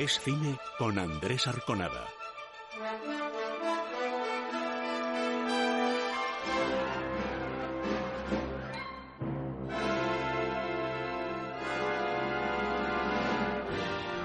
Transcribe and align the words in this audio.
Es 0.00 0.18
cine 0.18 0.58
con 0.78 0.98
Andrés 0.98 1.46
Arconada. 1.46 2.06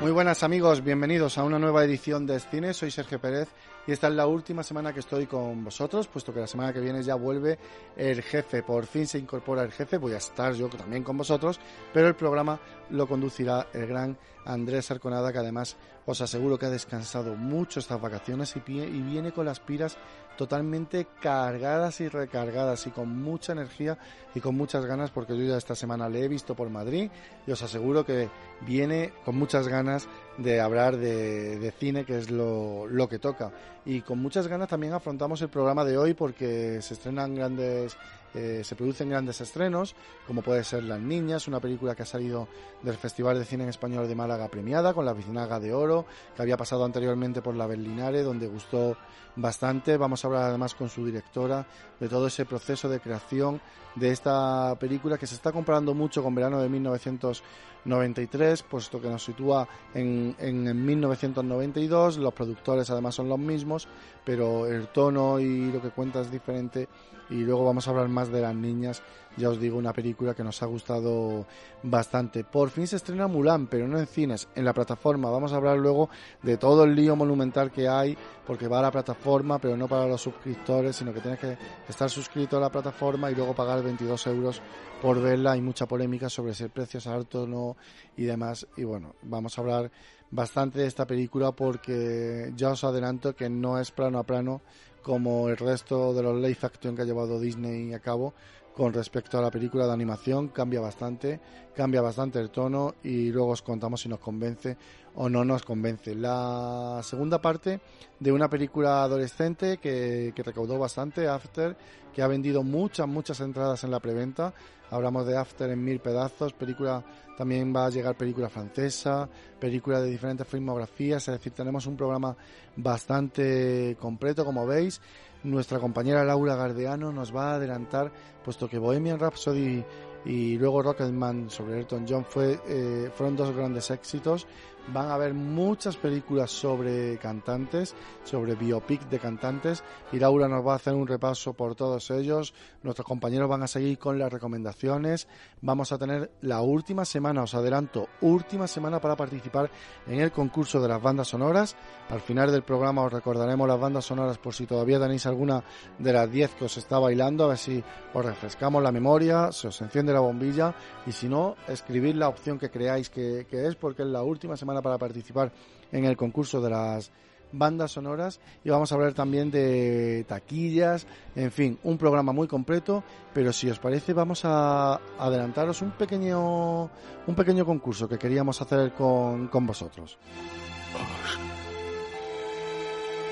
Muy 0.06 0.12
buenas 0.12 0.44
amigos, 0.44 0.84
bienvenidos 0.84 1.40
a 1.40 1.44
una 1.44 1.58
nueva 1.58 1.84
edición 1.84 2.28
de 2.28 2.40
Cine. 2.40 2.76
Soy 2.76 2.92
Sergio 2.92 3.20
Pérez 3.20 3.50
y 3.88 3.92
esta 3.92 4.08
es 4.08 4.14
la 4.14 4.28
última 4.28 4.62
semana 4.62 4.94
que 4.94 5.00
estoy 5.00 5.26
con 5.26 5.64
vosotros, 5.64 6.06
puesto 6.06 6.32
que 6.32 6.42
la 6.42 6.46
semana 6.46 6.72
que 6.72 6.80
viene 6.80 7.02
ya 7.02 7.16
vuelve 7.16 7.58
el 7.98 8.22
jefe. 8.22 8.62
Por 8.62 8.86
fin 8.86 9.08
se 9.08 9.18
incorpora 9.18 9.64
el 9.64 9.72
jefe, 9.72 9.98
voy 9.98 10.14
a 10.14 10.18
estar 10.18 10.54
yo 10.54 10.70
también 10.70 11.04
con 11.04 11.18
vosotros, 11.18 11.60
pero 11.92 12.08
el 12.08 12.14
programa 12.14 12.60
lo 12.92 13.08
conducirá 13.08 13.66
el 13.74 13.88
gran 13.88 14.16
Andrés 14.46 14.92
Arconada, 14.92 15.34
que 15.34 15.40
además 15.40 15.76
os 16.06 16.22
aseguro 16.22 16.60
que 16.60 16.68
ha 16.68 16.70
descansado 16.70 17.36
mucho 17.36 17.80
estas 17.80 18.00
vacaciones 18.00 18.56
y, 18.56 18.60
y 18.74 19.02
viene 19.02 19.32
con 19.32 19.48
las 19.48 19.60
piras 19.60 19.98
totalmente 20.38 21.08
cargadas 21.22 22.02
y 22.02 22.08
recargadas 22.08 22.88
y 22.88 22.92
con 22.92 23.22
mucha 23.22 23.54
energía 23.54 23.98
y 24.34 24.40
con 24.40 24.56
muchas 24.56 24.86
ganas 24.86 25.12
porque 25.12 25.38
yo 25.38 25.44
ya 25.44 25.58
esta 25.58 25.76
semana 25.76 26.10
le 26.10 26.24
he 26.24 26.28
visto 26.28 26.56
por 26.56 26.70
Madrid 26.70 27.10
y 27.48 27.52
os 27.52 27.62
aseguro 27.62 28.06
que 28.06 28.30
viene 28.62 29.14
con 29.24 29.38
muchas 29.38 29.68
ganas 29.68 30.08
de 30.38 30.60
hablar 30.60 30.98
de, 30.98 31.74
cine 31.80 32.06
que 32.06 32.18
es 32.18 32.30
lo, 32.30 32.88
lo 32.88 33.08
que 33.08 33.20
toca. 33.20 33.52
Y 33.86 34.02
con 34.02 34.20
muchas 34.20 34.48
ganas 34.48 34.70
también 34.70 34.94
afrontamos 34.94 35.42
el 35.42 35.50
programa 35.50 35.86
de 35.86 35.98
hoy 35.98 36.14
porque 36.14 36.82
se 36.82 36.94
estrenan 36.96 37.36
grandes 37.36 37.98
eh, 38.36 38.62
se 38.64 38.76
producen 38.76 39.10
grandes 39.10 39.42
estrenos 39.42 39.96
como 40.28 40.42
puede 40.42 40.64
ser 40.64 40.84
Las 40.84 41.00
Niñas 41.00 41.48
una 41.48 41.60
película 41.60 41.96
que 41.96 42.04
ha 42.04 42.06
salido 42.06 42.48
del 42.84 42.98
Festival 42.98 43.40
de 43.40 43.46
Cine 43.46 43.64
en 43.64 43.70
Español 43.70 44.08
de 44.08 44.16
Málaga 44.16 44.50
premiada 44.50 44.94
con 44.94 45.06
la 45.06 45.14
Vicinaga 45.14 45.60
de 45.60 45.74
Oro 45.74 46.06
que 46.36 46.42
había 46.42 46.58
pasado 46.58 46.86
anteriormente 46.86 47.42
por 47.42 47.56
la 47.56 47.66
Berlinare 47.66 48.24
donde 48.24 48.48
gustó 48.48 48.98
bastante. 49.36 49.98
Vamos 49.98 50.24
a 50.24 50.28
hablar 50.28 50.44
además 50.44 50.76
con 50.76 50.90
su 50.90 51.06
directora 51.06 51.66
de 52.00 52.08
todo 52.10 52.28
ese 52.28 52.46
proceso 52.46 52.88
de 52.90 53.00
creación 53.00 53.62
de 53.96 54.12
esta 54.12 54.76
película 54.80 55.18
que 55.18 55.28
se 55.28 55.36
está 55.36 55.52
comparando 55.52 55.94
mucho 55.94 56.24
con 56.24 56.36
Verano 56.36 56.62
de 56.62 56.70
1993, 56.70 58.64
puesto 58.64 59.02
que 59.02 59.10
nos 59.10 59.24
sitúa 59.24 59.68
en, 59.94 60.36
en, 60.40 60.68
en 60.68 60.86
1992. 60.86 62.18
Los 62.18 62.34
productores 62.34 62.90
además 62.90 63.16
son 63.16 63.30
los 63.30 63.40
mismos, 63.40 63.88
pero 64.26 64.66
el 64.66 64.88
tono 64.88 65.40
y 65.40 65.72
lo 65.72 65.82
que 65.82 65.90
cuenta 65.90 66.22
es 66.22 66.32
diferente. 66.32 66.90
Y 67.30 67.36
luego 67.36 67.66
vamos 67.66 67.88
a 67.88 67.92
hablar 67.92 68.08
más 68.08 68.32
de 68.32 68.42
las 68.42 68.56
niñas. 68.56 69.02
Ya 69.38 69.50
os 69.50 69.60
digo, 69.60 69.78
una 69.78 69.92
película 69.92 70.34
que 70.34 70.44
nos 70.44 70.62
ha 70.62 70.66
gustado 70.68 71.46
bastante. 71.84 72.44
Por 72.44 72.70
fin 72.70 72.88
se 72.88 72.96
estrena 72.96 73.28
Mulan, 73.28 73.68
pero 73.68 73.88
no 73.88 73.98
en 73.98 74.06
cines, 74.06 74.48
en 74.56 74.64
la 74.64 74.74
plataforma. 74.74 75.30
Vamos 75.30 75.52
a 75.52 75.58
hablar 75.58 75.78
luego 75.78 76.10
de 76.44 76.58
todo 76.58 76.84
el 76.84 76.96
lío 76.96 77.16
monumental 77.16 77.72
que 77.72 77.88
hay, 77.88 78.16
porque 78.46 78.68
va 78.68 78.80
a 78.80 78.84
la 78.84 78.92
plataforma, 78.92 79.60
pero 79.60 79.76
no 79.76 79.88
para 79.88 80.06
los 80.06 80.22
suscriptores, 80.22 80.96
sino 80.96 81.14
que 81.14 81.20
tienes 81.20 81.40
que 81.40 81.58
estar 81.90 82.10
suscrito 82.10 82.58
a 82.58 82.62
la 82.62 82.70
plataforma 82.70 83.32
y 83.32 83.36
luego 83.36 83.54
pagar 83.56 83.84
22 83.84 84.28
euros 84.28 84.62
por 85.02 85.20
verla. 85.20 85.54
Hay 85.54 85.62
mucha 85.62 85.88
polémica 85.88 86.30
sobre 86.30 86.54
si 86.54 86.64
el 86.64 86.70
precio 86.70 87.00
es 87.00 87.08
alto 87.08 87.44
o 87.44 87.48
no 87.48 87.76
y 88.16 88.24
demás. 88.24 88.68
Y 88.78 88.84
bueno, 88.84 89.16
vamos 89.24 89.58
a 89.58 89.62
hablar 89.62 89.92
bastante 90.32 90.80
de 90.80 90.88
esta 90.88 91.06
película 91.06 91.52
porque 91.52 92.52
ya 92.56 92.72
os 92.72 92.84
adelanto 92.84 93.36
que 93.36 93.50
no 93.50 93.80
es 93.80 93.92
plano 93.92 94.20
a 94.20 94.24
plano 94.24 94.62
como 95.02 95.50
el 95.50 95.58
resto 95.58 96.14
de 96.14 96.24
los 96.24 96.36
live 96.36 96.58
action 96.62 96.96
que 96.96 97.04
ha 97.04 97.06
llevado 97.06 97.40
Disney 97.40 97.94
a 97.94 98.00
cabo 98.00 98.34
con 98.76 98.92
respecto 98.92 99.38
a 99.38 99.42
la 99.42 99.50
película 99.50 99.86
de 99.88 99.94
animación 99.94 100.50
cambia 100.50 100.82
bastante, 100.82 101.40
cambia 101.74 102.02
bastante 102.02 102.40
el 102.40 102.50
tono 102.50 102.96
y 103.04 103.30
luego 103.32 103.52
os 103.52 103.62
contamos 103.62 104.02
si 104.02 104.10
nos 104.10 104.20
convence 104.20 104.76
o 105.16 105.30
no 105.30 105.46
nos 105.46 105.64
convence. 105.64 106.14
La 106.14 107.00
segunda 107.02 107.40
parte 107.42 107.80
de 108.20 108.32
una 108.34 108.50
película 108.50 109.04
adolescente 109.04 109.78
que, 109.78 110.34
que 110.36 110.44
recaudó 110.44 110.78
bastante, 110.78 111.28
After, 111.28 111.78
que 112.14 112.22
ha 112.22 112.28
vendido 112.28 112.64
muchas, 112.64 113.08
muchas 113.08 113.40
entradas 113.40 113.84
en 113.86 113.92
la 113.92 114.02
preventa. 114.02 114.54
Hablamos 114.92 115.26
de 115.26 115.38
After 115.38 115.70
en 115.70 115.84
mil 115.84 116.00
pedazos, 116.00 116.54
película 116.54 117.04
también 117.38 117.74
va 117.76 117.86
a 117.86 117.90
llegar 117.90 118.16
película 118.16 118.50
francesa, 118.50 119.30
película 119.60 120.02
de 120.02 120.10
diferentes 120.10 120.48
filmografías, 120.48 121.28
es 121.28 121.34
decir, 121.34 121.54
tenemos 121.54 121.86
un 121.88 121.98
programa 121.98 122.36
bastante 122.76 123.96
completo, 124.00 124.46
como 124.46 124.66
veis. 124.66 125.02
Nuestra 125.46 125.80
compañera 125.80 126.26
Laura 126.26 126.56
Gardeano 126.56 127.12
nos 127.12 127.34
va 127.34 127.52
a 127.52 127.56
adelantar, 127.56 128.12
puesto 128.44 128.68
que 128.68 128.80
Bohemian 128.80 129.20
Rhapsody 129.20 129.86
y 130.26 130.58
luego 130.58 130.82
Rocketman 130.82 131.52
sobre 131.52 131.80
Elton 131.80 132.06
John 132.10 132.26
fue, 132.26 132.60
eh, 132.68 133.12
fueron 133.14 133.36
dos 133.36 133.56
grandes 133.56 133.92
éxitos. 133.92 134.48
Van 134.94 135.10
a 135.10 135.16
haber 135.16 135.34
muchas 135.34 135.98
películas 135.98 136.52
sobre 136.52 137.18
cantantes, 137.18 137.96
sobre 138.24 138.54
biopic 138.54 139.10
de 139.10 139.20
cantantes, 139.20 139.84
y 140.12 140.20
Laura 140.20 140.48
nos 140.48 140.66
va 140.66 140.74
a 140.74 140.76
hacer 140.76 140.94
un 140.94 141.08
repaso 141.08 141.54
por 141.54 141.76
todos 141.76 142.12
ellos. 142.12 142.54
Nuestros 142.84 143.08
compañeros 143.08 143.50
van 143.50 143.64
a 143.64 143.68
seguir 143.68 143.98
con 143.98 144.20
las 144.20 144.32
recomendaciones. 144.32 145.28
Vamos 145.62 145.92
a 145.92 145.98
tener 145.98 146.32
la 146.42 146.62
última 146.62 147.04
semana, 147.04 147.42
os 147.42 147.56
adelanto, 147.56 148.08
última 148.22 148.68
semana 148.68 149.02
para 149.02 149.16
participar 149.16 149.72
en 150.06 150.20
el 150.20 150.32
concurso 150.32 150.80
de 150.80 150.88
las 150.88 151.02
bandas 151.02 151.30
sonoras. 151.30 151.76
Al 152.10 152.22
final 152.22 152.52
del 152.52 152.64
programa 152.64 153.04
os 153.04 153.12
recordaremos 153.12 153.68
las 153.68 153.80
bandas 153.80 154.06
sonoras 154.06 154.38
por 154.38 154.54
si 154.54 154.68
todavía 154.68 155.00
tenéis 155.00 155.26
alguna 155.26 155.64
de 155.98 156.14
las 156.14 156.30
10 156.30 156.56
que 156.56 156.66
os 156.66 156.78
está 156.78 157.00
bailando, 157.00 157.46
a 157.46 157.48
ver 157.48 157.58
si 157.58 157.84
os 158.14 158.24
refrescamos 158.26 158.84
la 158.84 158.92
memoria, 158.92 159.52
se 159.52 159.68
os 159.70 159.82
enciende 159.82 160.14
la 160.14 160.20
bombilla 160.20 160.76
y 161.08 161.12
si 161.12 161.28
no, 161.28 161.56
escribid 161.68 162.16
la 162.16 162.28
opción 162.28 162.60
que 162.60 162.70
creáis 162.70 163.10
que, 163.10 163.48
que 163.50 163.68
es 163.68 163.76
porque 163.76 164.04
es 164.04 164.10
la 164.10 164.22
última 164.22 164.56
semana 164.56 164.75
para 164.82 164.98
participar 164.98 165.52
en 165.92 166.06
el 166.06 166.18
concurso 166.18 166.62
de 166.62 166.70
las 166.70 167.12
bandas 167.52 167.92
sonoras 167.92 168.40
y 168.64 168.70
vamos 168.70 168.92
a 168.92 168.96
hablar 168.96 169.14
también 169.14 169.50
de 169.52 170.26
taquillas, 170.28 171.08
en 171.36 171.52
fin, 171.52 171.80
un 171.84 171.98
programa 171.98 172.32
muy 172.34 172.48
completo, 172.48 173.04
pero 173.34 173.54
si 173.54 173.70
os 173.70 173.80
parece 173.80 174.14
vamos 174.14 174.42
a 174.44 175.00
adelantaros 175.18 175.82
un 175.82 175.92
pequeño 175.92 176.84
un 176.84 177.36
pequeño 177.36 177.66
concurso 177.66 178.08
que 178.08 178.18
queríamos 178.18 178.62
hacer 178.62 178.94
con, 178.94 179.48
con 179.48 179.66
vosotros. 179.66 180.18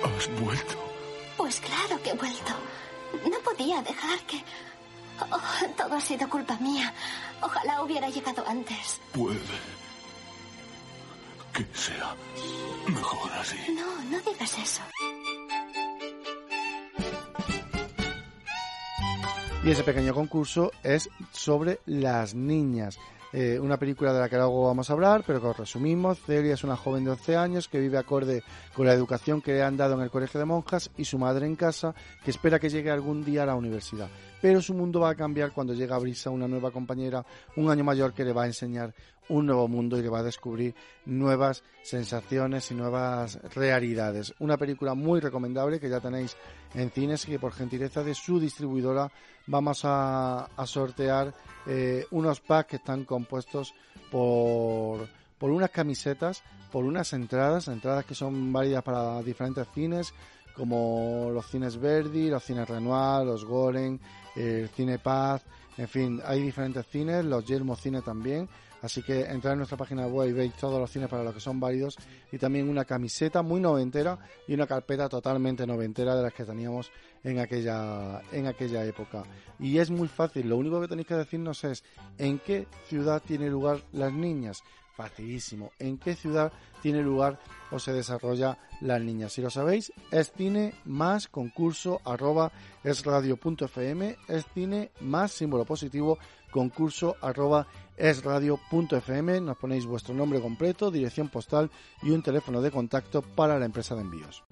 ¿Has, 0.03 0.27
has 0.29 0.41
vuelto? 0.41 0.75
Pues 1.37 1.59
claro 1.59 2.01
que 2.01 2.09
he 2.11 2.15
vuelto. 2.15 2.53
No 3.29 3.37
podía 3.43 3.81
dejar 3.81 4.19
que... 4.25 4.41
Oh, 5.31 5.39
todo 5.77 5.95
ha 5.95 6.01
sido 6.01 6.27
culpa 6.29 6.57
mía. 6.57 6.93
Ojalá 7.41 7.83
hubiera 7.83 8.09
llegado 8.09 8.43
antes. 8.47 8.99
Puede 9.11 9.37
que 11.53 11.66
sea 11.73 12.16
mejor 12.88 13.32
así. 13.34 13.58
No, 13.76 14.03
no 14.09 14.20
digas 14.20 14.58
eso. 14.58 14.82
Y 19.64 19.72
ese 19.72 19.84
pequeño 19.84 20.14
concurso 20.14 20.72
es 20.84 21.09
sobre 21.32 21.79
las 21.85 22.35
niñas. 22.35 22.97
Eh, 23.35 23.59
una 23.59 23.78
película 23.78 24.14
de 24.14 24.20
la 24.20 24.30
que 24.30 24.35
luego 24.35 24.68
vamos 24.68 24.88
a 24.88 24.94
hablar, 24.94 25.24
pero 25.26 25.41
que 25.41 25.47
os 25.47 25.58
resumimos. 25.58 26.20
Celia 26.20 26.53
es 26.53 26.64
una 26.64 26.78
joven 26.78 27.03
de 27.03 27.09
11 27.09 27.35
años 27.35 27.68
que 27.68 27.80
vive 27.80 27.97
acorde 27.97 28.44
con 28.76 28.85
la 28.85 28.94
educación 28.94 29.41
que 29.41 29.53
le 29.53 29.64
han 29.64 29.76
dado 29.76 29.96
en 29.96 30.02
el 30.02 30.12
colegio 30.12 30.40
de 30.40 30.46
monjas 30.46 30.91
y 30.97 31.06
su 31.06 31.18
madre 31.18 31.47
en 31.47 31.56
casa, 31.56 31.96
que 32.24 32.30
espera 32.30 32.59
que 32.59 32.70
llegue 32.70 32.91
algún 32.91 33.26
día 33.26 33.41
a 33.41 33.47
la 33.47 33.56
universidad. 33.56 34.08
Pero 34.40 34.62
su 34.62 34.76
mundo 34.76 35.00
va 35.00 35.09
a 35.09 35.16
cambiar 35.16 35.52
cuando 35.52 35.74
llega 35.74 35.97
Brisa, 35.97 36.30
una 36.30 36.47
nueva 36.47 36.70
compañera, 36.70 37.26
un 37.56 37.72
año 37.72 37.84
mayor 37.84 38.14
que 38.14 38.24
le 38.24 38.34
va 38.34 38.44
a 38.44 38.47
enseñar 38.47 38.94
un 39.30 39.46
nuevo 39.46 39.68
mundo 39.68 39.97
y 39.97 40.02
le 40.02 40.09
va 40.09 40.20
a 40.20 40.24
descubrir 40.24 40.76
nuevas 41.06 41.64
sensaciones 41.82 42.70
y 42.70 42.76
nuevas 42.76 43.40
realidades. 43.56 44.34
Una 44.40 44.58
película 44.58 44.94
muy 44.94 45.20
recomendable 45.20 45.80
que 45.80 45.90
ya 45.90 46.00
tenéis 46.00 46.35
en 46.76 46.91
cines 46.91 47.26
y 47.26 47.32
que 47.32 47.40
por 47.40 47.53
gentileza 47.53 48.03
de 48.03 48.14
su 48.14 48.40
distribuidora 48.40 49.12
vamos 49.47 49.85
a, 49.85 50.45
a 50.45 50.66
sortear 50.66 51.34
eh, 51.66 52.05
unos 52.11 52.40
packs 52.40 52.69
que 52.69 52.75
están 52.78 53.05
compuestos 53.05 53.73
por 54.11 55.07
por 55.43 55.51
unas 55.51 55.72
camisetas, 55.72 56.41
por 56.72 56.85
unas 56.85 57.11
entradas, 57.11 57.67
entradas 57.67 58.05
que 58.05 58.16
son 58.16 58.53
válidas 58.53 58.81
para 58.81 59.22
diferentes 59.22 59.67
cines, 59.73 60.13
como 60.55 61.31
los 61.34 61.47
cines 61.47 61.78
Verdi, 61.78 62.29
los 62.29 62.45
cines 62.45 62.66
Renoir, 62.66 63.25
los 63.25 63.43
Goren, 63.43 63.99
el 64.37 64.69
Cine 64.69 64.99
Paz, 64.99 65.43
en 65.78 65.89
fin, 65.89 66.22
hay 66.25 66.41
diferentes 66.41 66.87
cines, 66.87 67.25
los 67.25 67.43
Yermo 67.46 67.75
Cine 67.75 68.01
también. 68.01 68.47
Así 68.84 69.02
que 69.02 69.22
entrad 69.22 69.53
en 69.53 69.59
nuestra 69.59 69.78
página 69.78 70.06
web 70.08 70.30
y 70.30 70.34
veis 70.34 70.53
todos 70.56 70.78
los 70.78 70.91
cines 70.91 71.08
para 71.08 71.24
los 71.24 71.34
que 71.34 71.40
son 71.40 71.58
válidos 71.58 71.97
y 72.34 72.38
también 72.38 72.68
una 72.68 72.84
camiseta 72.84 73.41
muy 73.41 73.62
noventera 73.62 74.20
y 74.46 74.53
una 74.53 74.68
carpeta 74.68 75.08
totalmente 75.08 75.66
noventera 75.66 76.18
de 76.18 76.24
las 76.24 76.34
que 76.34 76.44
teníamos 76.44 76.91
en 77.24 77.40
aquella 77.40 78.22
en 78.34 78.46
aquella 78.46 78.84
época. 78.84 79.24
Y 79.58 79.78
es 79.78 79.90
muy 79.90 80.09
fácil, 80.09 80.50
lo 80.50 80.58
único 80.58 80.82
que 80.82 80.90
tenéis 80.90 81.08
que 81.08 81.16
decirnos 81.16 81.64
es 81.64 81.82
en 82.18 82.40
qué 82.40 82.68
ciudad 82.90 83.24
tiene 83.26 83.50
lugar 83.50 83.80
las 83.94 84.12
niñas. 84.12 84.62
Facilísimo. 84.95 85.72
¿En 85.79 85.97
qué 85.97 86.16
ciudad 86.16 86.51
tiene 86.81 87.01
lugar 87.01 87.40
o 87.72 87.79
se 87.79 87.93
desarrolla 87.93 88.57
las 88.81 89.01
niñas? 89.01 89.34
Si 89.34 89.41
lo 89.41 89.49
sabéis, 89.49 89.91
es 90.11 90.31
cine 90.31 90.73
más 90.85 91.28
concurso 91.28 91.99
arroba 92.05 92.51
es 92.84 93.03
radio.fm, 93.03 94.17
es 94.28 94.45
cine 94.53 94.91
más 95.01 95.31
símbolo 95.31 95.66
positivo 95.66 96.19
concurso 96.51 97.16
arroba 97.22 97.67
es 97.97 98.23
radio.fm. 98.23 99.41
Nos 99.41 99.57
ponéis 99.57 99.85
vuestro 99.85 100.13
nombre 100.13 100.40
completo, 100.40 100.91
dirección 100.91 101.29
postal 101.29 101.69
y 102.01 102.11
un 102.11 102.22
teléfono 102.22 102.61
de 102.61 102.72
contacto 102.72 103.22
para 103.22 103.59
la 103.59 103.66
empresa 103.66 103.96
de 103.96 104.01
envíos. 104.01 104.43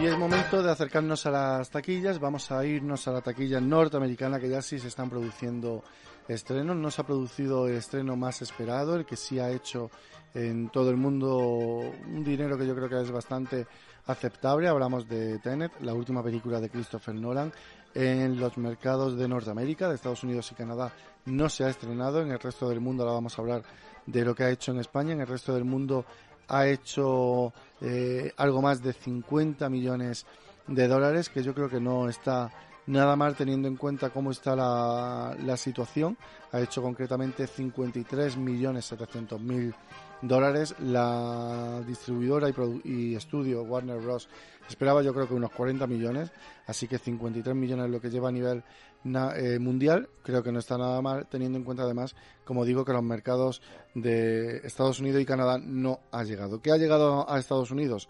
Y 0.00 0.06
es 0.06 0.16
momento 0.16 0.62
de 0.62 0.70
acercarnos 0.70 1.26
a 1.26 1.30
las 1.32 1.70
taquillas. 1.70 2.20
Vamos 2.20 2.52
a 2.52 2.64
irnos 2.64 3.08
a 3.08 3.12
la 3.12 3.20
taquilla 3.20 3.60
norteamericana 3.60 4.38
que 4.38 4.48
ya 4.48 4.62
sí 4.62 4.78
se 4.78 4.86
están 4.86 5.10
produciendo 5.10 5.82
estrenos. 6.28 6.76
No 6.76 6.88
se 6.92 7.00
ha 7.00 7.04
producido 7.04 7.66
el 7.66 7.74
estreno 7.74 8.14
más 8.14 8.40
esperado, 8.40 8.94
el 8.94 9.04
que 9.04 9.16
sí 9.16 9.40
ha 9.40 9.50
hecho 9.50 9.90
en 10.34 10.68
todo 10.68 10.90
el 10.90 10.96
mundo 10.96 11.36
un 11.36 12.22
dinero 12.22 12.56
que 12.56 12.64
yo 12.64 12.76
creo 12.76 12.88
que 12.88 13.00
es 13.00 13.10
bastante 13.10 13.66
aceptable. 14.06 14.68
Hablamos 14.68 15.08
de 15.08 15.40
Tenet, 15.40 15.72
la 15.80 15.94
última 15.94 16.22
película 16.22 16.60
de 16.60 16.70
Christopher 16.70 17.16
Nolan. 17.16 17.52
En 17.92 18.38
los 18.38 18.56
mercados 18.56 19.18
de 19.18 19.26
Norteamérica, 19.26 19.88
de 19.88 19.96
Estados 19.96 20.22
Unidos 20.22 20.52
y 20.52 20.54
Canadá, 20.54 20.92
no 21.24 21.48
se 21.48 21.64
ha 21.64 21.70
estrenado. 21.70 22.20
En 22.20 22.30
el 22.30 22.38
resto 22.38 22.68
del 22.68 22.80
mundo 22.80 23.02
ahora 23.02 23.14
vamos 23.14 23.36
a 23.36 23.42
hablar 23.42 23.64
de 24.06 24.24
lo 24.24 24.32
que 24.32 24.44
ha 24.44 24.50
hecho 24.50 24.70
en 24.70 24.78
España. 24.78 25.12
En 25.12 25.22
el 25.22 25.26
resto 25.26 25.52
del 25.54 25.64
mundo 25.64 26.04
ha 26.48 26.66
hecho 26.66 27.52
eh, 27.80 28.32
algo 28.36 28.62
más 28.62 28.82
de 28.82 28.92
50 28.92 29.68
millones 29.68 30.26
de 30.66 30.88
dólares, 30.88 31.28
que 31.28 31.42
yo 31.42 31.54
creo 31.54 31.68
que 31.68 31.80
no 31.80 32.08
está 32.08 32.50
nada 32.86 33.16
mal 33.16 33.36
teniendo 33.36 33.68
en 33.68 33.76
cuenta 33.76 34.10
cómo 34.10 34.30
está 34.30 34.56
la, 34.56 35.36
la 35.44 35.56
situación. 35.56 36.16
Ha 36.52 36.60
hecho 36.60 36.82
concretamente 36.82 37.46
53 37.46 38.36
millones 38.36 38.86
700 38.86 39.40
mil 39.40 39.74
dólares. 40.22 40.74
La 40.80 41.80
distribuidora 41.86 42.50
y, 42.84 43.14
estudio 43.14 43.62
Warner 43.62 44.00
Bros. 44.00 44.28
esperaba 44.68 45.02
yo 45.02 45.14
creo 45.14 45.28
que 45.28 45.34
unos 45.34 45.50
40 45.50 45.86
millones, 45.86 46.32
así 46.66 46.88
que 46.88 46.98
53 46.98 47.54
millones 47.54 47.86
es 47.86 47.92
lo 47.92 48.00
que 48.00 48.10
lleva 48.10 48.28
a 48.28 48.32
nivel 48.32 48.62
eh, 49.04 49.58
mundial. 49.58 50.08
Creo 50.22 50.42
que 50.42 50.52
no 50.52 50.58
está 50.58 50.76
nada 50.76 51.00
mal, 51.00 51.26
teniendo 51.28 51.58
en 51.58 51.64
cuenta 51.64 51.84
además, 51.84 52.14
como 52.44 52.64
digo, 52.64 52.84
que 52.84 52.92
los 52.92 53.02
mercados 53.02 53.62
de 53.94 54.58
Estados 54.58 55.00
Unidos 55.00 55.22
y 55.22 55.26
Canadá 55.26 55.58
no 55.58 56.00
ha 56.10 56.24
llegado. 56.24 56.60
¿Qué 56.60 56.72
ha 56.72 56.76
llegado 56.76 57.30
a 57.30 57.38
Estados 57.38 57.70
Unidos? 57.70 58.08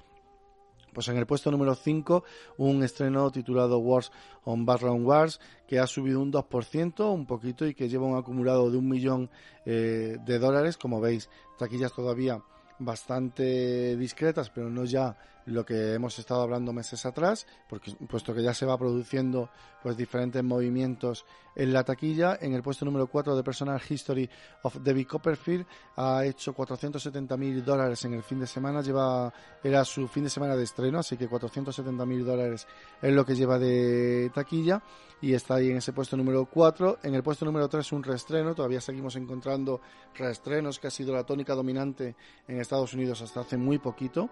Pues 0.93 1.07
en 1.09 1.17
el 1.17 1.27
puesto 1.27 1.51
número 1.51 1.75
5, 1.75 2.25
un 2.57 2.83
estreno 2.83 3.31
titulado 3.31 3.79
Wars 3.79 4.11
on 4.45 4.65
Background 4.65 5.07
Wars, 5.07 5.41
que 5.67 5.79
ha 5.79 5.87
subido 5.87 6.21
un 6.21 6.33
2%, 6.33 7.13
un 7.13 7.27
poquito, 7.27 7.67
y 7.67 7.75
que 7.75 7.89
lleva 7.89 8.07
un 8.07 8.19
acumulado 8.19 8.71
de 8.71 8.79
un 8.79 8.89
millón 8.89 9.31
eh, 9.65 10.17
de 10.25 10.39
dólares. 10.39 10.77
Como 10.77 11.01
veis, 11.01 11.29
taquillas 11.59 11.93
todavía 11.93 12.43
bastante 12.79 13.97
discretas, 13.97 14.51
pero 14.51 14.71
no 14.71 14.85
ya 14.85 15.17
lo 15.49 15.65
que 15.65 15.95
hemos 15.95 16.19
estado 16.19 16.43
hablando 16.43 16.73
meses 16.73 17.05
atrás, 17.07 17.47
porque 17.69 17.93
puesto 18.09 18.35
que 18.35 18.43
ya 18.43 18.55
se 18.55 18.67
va 18.67 18.79
produciendo 18.79 19.51
pues 19.83 19.97
diferentes 19.97 20.43
movimientos 20.43 21.25
en 21.55 21.73
la 21.73 21.85
taquilla. 21.85 22.39
En 22.41 22.55
el 22.55 22.63
puesto 22.63 22.85
número 22.85 23.07
4 23.07 23.37
de 23.37 23.43
Personal 23.43 23.81
History 23.87 24.29
of 24.63 24.77
Debbie 24.77 25.07
Copperfield 25.07 25.67
ha 25.97 26.25
hecho 26.25 26.53
470 26.55 27.37
mil 27.37 27.65
dólares 27.65 28.05
en 28.05 28.15
el 28.15 28.23
fin 28.23 28.41
de 28.41 28.47
semana, 28.47 28.83
lleva 28.83 29.33
era 29.63 29.85
su 29.85 30.07
fin 30.09 30.25
de 30.25 30.31
semana 30.31 30.57
de 30.57 30.65
estreno, 30.65 30.99
así 30.99 31.17
que 31.17 31.29
470 31.29 32.07
mil 32.07 32.25
dólares 32.25 32.67
es 33.01 33.13
lo 33.13 33.25
que 33.25 33.35
lleva 33.35 33.59
de 33.59 34.31
taquilla 34.35 34.83
y 35.21 35.35
está 35.35 35.57
ahí 35.57 35.71
en 35.71 35.79
ese 35.79 35.93
puesto 35.93 36.17
número 36.17 36.47
4. 36.47 37.01
En 37.03 37.15
el 37.15 37.23
puesto 37.23 37.45
número 37.45 37.69
3 37.69 37.93
un 37.93 38.03
reestreno, 38.03 38.55
todavía 38.55 38.81
seguimos 38.81 39.17
encontrando 39.17 39.81
reestrenos 40.15 40.79
que 40.79 40.87
ha 40.87 40.91
sido 40.91 41.13
la 41.13 41.25
tónica 41.25 41.55
dominante 41.55 42.15
en 42.47 42.61
Estados 42.61 42.95
Unidos 42.95 43.21
hasta 43.23 43.41
hace 43.41 43.57
muy 43.57 43.79
poquito. 43.79 44.31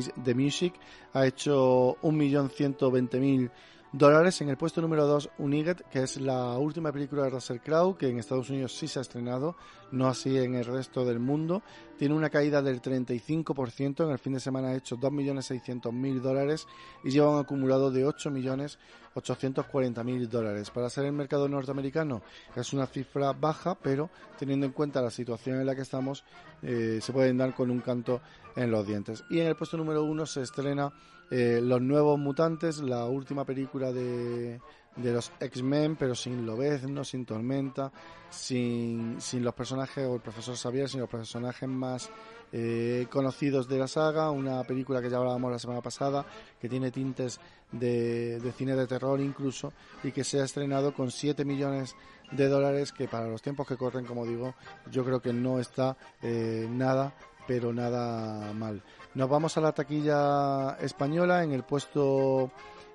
The 0.00 0.34
Music 0.34 0.74
ha 1.12 1.26
hecho 1.26 1.96
1.120.000 2.02 3.50
dólares. 3.92 4.40
En 4.40 4.48
el 4.48 4.56
puesto 4.56 4.80
número 4.80 5.06
2, 5.06 5.30
Uniget, 5.38 5.82
que 5.90 6.02
es 6.02 6.20
la 6.20 6.56
última 6.56 6.90
película 6.92 7.22
de 7.24 7.30
Russell 7.30 7.58
Crowe, 7.58 7.96
que 7.96 8.08
en 8.08 8.18
Estados 8.18 8.50
Unidos 8.50 8.76
sí 8.76 8.88
se 8.88 8.98
ha 8.98 9.02
estrenado, 9.02 9.54
no 9.90 10.08
así 10.08 10.38
en 10.38 10.54
el 10.54 10.64
resto 10.64 11.04
del 11.04 11.20
mundo. 11.20 11.62
Tiene 11.98 12.14
una 12.14 12.30
caída 12.30 12.62
del 12.62 12.80
35%, 12.80 14.04
en 14.04 14.10
el 14.10 14.18
fin 14.18 14.32
de 14.32 14.40
semana 14.40 14.68
ha 14.68 14.74
hecho 14.74 14.96
2.600.000 14.96 16.20
dólares 16.20 16.66
y 17.04 17.10
lleva 17.10 17.28
un 17.30 17.40
acumulado 17.40 17.90
de 17.90 18.06
8.840.000 18.06 20.28
dólares. 20.28 20.70
Para 20.70 20.88
ser 20.88 21.04
el 21.04 21.12
mercado 21.12 21.46
norteamericano 21.48 22.22
es 22.56 22.72
una 22.72 22.86
cifra 22.86 23.34
baja, 23.34 23.74
pero 23.76 24.08
teniendo 24.38 24.64
en 24.66 24.72
cuenta 24.72 25.02
la 25.02 25.10
situación 25.10 25.60
en 25.60 25.66
la 25.66 25.74
que 25.74 25.82
estamos, 25.82 26.24
eh, 26.62 27.00
se 27.02 27.12
pueden 27.12 27.36
dar 27.36 27.54
con 27.54 27.70
un 27.70 27.80
canto 27.80 28.22
en 28.56 28.70
los 28.70 28.86
dientes. 28.86 29.24
Y 29.30 29.40
en 29.40 29.46
el 29.46 29.56
puesto 29.56 29.76
número 29.76 30.04
1 30.04 30.26
se 30.26 30.42
estrena 30.42 30.92
eh, 31.32 31.60
Los 31.62 31.80
Nuevos 31.80 32.18
Mutantes, 32.18 32.82
la 32.82 33.06
última 33.06 33.46
película 33.46 33.90
de, 33.90 34.60
de 34.96 35.12
los 35.12 35.32
X-Men, 35.40 35.96
pero 35.96 36.14
sin 36.14 36.44
Lobezno, 36.44 37.04
sin 37.04 37.24
Tormenta, 37.24 37.90
sin, 38.28 39.18
sin 39.18 39.42
los 39.42 39.54
personajes, 39.54 40.06
o 40.06 40.16
el 40.16 40.20
profesor 40.20 40.56
Xavier, 40.56 40.90
sin 40.90 41.00
los 41.00 41.08
personajes 41.08 41.66
más 41.66 42.10
eh, 42.52 43.06
conocidos 43.08 43.66
de 43.66 43.78
la 43.78 43.88
saga, 43.88 44.30
una 44.30 44.62
película 44.64 45.00
que 45.00 45.08
ya 45.08 45.16
hablábamos 45.16 45.50
la 45.50 45.58
semana 45.58 45.80
pasada, 45.80 46.26
que 46.60 46.68
tiene 46.68 46.90
tintes 46.90 47.40
de, 47.70 48.38
de, 48.38 48.52
cine 48.52 48.76
de 48.76 48.86
terror 48.86 49.18
incluso, 49.18 49.72
y 50.04 50.12
que 50.12 50.24
se 50.24 50.38
ha 50.38 50.44
estrenado 50.44 50.92
con 50.92 51.10
7 51.10 51.46
millones 51.46 51.96
de 52.30 52.48
dólares, 52.48 52.92
que 52.92 53.08
para 53.08 53.28
los 53.28 53.40
tiempos 53.40 53.66
que 53.66 53.76
corren, 53.76 54.04
como 54.04 54.26
digo, 54.26 54.54
yo 54.90 55.04
creo 55.04 55.20
que 55.20 55.32
no 55.32 55.58
está 55.58 55.96
eh, 56.22 56.66
nada, 56.68 57.14
pero 57.46 57.72
nada 57.72 58.52
mal. 58.52 58.82
Nos 59.14 59.28
vamos 59.28 59.56
a 59.56 59.60
la 59.60 59.72
taquilla 59.72 60.76
española. 60.80 61.44
En 61.44 61.52
el 61.52 61.64
puesto 61.64 62.50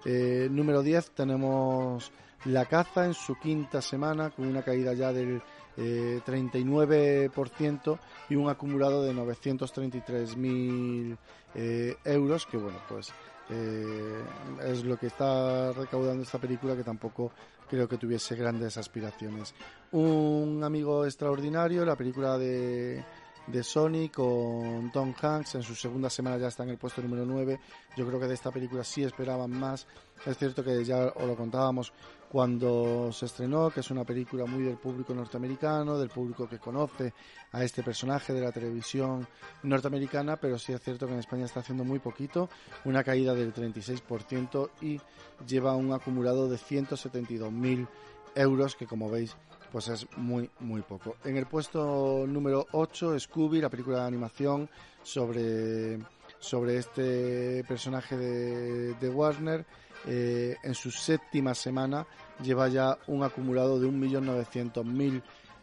eh, 0.05 0.47
número 0.51 0.81
10 0.81 1.11
tenemos 1.11 2.11
La 2.45 2.65
Caza 2.65 3.05
en 3.05 3.13
su 3.13 3.35
quinta 3.35 3.81
semana 3.81 4.29
con 4.29 4.47
una 4.47 4.63
caída 4.63 4.93
ya 4.93 5.11
del 5.11 5.41
eh, 5.77 6.21
39% 6.25 7.99
y 8.29 8.35
un 8.35 8.49
acumulado 8.49 9.03
de 9.03 9.13
933.000 9.13 11.17
eh, 11.55 11.95
euros 12.03 12.45
que 12.47 12.57
bueno 12.57 12.79
pues 12.89 13.13
eh, 13.49 14.23
es 14.65 14.83
lo 14.83 14.97
que 14.97 15.07
está 15.07 15.71
recaudando 15.71 16.23
esta 16.23 16.39
película 16.39 16.75
que 16.75 16.83
tampoco 16.83 17.31
creo 17.69 17.87
que 17.87 17.97
tuviese 17.97 18.35
grandes 18.35 18.77
aspiraciones. 18.77 19.53
Un 19.91 20.61
amigo 20.63 21.05
extraordinario, 21.05 21.85
la 21.85 21.95
película 21.95 22.37
de 22.37 23.03
de 23.47 23.63
Sony 23.63 24.09
con 24.13 24.91
Tom 24.91 25.13
Hanks. 25.19 25.55
En 25.55 25.63
su 25.63 25.75
segunda 25.75 26.09
semana 26.09 26.37
ya 26.37 26.47
está 26.47 26.63
en 26.63 26.69
el 26.69 26.77
puesto 26.77 27.01
número 27.01 27.25
9. 27.25 27.59
Yo 27.95 28.05
creo 28.05 28.19
que 28.19 28.27
de 28.27 28.33
esta 28.33 28.51
película 28.51 28.83
sí 28.83 29.03
esperaban 29.03 29.51
más. 29.51 29.87
Es 30.25 30.37
cierto 30.37 30.63
que 30.63 30.83
ya 30.83 31.07
os 31.15 31.25
lo 31.25 31.35
contábamos 31.35 31.93
cuando 32.29 33.09
se 33.13 33.25
estrenó, 33.25 33.69
que 33.69 33.79
es 33.79 33.89
una 33.89 34.03
película 34.03 34.45
muy 34.45 34.63
del 34.63 34.77
público 34.77 35.13
norteamericano, 35.13 35.97
del 35.97 36.09
público 36.09 36.47
que 36.47 36.59
conoce 36.59 37.13
a 37.53 37.63
este 37.63 37.83
personaje 37.83 38.33
de 38.33 38.41
la 38.41 38.51
televisión 38.51 39.25
norteamericana, 39.63 40.35
pero 40.35 40.59
sí 40.59 40.73
es 40.73 40.81
cierto 40.81 41.07
que 41.07 41.13
en 41.13 41.19
España 41.19 41.45
está 41.45 41.61
haciendo 41.61 41.85
muy 41.85 41.99
poquito, 41.99 42.49
una 42.83 43.03
caída 43.03 43.33
del 43.33 43.53
36% 43.53 44.69
y 44.81 44.99
lleva 45.47 45.75
un 45.75 45.93
acumulado 45.93 46.49
de 46.49 46.57
172.000 46.57 47.87
euros 48.35 48.75
que 48.75 48.87
como 48.87 49.09
veis 49.09 49.35
pues 49.71 49.87
es 49.89 50.07
muy, 50.17 50.49
muy 50.59 50.81
poco. 50.81 51.15
En 51.23 51.37
el 51.37 51.45
puesto 51.45 52.25
número 52.27 52.67
8, 52.71 53.19
Scooby, 53.19 53.61
la 53.61 53.69
película 53.69 54.01
de 54.01 54.07
animación 54.07 54.69
sobre, 55.03 55.99
sobre 56.39 56.77
este 56.77 57.63
personaje 57.67 58.17
de, 58.17 58.93
de 58.95 59.09
Warner. 59.09 59.65
Eh, 60.05 60.55
en 60.63 60.75
su 60.75 60.91
séptima 60.91 61.53
semana 61.53 62.05
lleva 62.41 62.67
ya 62.67 62.97
un 63.07 63.23
acumulado 63.23 63.79
de 63.79 63.87
1.900.000 63.87 65.21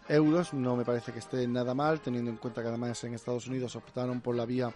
euros. 0.08 0.52
No 0.52 0.76
me 0.76 0.84
parece 0.84 1.12
que 1.12 1.20
esté 1.20 1.46
nada 1.46 1.75
mal, 1.75 2.00
teniendo 2.00 2.30
en 2.30 2.37
cuenta 2.37 2.62
que 2.62 2.68
además 2.68 3.02
en 3.04 3.14
Estados 3.14 3.46
Unidos 3.46 3.76
optaron 3.76 4.20
por 4.20 4.34
la 4.34 4.44
vía 4.44 4.75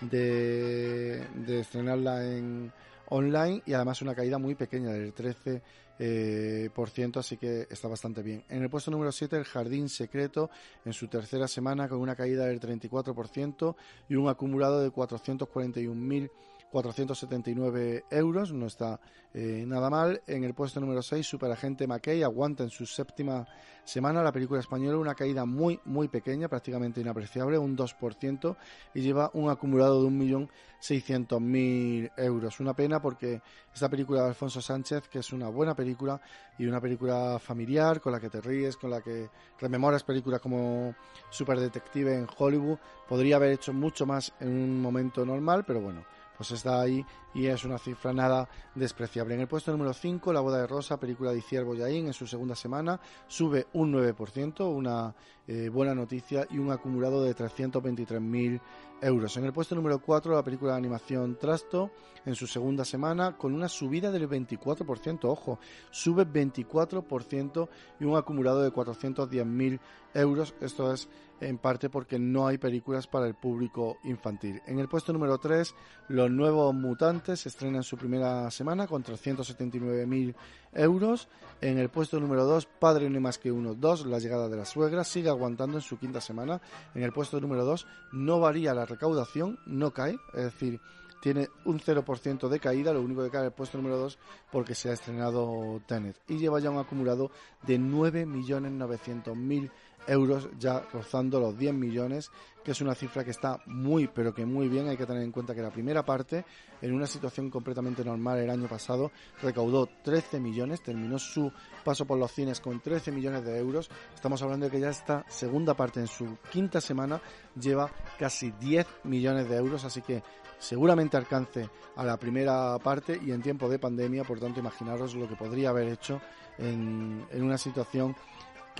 de, 0.00 1.26
de 1.34 1.60
estrenarla 1.60 2.24
en 2.24 2.72
online 3.10 3.62
y 3.66 3.72
además 3.72 4.00
una 4.02 4.14
caída 4.14 4.38
muy 4.38 4.54
pequeña 4.54 4.90
del 4.90 5.12
13 5.12 5.62
eh, 6.02 6.70
por 6.74 6.88
ciento, 6.88 7.20
así 7.20 7.36
que 7.36 7.66
está 7.68 7.86
bastante 7.86 8.22
bien. 8.22 8.42
En 8.48 8.62
el 8.62 8.70
puesto 8.70 8.90
número 8.90 9.12
7, 9.12 9.36
El 9.36 9.44
Jardín 9.44 9.90
Secreto, 9.90 10.48
en 10.86 10.94
su 10.94 11.08
tercera 11.08 11.46
semana 11.46 11.90
con 11.90 12.00
una 12.00 12.16
caída 12.16 12.46
del 12.46 12.58
34% 12.58 13.76
y 14.08 14.14
un 14.14 14.30
acumulado 14.30 14.80
de 14.80 14.90
441.000 14.90 16.30
479 16.70 18.04
euros, 18.10 18.52
no 18.52 18.66
está 18.66 19.00
eh, 19.34 19.64
nada 19.66 19.90
mal. 19.90 20.22
En 20.26 20.44
el 20.44 20.54
puesto 20.54 20.80
número 20.80 21.02
6, 21.02 21.26
Superagente 21.26 21.86
McKay 21.86 22.22
aguanta 22.22 22.62
en 22.62 22.70
su 22.70 22.86
séptima 22.86 23.46
semana 23.84 24.22
la 24.22 24.32
película 24.32 24.60
española 24.60 24.98
una 24.98 25.14
caída 25.14 25.44
muy, 25.44 25.80
muy 25.84 26.08
pequeña, 26.08 26.48
prácticamente 26.48 27.00
inapreciable, 27.00 27.58
un 27.58 27.76
2%, 27.76 28.56
y 28.94 29.00
lleva 29.00 29.30
un 29.34 29.50
acumulado 29.50 30.02
de 30.02 30.10
1.600.000 30.10 32.12
euros. 32.16 32.60
Una 32.60 32.74
pena 32.74 33.02
porque 33.02 33.42
esta 33.74 33.88
película 33.88 34.22
de 34.22 34.28
Alfonso 34.28 34.60
Sánchez, 34.60 35.08
que 35.08 35.18
es 35.18 35.32
una 35.32 35.48
buena 35.48 35.74
película 35.74 36.20
y 36.58 36.66
una 36.66 36.80
película 36.80 37.38
familiar, 37.40 38.00
con 38.00 38.12
la 38.12 38.20
que 38.20 38.30
te 38.30 38.40
ríes, 38.40 38.76
con 38.76 38.90
la 38.90 39.00
que 39.00 39.28
rememoras 39.58 40.04
películas 40.04 40.40
como 40.40 40.94
Superdetective 41.30 42.16
en 42.16 42.28
Hollywood, 42.38 42.78
podría 43.08 43.36
haber 43.36 43.52
hecho 43.52 43.72
mucho 43.72 44.06
más 44.06 44.32
en 44.38 44.48
un 44.48 44.80
momento 44.80 45.26
normal, 45.26 45.64
pero 45.66 45.80
bueno 45.80 46.19
pues 46.40 46.52
está 46.52 46.80
ahí 46.80 47.04
y 47.34 47.48
es 47.48 47.66
una 47.66 47.76
cifra 47.76 48.14
nada 48.14 48.48
despreciable. 48.74 49.34
En 49.34 49.42
el 49.42 49.46
puesto 49.46 49.72
número 49.72 49.92
5, 49.92 50.32
La 50.32 50.40
boda 50.40 50.62
de 50.62 50.66
Rosa, 50.66 50.98
película 50.98 51.32
de 51.32 51.42
Ciervo 51.42 51.74
Yaín, 51.74 52.06
en 52.06 52.14
su 52.14 52.26
segunda 52.26 52.56
semana, 52.56 52.98
sube 53.28 53.66
un 53.74 53.92
9%, 53.92 54.74
una 54.74 55.14
eh, 55.46 55.68
buena 55.68 55.94
noticia 55.94 56.46
y 56.48 56.56
un 56.56 56.72
acumulado 56.72 57.22
de 57.22 57.36
323.000 57.36 58.58
euros. 59.02 59.36
En 59.36 59.44
el 59.44 59.52
puesto 59.52 59.74
número 59.74 60.00
4, 60.00 60.34
la 60.34 60.42
película 60.42 60.72
de 60.72 60.78
animación 60.78 61.36
Trasto, 61.38 61.90
en 62.24 62.34
su 62.34 62.46
segunda 62.46 62.84
semana, 62.84 63.36
con 63.36 63.54
una 63.54 63.68
subida 63.68 64.10
del 64.10 64.28
24%, 64.28 65.24
ojo, 65.24 65.58
sube 65.90 66.26
24% 66.26 67.68
y 67.98 68.04
un 68.04 68.16
acumulado 68.16 68.62
de 68.62 68.72
410.000 68.72 69.80
euros. 70.14 70.54
Esto 70.60 70.92
es 70.92 71.08
en 71.40 71.58
parte 71.58 71.88
porque 71.88 72.18
no 72.18 72.46
hay 72.46 72.58
películas 72.58 73.06
para 73.06 73.26
el 73.26 73.34
público 73.34 73.98
infantil. 74.04 74.60
En 74.66 74.78
el 74.78 74.88
puesto 74.88 75.12
número 75.12 75.38
3, 75.38 75.74
Los 76.08 76.30
Nuevos 76.30 76.74
Mutantes 76.74 77.46
estrenan 77.46 77.82
su 77.82 77.96
primera 77.96 78.50
semana 78.50 78.86
con 78.86 79.02
379.000 79.02 80.34
euros. 80.72 81.28
En 81.60 81.78
el 81.78 81.90
puesto 81.90 82.18
número 82.18 82.46
2, 82.46 82.66
Padre 82.78 83.10
no 83.10 83.16
hay 83.16 83.22
más 83.22 83.38
que 83.38 83.52
uno, 83.52 83.74
2, 83.74 84.06
La 84.06 84.18
llegada 84.18 84.48
de 84.48 84.56
la 84.56 84.64
suegra, 84.64 85.04
sigue 85.04 85.28
aguantando 85.28 85.76
en 85.76 85.82
su 85.82 85.98
quinta 85.98 86.20
semana. 86.20 86.60
En 86.94 87.02
el 87.02 87.12
puesto 87.12 87.40
número 87.40 87.64
2, 87.64 87.86
no 88.12 88.40
varía 88.40 88.72
la 88.72 88.86
recaudación, 88.86 89.58
no 89.66 89.92
cae, 89.92 90.16
es 90.32 90.44
decir, 90.44 90.80
tiene 91.20 91.48
un 91.66 91.78
0% 91.78 92.48
de 92.48 92.60
caída, 92.60 92.92
lo 92.92 93.02
único 93.02 93.22
que 93.22 93.30
cae 93.30 93.40
en 93.40 93.46
el 93.46 93.52
puesto 93.52 93.76
número 93.76 93.98
2 93.98 94.18
porque 94.50 94.74
se 94.74 94.88
ha 94.88 94.94
estrenado 94.94 95.80
Tenet 95.86 96.16
y 96.28 96.38
lleva 96.38 96.60
ya 96.60 96.70
un 96.70 96.78
acumulado 96.78 97.30
de 97.62 97.78
9.900.000 97.78 99.70
euros, 100.10 100.48
ya 100.58 100.80
rozando 100.92 101.38
los 101.38 101.56
10 101.56 101.72
millones, 101.72 102.32
que 102.64 102.72
es 102.72 102.80
una 102.80 102.94
cifra 102.94 103.24
que 103.24 103.30
está 103.30 103.60
muy, 103.66 104.08
pero 104.08 104.34
que 104.34 104.44
muy 104.44 104.68
bien. 104.68 104.88
Hay 104.88 104.96
que 104.96 105.06
tener 105.06 105.22
en 105.22 105.30
cuenta 105.30 105.54
que 105.54 105.62
la 105.62 105.70
primera 105.70 106.04
parte, 106.04 106.44
en 106.82 106.92
una 106.92 107.06
situación 107.06 107.48
completamente 107.48 108.04
normal 108.04 108.38
el 108.38 108.50
año 108.50 108.68
pasado, 108.68 109.12
recaudó 109.40 109.88
13 110.02 110.40
millones, 110.40 110.82
terminó 110.82 111.18
su 111.18 111.52
paso 111.84 112.06
por 112.06 112.18
los 112.18 112.32
cines 112.32 112.60
con 112.60 112.80
13 112.80 113.12
millones 113.12 113.44
de 113.44 113.56
euros. 113.56 113.88
Estamos 114.14 114.42
hablando 114.42 114.66
de 114.66 114.72
que 114.72 114.80
ya 114.80 114.90
esta 114.90 115.24
segunda 115.28 115.74
parte, 115.74 116.00
en 116.00 116.08
su 116.08 116.36
quinta 116.50 116.80
semana, 116.80 117.22
lleva 117.58 117.90
casi 118.18 118.50
10 118.50 118.86
millones 119.04 119.48
de 119.48 119.56
euros, 119.56 119.84
así 119.84 120.02
que 120.02 120.22
seguramente 120.58 121.16
alcance 121.16 121.70
a 121.96 122.04
la 122.04 122.18
primera 122.18 122.76
parte 122.80 123.18
y 123.24 123.30
en 123.30 123.42
tiempo 123.42 123.68
de 123.68 123.78
pandemia, 123.78 124.24
por 124.24 124.40
tanto 124.40 124.60
imaginaros 124.60 125.14
lo 125.14 125.28
que 125.28 125.36
podría 125.36 125.70
haber 125.70 125.88
hecho 125.88 126.20
en, 126.58 127.26
en 127.30 127.42
una 127.42 127.56
situación 127.56 128.14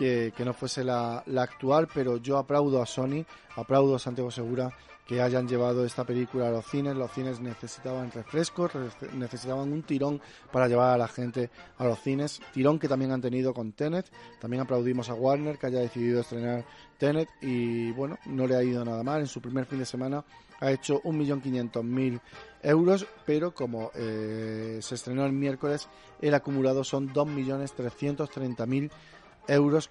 que, 0.01 0.45
no 0.45 0.55
fuese 0.55 0.83
la, 0.83 1.19
actual, 1.37 1.87
pero 1.93 2.17
yo 2.17 2.39
aplaudo 2.39 2.81
a 2.81 2.87
Sony, 2.87 3.25
aplaudo 3.57 3.97
a 3.97 3.99
Santiago 3.99 4.31
Segura 4.31 4.73
que 5.07 5.21
hayan 5.21 5.47
llevado 5.47 5.85
esta 5.85 6.05
película 6.05 6.49
a 6.49 6.51
los 6.51 6.65
cines. 6.67 6.97
Los 6.97 7.11
cines 7.11 7.41
necesitaban 7.41 8.11
refrescos, 8.13 8.71
necesitaban 9.13 9.73
un 9.73 9.83
tirón 9.83 10.21
para 10.53 10.69
llevar 10.69 10.95
a 10.95 10.97
la 10.97 11.09
gente 11.09 11.51
a 11.79 11.85
los 11.85 11.99
cines. 12.01 12.41
Tirón 12.53 12.79
que 12.79 12.89
también 12.89 13.11
han 13.11 13.21
tenido 13.21 13.53
con 13.53 13.73
Tenet. 13.73 14.07
También 14.41 14.63
aplaudimos 14.63 15.11
a 15.11 15.15
Warner 15.15 15.59
que 15.59 15.67
haya 15.67 15.81
decidido 15.81 16.21
estrenar 16.21 16.65
Tenet 16.97 17.29
y 17.43 17.91
bueno, 17.91 18.19
no 18.27 18.47
le 18.47 18.55
ha 18.55 18.63
ido 18.63 18.85
nada 18.85 19.03
mal. 19.03 19.21
En 19.21 19.27
su 19.27 19.43
primer 19.43 19.67
fin 19.67 19.81
de 19.81 19.87
semana 19.87 20.25
ha 20.61 20.71
hecho 20.71 21.03
1.500.000 21.03 22.21
euros, 22.63 23.07
pero 23.27 23.53
como 23.53 23.91
eh, 23.95 24.79
se 24.81 24.95
estrenó 24.95 25.27
el 25.27 25.33
miércoles, 25.33 25.89
el 26.21 26.35
acumulado 26.35 26.85
son 26.85 27.13
2.330.000 27.13 28.69
euros, 28.69 28.91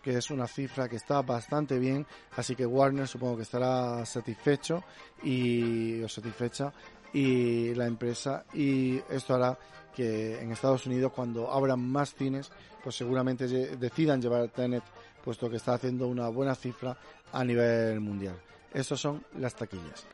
que 0.01 0.17
es 0.17 0.31
una 0.31 0.47
cifra 0.47 0.87
que 0.87 0.95
está 0.95 1.21
bastante 1.21 1.79
bien, 1.79 2.05
así 2.37 2.55
que 2.55 2.65
Warner 2.65 3.07
supongo 3.07 3.35
que 3.35 3.43
estará 3.43 4.05
satisfecho 4.05 4.83
y 5.21 6.01
satisfecha 6.07 6.71
y 7.11 7.73
la 7.75 7.85
empresa 7.85 8.45
y 8.53 9.01
esto 9.09 9.35
hará 9.35 9.59
que 9.93 10.39
en 10.39 10.53
Estados 10.53 10.85
Unidos 10.85 11.11
cuando 11.13 11.51
abran 11.51 11.81
más 11.81 12.15
cines, 12.15 12.49
pues 12.81 12.95
seguramente 12.95 13.47
decidan 13.47 14.21
llevar 14.21 14.47
Tenet, 14.47 14.83
puesto 15.23 15.49
que 15.49 15.57
está 15.57 15.73
haciendo 15.73 16.07
una 16.07 16.29
buena 16.29 16.55
cifra 16.55 16.97
a 17.33 17.43
nivel 17.43 17.99
mundial. 17.99 18.39
Estas 18.73 19.01
son 19.01 19.25
las 19.39 19.55
taquillas. 19.55 20.05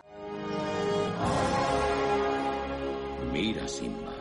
Mira, 3.32 3.68
Simba, 3.68 4.14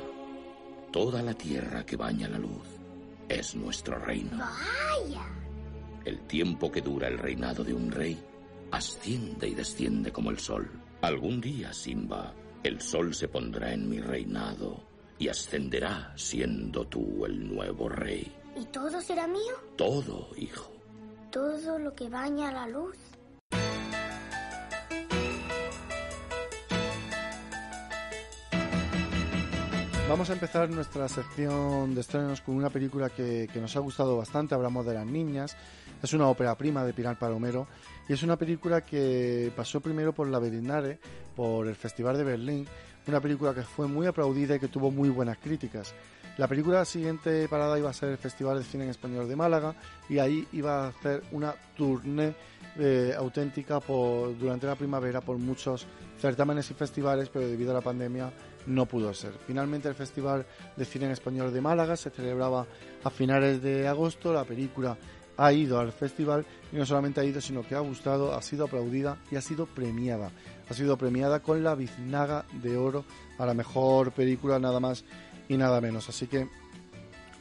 toda 0.92 1.22
la 1.22 1.32
tierra 1.32 1.86
que 1.86 1.96
baña 1.96 2.28
la 2.28 2.38
luz 2.38 2.73
es 3.28 3.54
nuestro 3.54 3.98
reino. 3.98 4.36
Vaya. 4.38 5.26
El 6.04 6.20
tiempo 6.26 6.70
que 6.70 6.80
dura 6.80 7.08
el 7.08 7.18
reinado 7.18 7.64
de 7.64 7.74
un 7.74 7.90
rey 7.90 8.18
asciende 8.70 9.48
y 9.48 9.54
desciende 9.54 10.12
como 10.12 10.30
el 10.30 10.38
sol. 10.38 10.70
Algún 11.00 11.40
día, 11.40 11.72
Simba, 11.72 12.34
el 12.62 12.80
sol 12.80 13.14
se 13.14 13.28
pondrá 13.28 13.72
en 13.72 13.88
mi 13.88 14.00
reinado 14.00 14.82
y 15.18 15.28
ascenderá 15.28 16.12
siendo 16.16 16.86
tú 16.86 17.24
el 17.24 17.54
nuevo 17.54 17.88
rey. 17.88 18.34
¿Y 18.56 18.64
todo 18.66 19.00
será 19.00 19.26
mío? 19.26 19.54
Todo, 19.76 20.28
hijo. 20.36 20.70
Todo 21.30 21.78
lo 21.78 21.94
que 21.94 22.08
baña 22.08 22.52
la 22.52 22.66
luz. 22.68 22.96
Vamos 30.14 30.30
a 30.30 30.34
empezar 30.34 30.70
nuestra 30.70 31.08
sección 31.08 31.92
de 31.92 32.00
estrenos 32.00 32.40
con 32.40 32.54
una 32.54 32.70
película 32.70 33.10
que, 33.10 33.48
nos 33.56 33.74
ha 33.74 33.80
gustado 33.80 34.16
bastante. 34.16 34.54
Hablamos 34.54 34.86
de 34.86 34.94
las 34.94 35.04
niñas. 35.04 35.56
Es 36.00 36.12
una 36.12 36.28
ópera 36.28 36.54
prima 36.54 36.84
de 36.84 36.92
Pilar 36.92 37.18
Palomero 37.18 37.66
y 38.08 38.12
es 38.12 38.22
una 38.22 38.36
película 38.36 38.82
que 38.82 39.50
pasó 39.56 39.80
primero 39.80 40.12
por 40.12 40.28
la 40.28 40.38
Berlinale, 40.38 41.00
por 41.34 41.66
el 41.66 41.74
Festival 41.74 42.16
de 42.16 42.22
Berlín. 42.22 42.64
Una 43.08 43.20
película 43.20 43.52
que 43.52 43.62
fue 43.62 43.88
muy 43.88 44.06
aplaudida 44.06 44.54
y 44.54 44.60
que 44.60 44.68
tuvo 44.68 44.92
muy 44.92 45.08
buenas 45.08 45.36
críticas. 45.38 45.92
La 46.38 46.46
película 46.46 46.84
siguiente 46.84 47.48
parada 47.48 47.76
iba 47.76 47.90
a 47.90 47.92
ser 47.92 48.10
el 48.10 48.18
Festival 48.18 48.58
de 48.58 48.64
Cine 48.64 48.84
en 48.84 48.90
Español 48.90 49.28
de 49.28 49.34
Málaga 49.34 49.74
y 50.08 50.20
ahí 50.20 50.46
iba 50.52 50.84
a 50.84 50.88
hacer 50.90 51.24
una 51.32 51.56
tournée 51.76 52.36
eh, 52.78 53.12
auténtica 53.18 53.80
por, 53.80 54.38
durante 54.38 54.68
la 54.68 54.76
primavera 54.76 55.20
por 55.20 55.38
muchos 55.38 55.88
certámenes 56.20 56.70
y 56.70 56.74
festivales, 56.74 57.28
pero 57.30 57.48
debido 57.48 57.72
a 57.72 57.74
la 57.74 57.80
pandemia 57.80 58.32
no 58.66 58.86
pudo 58.86 59.12
ser. 59.14 59.32
Finalmente 59.46 59.88
el 59.88 59.94
Festival 59.94 60.46
de 60.76 60.84
Cine 60.84 61.06
en 61.06 61.12
Español 61.12 61.52
de 61.52 61.60
Málaga 61.60 61.96
se 61.96 62.10
celebraba 62.10 62.66
a 63.02 63.10
finales 63.10 63.62
de 63.62 63.86
agosto, 63.88 64.32
la 64.32 64.44
película 64.44 64.96
ha 65.36 65.52
ido 65.52 65.78
al 65.78 65.92
festival 65.92 66.46
y 66.72 66.76
no 66.76 66.86
solamente 66.86 67.20
ha 67.20 67.24
ido, 67.24 67.40
sino 67.40 67.66
que 67.66 67.74
ha 67.74 67.80
gustado, 67.80 68.34
ha 68.34 68.42
sido 68.42 68.66
aplaudida 68.66 69.18
y 69.30 69.36
ha 69.36 69.40
sido 69.40 69.66
premiada. 69.66 70.30
Ha 70.68 70.74
sido 70.74 70.96
premiada 70.96 71.40
con 71.40 71.62
la 71.62 71.74
Biznaga 71.74 72.44
de 72.62 72.76
Oro 72.76 73.04
a 73.38 73.46
la 73.46 73.54
mejor 73.54 74.12
película, 74.12 74.58
nada 74.58 74.80
más 74.80 75.04
y 75.48 75.56
nada 75.56 75.80
menos. 75.80 76.08
Así 76.08 76.26
que 76.26 76.48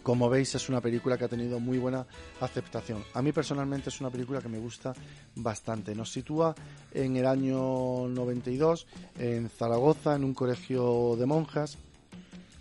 como 0.03 0.29
veis 0.29 0.53
es 0.53 0.69
una 0.69 0.81
película 0.81 1.17
que 1.17 1.25
ha 1.25 1.29
tenido 1.29 1.59
muy 1.59 1.77
buena 1.77 2.05
aceptación. 2.41 3.03
A 3.13 3.21
mí 3.21 3.31
personalmente 3.31 3.89
es 3.89 4.01
una 4.01 4.09
película 4.09 4.41
que 4.41 4.49
me 4.49 4.59
gusta 4.59 4.93
bastante. 5.35 5.95
Nos 5.95 6.11
sitúa 6.11 6.53
en 6.93 7.15
el 7.15 7.25
año 7.25 8.07
92 8.09 8.85
en 9.17 9.49
Zaragoza, 9.49 10.15
en 10.15 10.25
un 10.25 10.33
colegio 10.33 11.15
de 11.17 11.25
monjas, 11.25 11.77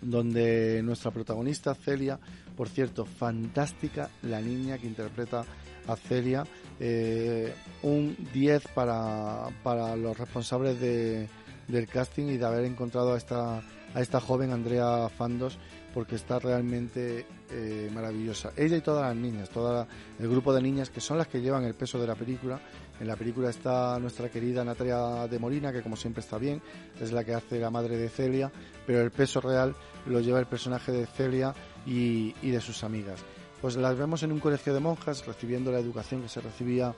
donde 0.01 0.81
nuestra 0.83 1.11
protagonista 1.11 1.75
Celia, 1.75 2.19
por 2.55 2.69
cierto, 2.69 3.05
fantástica 3.05 4.09
la 4.21 4.41
niña 4.41 4.77
que 4.77 4.87
interpreta 4.87 5.45
a 5.87 5.95
Celia, 5.95 6.45
eh, 6.79 7.53
un 7.81 8.15
10 8.33 8.67
para, 8.69 9.47
para 9.63 9.95
los 9.95 10.17
responsables 10.17 10.79
de, 10.79 11.27
del 11.67 11.87
casting 11.87 12.27
y 12.27 12.37
de 12.37 12.45
haber 12.45 12.65
encontrado 12.65 13.13
a 13.13 13.17
esta, 13.17 13.57
a 13.57 14.01
esta 14.01 14.19
joven 14.19 14.51
Andrea 14.51 15.09
Fandos 15.09 15.57
porque 15.93 16.15
está 16.15 16.39
realmente 16.39 17.25
eh, 17.51 17.89
maravillosa. 17.93 18.51
Ella 18.57 18.77
y 18.77 18.81
todas 18.81 19.03
las 19.03 19.15
niñas, 19.15 19.49
todo 19.49 19.87
el 20.19 20.29
grupo 20.29 20.53
de 20.53 20.61
niñas 20.61 20.89
que 20.89 20.99
son 20.99 21.17
las 21.17 21.27
que 21.27 21.41
llevan 21.41 21.63
el 21.63 21.75
peso 21.75 21.99
de 21.99 22.07
la 22.07 22.15
película. 22.15 22.59
En 22.99 23.07
la 23.07 23.15
película 23.15 23.49
está 23.49 23.99
nuestra 23.99 24.29
querida 24.29 24.63
Natalia 24.63 25.27
de 25.27 25.39
Molina, 25.39 25.71
que 25.71 25.81
como 25.81 25.95
siempre 25.95 26.21
está 26.21 26.37
bien, 26.37 26.61
es 26.99 27.11
la 27.11 27.23
que 27.23 27.33
hace 27.33 27.59
la 27.59 27.69
madre 27.69 27.97
de 27.97 28.09
Celia, 28.09 28.51
pero 28.85 29.01
el 29.01 29.11
peso 29.11 29.39
real 29.41 29.75
lo 30.07 30.19
lleva 30.19 30.39
el 30.39 30.47
personaje 30.47 30.91
de 30.91 31.05
Celia 31.05 31.53
y, 31.85 32.33
y 32.41 32.49
de 32.49 32.61
sus 32.61 32.83
amigas. 32.83 33.19
Pues 33.61 33.75
las 33.77 33.97
vemos 33.97 34.23
en 34.23 34.31
un 34.31 34.39
colegio 34.39 34.73
de 34.73 34.79
monjas 34.79 35.25
recibiendo 35.25 35.71
la 35.71 35.79
educación 35.79 36.21
que 36.21 36.29
se 36.29 36.41
recibía 36.41 36.93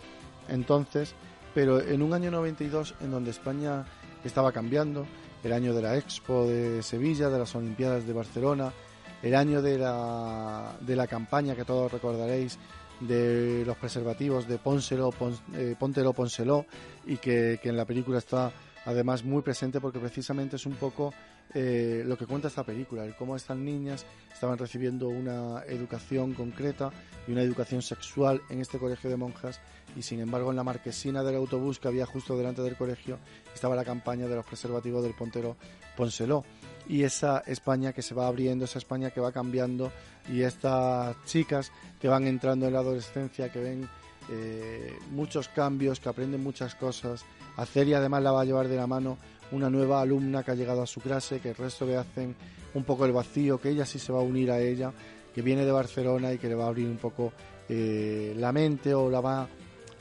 entonces, 0.47 1.13
pero 1.53 1.79
en 1.79 2.01
un 2.01 2.13
año 2.13 2.31
92 2.31 2.95
en 3.01 3.11
donde 3.11 3.31
España 3.31 3.85
estaba 4.23 4.51
cambiando, 4.51 5.05
el 5.45 5.53
año 5.53 5.75
de 5.75 5.81
la 5.83 5.95
Expo 5.95 6.47
de 6.47 6.81
Sevilla, 6.81 7.29
de 7.29 7.37
las 7.37 7.53
Olimpiadas 7.53 8.07
de 8.07 8.13
Barcelona, 8.13 8.73
el 9.22 9.36
año 9.36 9.62
de 9.62 9.77
la, 9.77 10.75
de 10.81 10.95
la 10.95 11.07
campaña 11.07 11.55
que 11.55 11.65
todos 11.65 11.91
recordaréis 11.91 12.57
de 13.00 13.63
los 13.65 13.77
preservativos 13.77 14.48
de 14.48 14.57
Pónselo, 14.57 15.12
Pon, 15.12 15.38
eh, 15.53 15.75
Pónselo, 15.77 16.65
y 17.05 17.17
que, 17.17 17.60
que 17.62 17.69
en 17.69 17.77
la 17.77 17.86
película 17.86 18.19
está 18.19 18.51
además 18.86 19.24
muy 19.24 19.41
presente 19.41 19.81
porque 19.81 20.00
precisamente 20.00 20.55
es 20.55 20.65
un 20.65 20.75
poco 20.75 21.13
eh, 21.53 22.03
lo 22.05 22.17
que 22.17 22.25
cuenta 22.25 22.48
esta 22.48 22.63
película, 22.63 23.05
el 23.05 23.15
cómo 23.15 23.36
estas 23.36 23.57
niñas 23.57 24.05
estaban 24.34 24.57
recibiendo 24.57 25.07
una 25.10 25.63
educación 25.67 26.34
concreta 26.34 26.91
y 27.27 27.31
una 27.31 27.41
educación 27.41 27.81
sexual 27.81 28.41
en 28.50 28.62
este 28.62 28.77
colegio 28.77 29.10
de 29.10 29.17
monjas 29.17 29.62
y 29.95 30.01
sin 30.01 30.19
embargo 30.19 30.50
en 30.50 30.57
la 30.57 30.63
marquesina 30.63 31.24
del 31.24 31.36
autobús 31.36 31.79
que 31.79 31.88
había 31.88 32.05
justo 32.05 32.38
delante 32.38 32.62
del 32.62 32.75
colegio 32.75 33.19
estaba 33.53 33.75
la 33.75 33.86
campaña 33.86 34.27
de 34.27 34.36
los 34.36 34.45
preservativos 34.45 35.03
del 35.03 35.13
Pontero 35.13 35.55
Ponseló 35.95 36.43
y 36.88 37.04
esa 37.04 37.44
España 37.46 37.94
que 37.94 38.01
se 38.01 38.15
va 38.15 38.27
abriendo, 38.27 38.65
esa 38.65 38.80
España 38.80 39.12
que 39.12 39.22
va 39.22 39.32
cambiando 39.32 39.92
y 40.32 40.42
estas 40.42 41.15
chicas 41.25 41.72
que 42.00 42.08
van 42.08 42.27
entrando 42.27 42.68
en 42.68 42.74
la 42.74 42.80
adolescencia, 42.80 43.51
que 43.51 43.60
ven 43.60 43.89
eh, 44.30 44.98
muchos 45.12 45.48
cambios, 45.50 46.00
que 46.00 46.10
aprenden 46.10 46.44
muchas 46.44 46.75
cosas. 46.75 47.25
A 47.58 47.65
Celia 47.65 47.98
además 47.98 48.24
la 48.24 48.32
va 48.32 48.42
a 48.42 48.46
llevar 48.46 48.68
de 48.68 48.75
la 48.75 48.88
mano 48.88 49.18
una 49.51 49.70
nueva 49.70 50.01
alumna 50.01 50.44
que 50.44 50.51
ha 50.51 50.56
llegado 50.56 50.82
a 50.82 50.88
su 50.88 51.00
clase, 51.01 51.39
que 51.39 51.50
el 51.50 51.56
resto 51.56 51.86
le 51.86 51.98
hacen 51.98 52.36
un 52.74 52.84
poco 52.84 53.06
el 53.06 53.12
vacío, 53.12 53.60
que 53.60 53.70
ella 53.70 53.86
sí 53.86 54.00
se 54.00 54.12
va 54.12 54.20
a 54.20 54.24
unir 54.24 54.51
a 54.51 54.60
ella, 54.60 54.92
que 55.34 55.42
viene 55.42 55.65
de 55.65 55.72
Barcelona 55.72 56.34
y 56.34 56.38
que 56.38 56.48
le 56.48 56.56
va 56.56 56.65
a 56.65 56.68
abrir 56.68 56.88
un 56.88 56.98
poco 56.98 57.32
eh, 57.70 58.34
la 58.38 58.51
mente 58.51 58.94
o 58.94 59.10
la 59.10 59.22
va 59.22 59.48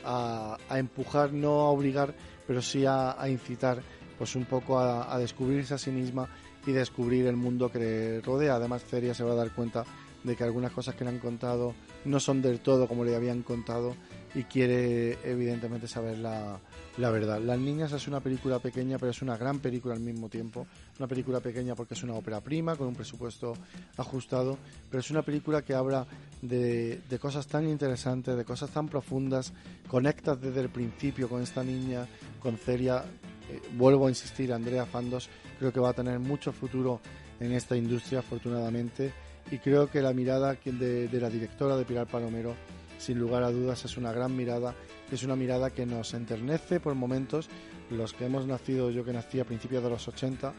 a, 0.04 0.58
empujar, 0.70 1.32
no 1.32 1.60
a 1.60 1.70
obligar, 1.70 2.14
pero 2.46 2.60
sí 2.60 2.84
a, 2.86 3.16
incitar 3.28 3.80
pues 4.18 4.36
un 4.36 4.44
poco 4.44 4.78
a, 4.78 5.18
descubrirse 5.18 5.74
a 5.74 5.78
sí 5.78 5.90
misma 5.90 6.28
y 6.66 6.72
descubrir 6.72 7.26
el 7.26 7.36
mundo 7.36 7.70
que 7.70 7.78
le 7.78 8.20
rodea. 8.20 8.56
Además, 8.56 8.84
Celia 8.84 9.14
se 9.14 9.24
va 9.24 9.32
a 9.32 9.36
dar 9.36 9.50
cuenta 9.52 9.84
de 10.24 10.36
que 10.36 10.44
algunas 10.44 10.72
cosas 10.72 10.94
que 10.94 11.04
le 11.04 11.10
han 11.10 11.18
contado 11.18 11.74
no 12.06 12.18
son 12.18 12.40
del 12.42 12.60
todo 12.60 12.88
como 12.88 13.04
le 13.04 13.14
habían 13.14 13.42
contado 13.42 13.94
y 14.34 14.44
quiere 14.44 15.18
evidentemente 15.22 15.86
saber 15.86 16.18
la, 16.18 16.58
la 16.96 17.10
verdad. 17.10 17.40
Las 17.40 17.58
Niñas 17.58 17.92
es 17.92 18.08
una 18.08 18.20
película 18.20 18.58
pequeña, 18.58 18.98
pero 18.98 19.10
es 19.10 19.22
una 19.22 19.36
gran 19.36 19.60
película 19.60 19.94
al 19.94 20.00
mismo 20.00 20.28
tiempo. 20.28 20.66
Una 20.98 21.06
película 21.06 21.40
pequeña 21.40 21.74
porque 21.76 21.94
es 21.94 22.02
una 22.02 22.14
ópera 22.14 22.40
prima, 22.40 22.74
con 22.74 22.88
un 22.88 22.94
presupuesto 22.96 23.54
ajustado, 23.96 24.58
pero 24.90 25.00
es 25.00 25.10
una 25.10 25.22
película 25.22 25.62
que 25.62 25.74
habla 25.74 26.06
de, 26.42 27.00
de 27.08 27.18
cosas 27.18 27.46
tan 27.46 27.68
interesantes, 27.68 28.36
de 28.36 28.44
cosas 28.44 28.70
tan 28.70 28.88
profundas. 28.88 29.52
Conectas 29.88 30.40
desde 30.40 30.62
el 30.62 30.68
principio 30.68 31.28
con 31.28 31.42
esta 31.42 31.62
niña, 31.62 32.08
con 32.40 32.56
Celia. 32.56 33.04
Eh, 33.50 33.60
vuelvo 33.76 34.06
a 34.06 34.08
insistir, 34.08 34.52
Andrea 34.52 34.86
Fandos 34.86 35.28
creo 35.64 35.72
que 35.72 35.80
va 35.80 35.90
a 35.90 35.94
tener 35.94 36.18
mucho 36.18 36.52
futuro 36.52 37.00
en 37.40 37.52
esta 37.52 37.74
industria, 37.74 38.18
afortunadamente. 38.18 39.12
Y 39.50 39.58
creo 39.58 39.90
que 39.90 40.02
la 40.02 40.12
mirada 40.12 40.58
de, 40.62 41.08
la 41.10 41.30
directora 41.30 41.74
de 41.76 41.86
Pilar 41.86 42.06
Palomero 42.06 42.54
sin 42.98 43.18
lugar 43.18 43.42
a 43.42 43.50
dudas 43.50 43.82
es 43.86 43.96
una 43.96 44.12
gran 44.12 44.36
mirada, 44.36 44.74
es 45.10 45.22
una 45.22 45.36
mirada 45.36 45.70
que 45.70 45.86
nos 45.86 46.12
enternece 46.12 46.80
por 46.80 46.94
momentos. 46.94 47.48
Los 47.90 48.12
que 48.12 48.26
hemos 48.26 48.46
nacido, 48.46 48.90
yo 48.90 49.06
que 49.06 49.14
nací 49.14 49.40
a 49.40 49.46
principios 49.46 49.82
de 49.82 49.88
los 49.88 50.06
80, 50.06 50.52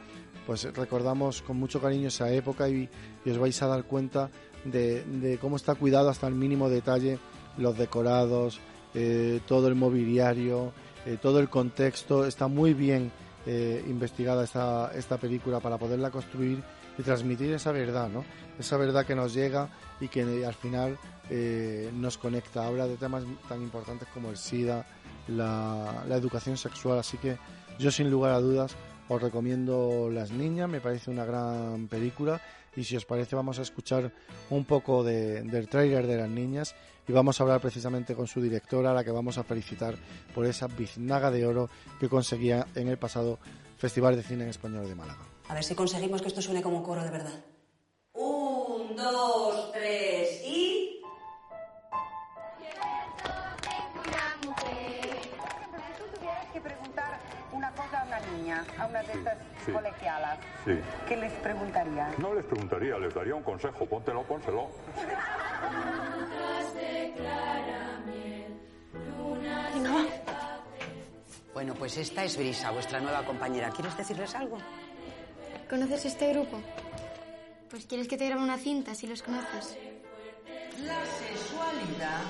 pues 0.47 0.63
recordamos 0.73 1.43
con 1.43 1.57
mucho 1.57 1.79
cariño 1.79 2.07
esa 2.07 2.31
época 2.31 2.67
y, 2.67 2.89
y 3.23 3.29
os 3.29 3.37
vais 3.37 3.61
a 3.61 3.67
dar 3.67 3.83
cuenta 3.83 4.31
de, 4.63 5.03
de, 5.03 5.37
cómo 5.37 5.55
está 5.55 5.75
cuidado 5.75 6.09
hasta 6.09 6.27
el 6.27 6.33
mínimo 6.33 6.67
detalle 6.67 7.19
los 7.57 7.77
decorados, 7.77 8.59
eh, 8.95 9.39
todo 9.47 9.67
el 9.67 9.75
mobiliario, 9.75 10.73
eh, 11.05 11.17
todo 11.21 11.39
el 11.39 11.49
contexto. 11.49 12.25
Está 12.25 12.47
muy 12.47 12.73
bien 12.73 13.11
eh, 13.45 13.83
investigada 13.87 14.43
esta, 14.43 14.91
esta 14.95 15.17
película 15.17 15.59
para 15.59 15.77
poderla 15.77 16.11
construir 16.11 16.63
y 16.97 17.03
transmitir 17.03 17.53
esa 17.53 17.71
verdad, 17.71 18.09
¿no? 18.09 18.23
Esa 18.57 18.77
verdad 18.77 19.05
que 19.05 19.15
nos 19.15 19.33
llega 19.33 19.69
y 19.99 20.07
que 20.07 20.45
al 20.45 20.53
final 20.53 20.97
eh, 21.29 21.91
nos 21.93 22.17
conecta. 22.17 22.65
Habla 22.65 22.87
de 22.87 22.97
temas 22.97 23.23
tan 23.49 23.61
importantes 23.61 24.07
como 24.13 24.29
el 24.29 24.37
SIDA, 24.37 24.85
la, 25.27 26.03
la, 26.07 26.15
educación 26.15 26.57
sexual. 26.57 26.99
Así 26.99 27.17
que 27.17 27.37
yo 27.77 27.91
sin 27.91 28.09
lugar 28.09 28.31
a 28.31 28.39
dudas 28.39 28.75
os 29.07 29.21
recomiendo 29.21 30.09
Las 30.11 30.31
Niñas, 30.31 30.69
me 30.69 30.81
parece 30.81 31.11
una 31.11 31.25
gran 31.25 31.87
película 31.87 32.41
y 32.75 32.83
si 32.83 32.95
os 32.95 33.05
parece 33.05 33.35
vamos 33.35 33.59
a 33.59 33.61
escuchar 33.61 34.11
un 34.49 34.65
poco 34.65 35.03
de, 35.03 35.43
del 35.43 35.69
tráiler 35.69 36.07
de 36.07 36.17
Las 36.17 36.29
Niñas 36.29 36.75
y 37.07 37.11
vamos 37.11 37.39
a 37.39 37.43
hablar 37.43 37.61
precisamente 37.61 38.15
con 38.15 38.27
su 38.27 38.41
directora, 38.41 38.91
a 38.91 38.93
la 38.93 39.03
que 39.03 39.11
vamos 39.11 39.37
a 39.37 39.43
felicitar 39.43 39.95
por 40.33 40.45
esa 40.45 40.67
biznaga 40.67 41.31
de 41.31 41.45
oro 41.45 41.69
que 41.99 42.09
conseguía 42.09 42.65
en 42.75 42.87
el 42.87 42.97
pasado 42.97 43.39
Festival 43.77 44.15
de 44.15 44.23
Cine 44.23 44.43
en 44.43 44.49
Español 44.49 44.87
de 44.87 44.95
Málaga. 44.95 45.21
A 45.47 45.53
ver 45.53 45.63
si 45.63 45.75
conseguimos 45.75 46.21
que 46.21 46.29
esto 46.29 46.41
suene 46.41 46.61
como 46.61 46.77
un 46.77 46.83
coro 46.83 47.03
de 47.03 47.11
verdad. 47.11 47.45
Un, 48.13 48.95
dos, 48.95 49.71
tres 49.71 50.41
y... 50.45 50.85
niña, 58.31 58.63
a 58.79 58.85
una 58.85 59.01
de 59.03 59.13
estas 59.13 59.37
sí. 59.65 59.71
colegialas, 59.71 60.39
sí. 60.65 60.79
¿qué 61.07 61.17
les 61.17 61.31
preguntaría? 61.33 62.11
No 62.17 62.33
les 62.33 62.45
preguntaría, 62.45 62.97
les 62.97 63.13
daría 63.13 63.35
un 63.35 63.43
consejo. 63.43 63.85
Póntelo, 63.85 64.23
pónselo. 64.23 64.69
No. 69.81 70.05
Bueno, 71.53 71.73
pues 71.75 71.97
esta 71.97 72.23
es 72.23 72.37
Brisa, 72.37 72.71
vuestra 72.71 72.99
nueva 72.99 73.23
compañera. 73.23 73.69
¿Quieres 73.69 73.95
decirles 73.97 74.35
algo? 74.35 74.57
¿Conoces 75.69 76.05
este 76.05 76.33
grupo? 76.33 76.61
Pues 77.69 77.85
quieres 77.85 78.07
que 78.07 78.17
te 78.17 78.25
grabe 78.27 78.41
una 78.43 78.57
cinta 78.57 78.93
si 78.95 79.07
los 79.07 79.21
conoces. 79.21 79.77
La 80.83 81.05
sexualidad 81.05 82.21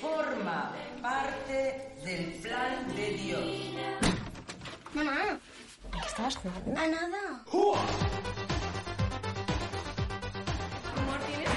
forma 0.00 0.72
parte 1.02 1.92
del 2.04 2.32
plan 2.40 2.94
de 2.94 3.10
Dios. 3.10 3.44
Mamá, 4.94 5.38
¿qué 5.92 6.06
estabas 6.06 6.36
jugando? 6.36 6.80
A 6.80 6.86
nada. 6.86 7.44
Amor, 10.96 11.20
¿tienes? 11.26 11.47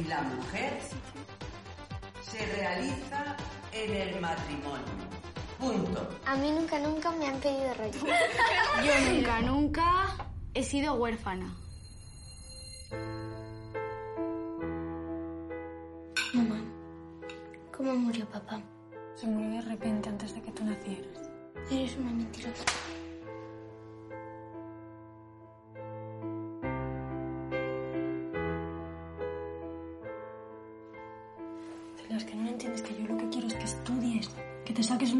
Y 0.00 0.04
la 0.04 0.22
mujer 0.22 0.78
se 2.22 2.46
realiza 2.56 3.36
en 3.72 3.94
el 3.94 4.20
matrimonio. 4.20 5.10
Punto. 5.58 6.08
A 6.24 6.36
mí 6.36 6.50
nunca, 6.52 6.78
nunca 6.78 7.10
me 7.12 7.26
han 7.26 7.38
pedido 7.38 7.74
rollo. 7.74 7.92
Yo 8.84 9.12
nunca, 9.12 9.40
nunca 9.42 10.16
he 10.54 10.62
sido 10.64 10.94
huérfana. 10.94 11.54
Mamá, 16.32 16.62
¿cómo 17.76 17.94
murió 17.94 18.26
papá? 18.26 18.60
Se 19.16 19.26
murió 19.26 19.62
de 19.62 19.68
repente 19.68 20.08
antes 20.08 20.34
de 20.34 20.40
que 20.40 20.52
tú 20.52 20.64
nacieras. 20.64 21.30
Eres 21.70 21.96
una 21.96 22.12
mentirosa. 22.12 22.64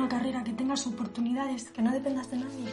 Una 0.00 0.08
carrera, 0.08 0.42
que 0.42 0.52
tengas 0.54 0.86
oportunidades, 0.86 1.70
que 1.72 1.82
no 1.82 1.92
dependas 1.92 2.30
de 2.30 2.38
nadie. 2.38 2.70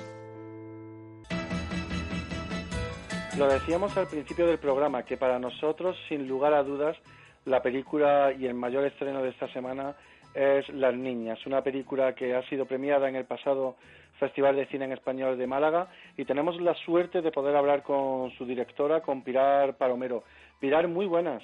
Lo 3.37 3.47
decíamos 3.47 3.95
al 3.97 4.07
principio 4.07 4.47
del 4.47 4.59
programa, 4.59 5.03
que 5.03 5.17
para 5.17 5.37
nosotros, 5.37 5.97
sin 6.07 6.25
lugar 6.27 6.53
a 6.53 6.63
dudas, 6.63 6.95
la 7.43 7.61
película 7.61 8.31
y 8.31 8.45
el 8.45 8.53
mayor 8.53 8.85
estreno 8.85 9.21
de 9.21 9.29
esta 9.29 9.51
semana 9.51 9.95
es 10.33 10.69
Las 10.69 10.95
Niñas, 10.95 11.45
una 11.45 11.61
película 11.61 12.15
que 12.15 12.33
ha 12.33 12.47
sido 12.47 12.65
premiada 12.65 13.09
en 13.09 13.17
el 13.17 13.25
pasado 13.25 13.75
Festival 14.19 14.55
de 14.55 14.65
Cine 14.67 14.85
en 14.85 14.93
Español 14.93 15.37
de 15.37 15.47
Málaga 15.47 15.89
y 16.15 16.25
tenemos 16.25 16.59
la 16.61 16.73
suerte 16.75 17.21
de 17.21 17.31
poder 17.31 17.55
hablar 17.55 17.83
con 17.83 18.31
su 18.37 18.45
directora, 18.45 19.01
con 19.01 19.21
Pilar 19.21 19.75
Palomero. 19.75 20.23
Pilar, 20.59 20.87
muy 20.87 21.05
buenas. 21.05 21.43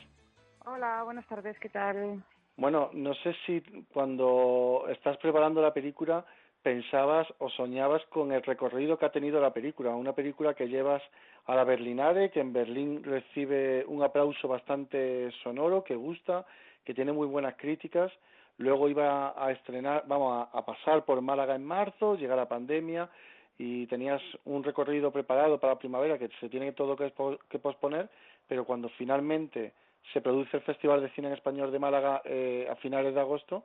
Hola, 0.66 1.04
buenas 1.04 1.28
tardes, 1.28 1.60
¿qué 1.60 1.70
tal? 1.70 2.24
Bueno, 2.56 2.92
no 2.94 3.16
sé 3.16 3.36
si 3.46 3.62
cuando 3.92 4.86
estás 4.90 5.18
preparando 5.18 5.62
la 5.62 5.74
película 5.74 6.24
pensabas 6.62 7.28
o 7.40 7.50
soñabas 7.50 8.06
con 8.06 8.32
el 8.32 8.44
recorrido 8.44 8.98
que 8.98 9.06
ha 9.06 9.12
tenido 9.12 9.42
la 9.42 9.52
película, 9.52 9.96
una 9.96 10.14
película 10.14 10.54
que 10.54 10.70
llevas 10.70 11.02
a 11.46 11.56
la 11.56 11.64
Berlinale, 11.64 12.30
que 12.30 12.40
en 12.40 12.54
Berlín 12.54 13.04
recibe 13.04 13.84
un 13.86 14.04
aplauso 14.04 14.48
bastante 14.48 15.30
sonoro, 15.44 15.84
que 15.84 15.96
gusta, 15.96 16.46
que 16.86 16.94
tiene 16.94 17.12
muy 17.12 17.28
buenas 17.28 17.56
críticas, 17.56 18.12
luego 18.58 18.88
iba 18.88 19.34
a 19.36 19.52
estrenar, 19.52 20.04
vamos 20.08 20.48
a, 20.54 20.66
pasar 20.66 21.04
por 21.04 21.20
Málaga 21.22 21.56
en 21.56 21.66
marzo, 21.66 22.16
llega 22.16 22.36
la 22.36 22.48
pandemia 22.48 23.10
y 23.58 23.88
tenías 23.88 24.22
un 24.46 24.64
recorrido 24.64 25.12
preparado 25.12 25.60
para 25.60 25.74
la 25.74 25.80
primavera 25.80 26.18
que 26.18 26.30
se 26.40 26.50
tiene 26.50 26.72
todo 26.72 26.96
que 26.96 27.60
posponer, 27.60 28.10
pero 28.48 28.64
cuando 28.64 28.90
finalmente 28.90 29.74
se 30.12 30.22
produce 30.22 30.58
el 30.58 30.64
Festival 30.64 31.02
de 31.02 31.10
Cine 31.12 31.28
en 31.28 31.34
Español 31.34 31.72
de 31.72 31.80
Málaga 31.80 32.22
eh, 32.26 32.68
a 32.70 32.76
finales 32.76 33.14
de 33.14 33.22
agosto, 33.22 33.64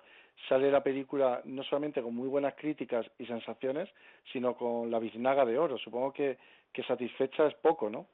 sale 0.49 0.71
la 0.71 0.83
película 0.83 1.41
no 1.45 1.63
solamente 1.65 2.03
con 2.03 2.15
muy 2.15 2.29
buenas 2.29 2.55
críticas 2.55 3.07
y 3.19 3.27
sensaciones, 3.27 3.89
sino 4.33 4.55
con 4.57 4.91
la 4.91 4.99
biznaga 4.99 5.45
de 5.45 5.59
oro. 5.59 5.79
Supongo 5.79 6.13
que, 6.13 6.39
que 6.73 6.83
satisfecha 6.85 7.47
es 7.47 7.55
poco, 7.55 7.91
¿no? 7.91 8.07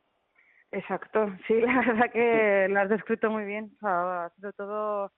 Exacto, 0.72 1.30
sí, 1.46 1.54
la 1.60 1.80
verdad 1.80 2.10
que 2.10 2.66
lo 2.68 2.80
has 2.80 2.88
descrito 2.88 3.30
muy 3.30 3.44
bien. 3.44 3.70
ha 3.82 4.30
sido 4.36 4.52
todo, 4.52 5.12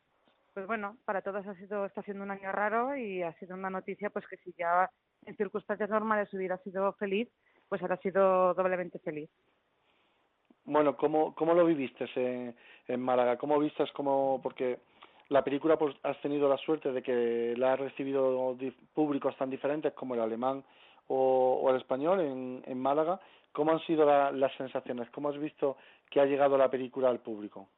pues 0.52 0.66
bueno, 0.66 0.96
para 1.04 1.22
todos 1.22 1.46
ha 1.46 1.54
sido, 1.54 1.86
está 1.86 2.02
siendo 2.02 2.24
un 2.24 2.30
año 2.30 2.52
raro 2.52 2.96
y 2.96 3.22
ha 3.22 3.32
sido 3.34 3.54
una 3.54 3.70
noticia, 3.70 4.10
pues 4.10 4.26
que 4.26 4.36
si 4.38 4.52
ya 4.58 4.90
en 5.24 5.36
circunstancias 5.36 5.88
normales 5.88 6.32
hubiera 6.34 6.58
sido 6.58 6.92
feliz, 6.94 7.28
pues 7.68 7.80
ahora 7.82 7.94
ha 7.94 7.98
sido 7.98 8.54
doblemente 8.54 8.98
feliz. 8.98 9.30
Bueno, 10.66 10.96
¿cómo, 10.96 11.34
cómo 11.34 11.54
lo 11.54 11.64
viviste 11.64 12.06
en, 12.16 12.54
en 12.88 13.00
Málaga? 13.00 13.38
¿Cómo 13.38 13.58
vistas 13.58 13.90
como, 13.92 14.40
porque 14.42 14.80
la 15.28 15.42
película 15.42 15.76
pues 15.78 15.94
has 16.02 16.20
tenido 16.20 16.48
la 16.48 16.56
suerte 16.58 16.92
de 16.92 17.02
que 17.02 17.54
la 17.56 17.72
ha 17.72 17.76
recibido 17.76 18.56
públicos 18.92 19.36
tan 19.36 19.48
diferentes 19.50 19.92
como 19.94 20.14
el 20.14 20.20
alemán 20.20 20.64
o, 21.08 21.60
o 21.62 21.70
el 21.70 21.76
español 21.76 22.20
en, 22.20 22.62
en 22.66 22.80
Málaga. 22.80 23.20
¿Cómo 23.52 23.72
han 23.72 23.80
sido 23.86 24.04
las 24.04 24.54
sensaciones? 24.56 25.08
¿Cómo 25.10 25.30
has 25.30 25.38
visto 25.38 25.78
que 26.10 26.20
ha 26.20 26.26
llegado 26.26 26.58
la 26.58 26.70
película 26.70 27.08
al 27.08 27.20
público? 27.20 27.68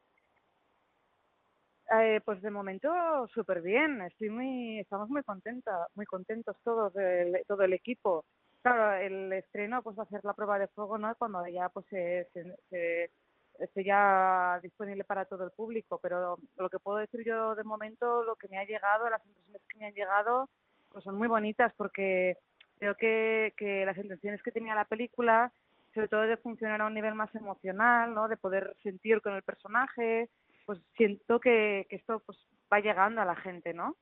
Eh, 1.91 2.21
pues 2.23 2.41
de 2.41 2.51
momento 2.51 2.89
súper 3.33 3.61
bien. 3.61 4.01
Estoy 4.01 4.29
muy, 4.29 4.79
estamos 4.79 5.09
muy 5.09 5.23
contentas, 5.23 5.87
muy 5.95 6.05
contentos 6.05 6.57
todos, 6.63 6.95
el, 6.97 7.43
todo 7.47 7.63
el 7.63 7.73
equipo. 7.73 8.25
Claro, 8.61 8.93
el 8.93 9.31
estreno 9.33 9.81
pues 9.81 9.97
va 9.97 10.03
a 10.03 10.09
ser 10.09 10.21
la 10.23 10.33
prueba 10.33 10.59
de 10.59 10.67
fuego, 10.67 10.97
¿no? 10.97 11.13
Cuando 11.15 11.45
ya 11.47 11.69
pues 11.69 11.85
se, 11.87 12.27
se 12.69 13.11
esté 13.59 13.83
ya 13.83 14.59
disponible 14.61 15.03
para 15.03 15.25
todo 15.25 15.43
el 15.43 15.51
público, 15.51 15.99
pero 16.01 16.37
lo 16.57 16.69
que 16.69 16.79
puedo 16.79 16.97
decir 16.97 17.23
yo 17.25 17.55
de 17.55 17.63
momento, 17.63 18.23
lo 18.23 18.35
que 18.35 18.47
me 18.47 18.57
ha 18.57 18.65
llegado, 18.65 19.09
las 19.09 19.25
impresiones 19.25 19.61
que 19.67 19.77
me 19.77 19.85
han 19.87 19.93
llegado, 19.93 20.49
pues 20.91 21.03
son 21.03 21.15
muy 21.15 21.27
bonitas 21.27 21.73
porque 21.75 22.37
creo 22.79 22.95
que, 22.95 23.53
que 23.57 23.85
las 23.85 23.97
intenciones 23.97 24.41
que 24.41 24.51
tenía 24.51 24.75
la 24.75 24.85
película, 24.85 25.51
sobre 25.93 26.07
todo 26.07 26.21
de 26.21 26.37
funcionar 26.37 26.81
a 26.81 26.87
un 26.87 26.93
nivel 26.93 27.15
más 27.15 27.33
emocional, 27.35 28.13
¿no? 28.13 28.27
De 28.27 28.37
poder 28.37 28.75
sentir 28.83 29.21
con 29.21 29.33
el 29.35 29.43
personaje, 29.43 30.29
pues 30.65 30.79
siento 30.95 31.39
que, 31.39 31.87
que 31.89 31.97
esto 31.97 32.21
pues 32.25 32.37
va 32.71 32.79
llegando 32.79 33.21
a 33.21 33.25
la 33.25 33.35
gente, 33.35 33.73
¿no? 33.73 33.95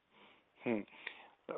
Hmm. 0.64 0.82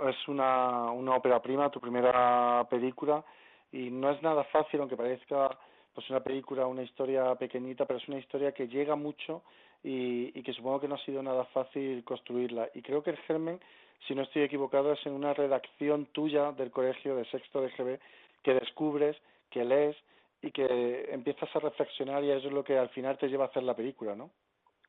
Es 0.07 0.27
una, 0.27 0.91
una 0.91 1.15
ópera 1.15 1.41
prima, 1.41 1.69
tu 1.69 1.79
primera 1.79 2.65
película, 2.69 3.23
y 3.71 3.89
no 3.89 4.11
es 4.11 4.21
nada 4.21 4.43
fácil, 4.45 4.79
aunque 4.79 4.97
parezca 4.97 5.57
pues 5.93 6.09
una 6.09 6.21
película, 6.21 6.67
una 6.67 6.83
historia 6.83 7.35
pequeñita, 7.35 7.85
pero 7.85 7.99
es 7.99 8.07
una 8.07 8.19
historia 8.19 8.51
que 8.51 8.67
llega 8.67 8.95
mucho 8.95 9.43
y, 9.83 10.37
y 10.37 10.43
que 10.43 10.53
supongo 10.53 10.81
que 10.81 10.87
no 10.87 10.95
ha 10.95 11.05
sido 11.05 11.21
nada 11.23 11.45
fácil 11.45 12.03
construirla. 12.03 12.69
Y 12.73 12.81
creo 12.81 13.03
que 13.03 13.09
el 13.11 13.17
germen, 13.17 13.59
si 14.07 14.15
no 14.15 14.23
estoy 14.23 14.43
equivocado, 14.43 14.93
es 14.93 15.05
en 15.05 15.13
una 15.13 15.33
redacción 15.33 16.05
tuya 16.07 16.51
del 16.51 16.71
colegio 16.71 17.15
de 17.15 17.25
sexto 17.25 17.61
de 17.61 17.69
GB 17.69 17.99
que 18.43 18.53
descubres, 18.53 19.17
que 19.49 19.65
lees 19.65 19.97
y 20.41 20.51
que 20.51 21.09
empiezas 21.11 21.53
a 21.55 21.59
reflexionar 21.59 22.23
y 22.23 22.31
eso 22.31 22.47
es 22.47 22.53
lo 22.53 22.63
que 22.63 22.77
al 22.77 22.89
final 22.89 23.17
te 23.17 23.27
lleva 23.27 23.45
a 23.45 23.47
hacer 23.47 23.63
la 23.63 23.75
película, 23.75 24.15
¿no? 24.15 24.29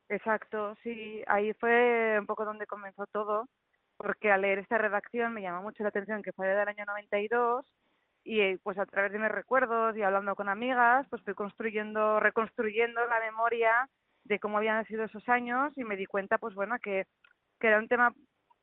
Exacto, 0.09 0.75
sí, 0.83 1.23
ahí 1.27 1.53
fue 1.55 2.17
un 2.19 2.27
poco 2.27 2.45
donde 2.45 2.67
comenzó 2.67 3.07
todo, 3.13 3.47
porque 4.03 4.33
al 4.33 4.41
leer 4.41 4.61
esta 4.61 4.79
redacción 4.79 5.35
me 5.35 5.43
llamó 5.43 5.61
mucho 5.61 5.83
la 5.83 5.91
atención 5.91 6.23
que 6.23 6.33
fue 6.33 6.49
del 6.49 6.67
año 6.67 6.87
92 6.87 7.67
y 8.25 8.57
pues 8.59 8.79
a 8.79 8.87
través 8.87 9.13
de 9.13 9.19
mis 9.19 9.29
recuerdos 9.29 9.95
y 9.95 10.01
hablando 10.01 10.35
con 10.35 10.49
amigas, 10.49 11.07
pues 11.11 11.23
fui 11.23 11.35
construyendo, 11.35 12.19
reconstruyendo 12.19 13.05
la 13.07 13.21
memoria 13.21 13.91
de 14.25 14.39
cómo 14.39 14.57
habían 14.57 14.87
sido 14.87 15.05
esos 15.05 15.29
años 15.29 15.77
y 15.77 15.85
me 15.85 15.99
di 15.99 16.07
cuenta, 16.07 16.39
pues 16.39 16.55
bueno, 16.55 16.77
que, 16.83 17.05
que 17.59 17.67
era 17.67 17.79
un 17.79 17.89
tema 17.89 18.15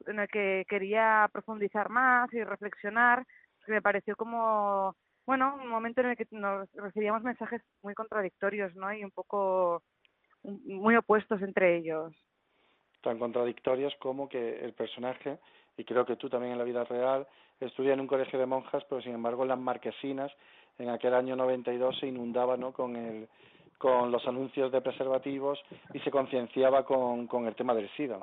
en 0.07 0.19
el 0.19 0.27
que 0.27 0.65
quería 0.67 1.29
profundizar 1.31 1.89
más 1.89 2.33
y 2.33 2.43
reflexionar, 2.43 3.23
que 3.63 3.73
me 3.73 3.81
pareció 3.83 4.15
como, 4.15 4.95
bueno, 5.27 5.55
un 5.61 5.67
momento 5.67 6.01
en 6.01 6.07
el 6.07 6.17
que 6.17 6.25
nos 6.31 6.67
recibíamos 6.73 7.21
mensajes 7.21 7.61
muy 7.83 7.93
contradictorios, 7.93 8.75
¿no? 8.75 8.91
Y 8.91 9.03
un 9.03 9.11
poco 9.11 9.83
muy 10.41 10.95
opuestos 10.95 11.43
entre 11.43 11.77
ellos. 11.77 12.11
Tan 13.07 13.19
contradictorios 13.19 13.95
como 13.99 14.27
que 14.27 14.59
el 14.65 14.73
personaje, 14.73 15.37
y 15.77 15.85
creo 15.85 16.05
que 16.05 16.17
tú 16.17 16.27
también 16.29 16.51
en 16.51 16.57
la 16.57 16.65
vida 16.65 16.83
real, 16.83 17.25
estudia 17.61 17.93
en 17.93 18.01
un 18.01 18.07
colegio 18.07 18.37
de 18.37 18.45
monjas, 18.45 18.83
pero 18.89 19.01
sin 19.01 19.13
embargo 19.13 19.43
en 19.43 19.47
las 19.47 19.57
marquesinas, 19.57 20.29
en 20.77 20.89
aquel 20.89 21.13
año 21.13 21.37
92 21.37 21.97
se 22.01 22.07
inundaba 22.07 22.57
¿no? 22.57 22.73
con, 22.73 22.97
el, 22.97 23.29
con 23.77 24.11
los 24.11 24.27
anuncios 24.27 24.73
de 24.73 24.81
preservativos 24.81 25.57
y 25.93 26.01
se 26.01 26.11
concienciaba 26.11 26.83
con, 26.83 27.27
con 27.27 27.47
el 27.47 27.55
tema 27.55 27.73
del 27.73 27.89
SIDA. 27.95 28.19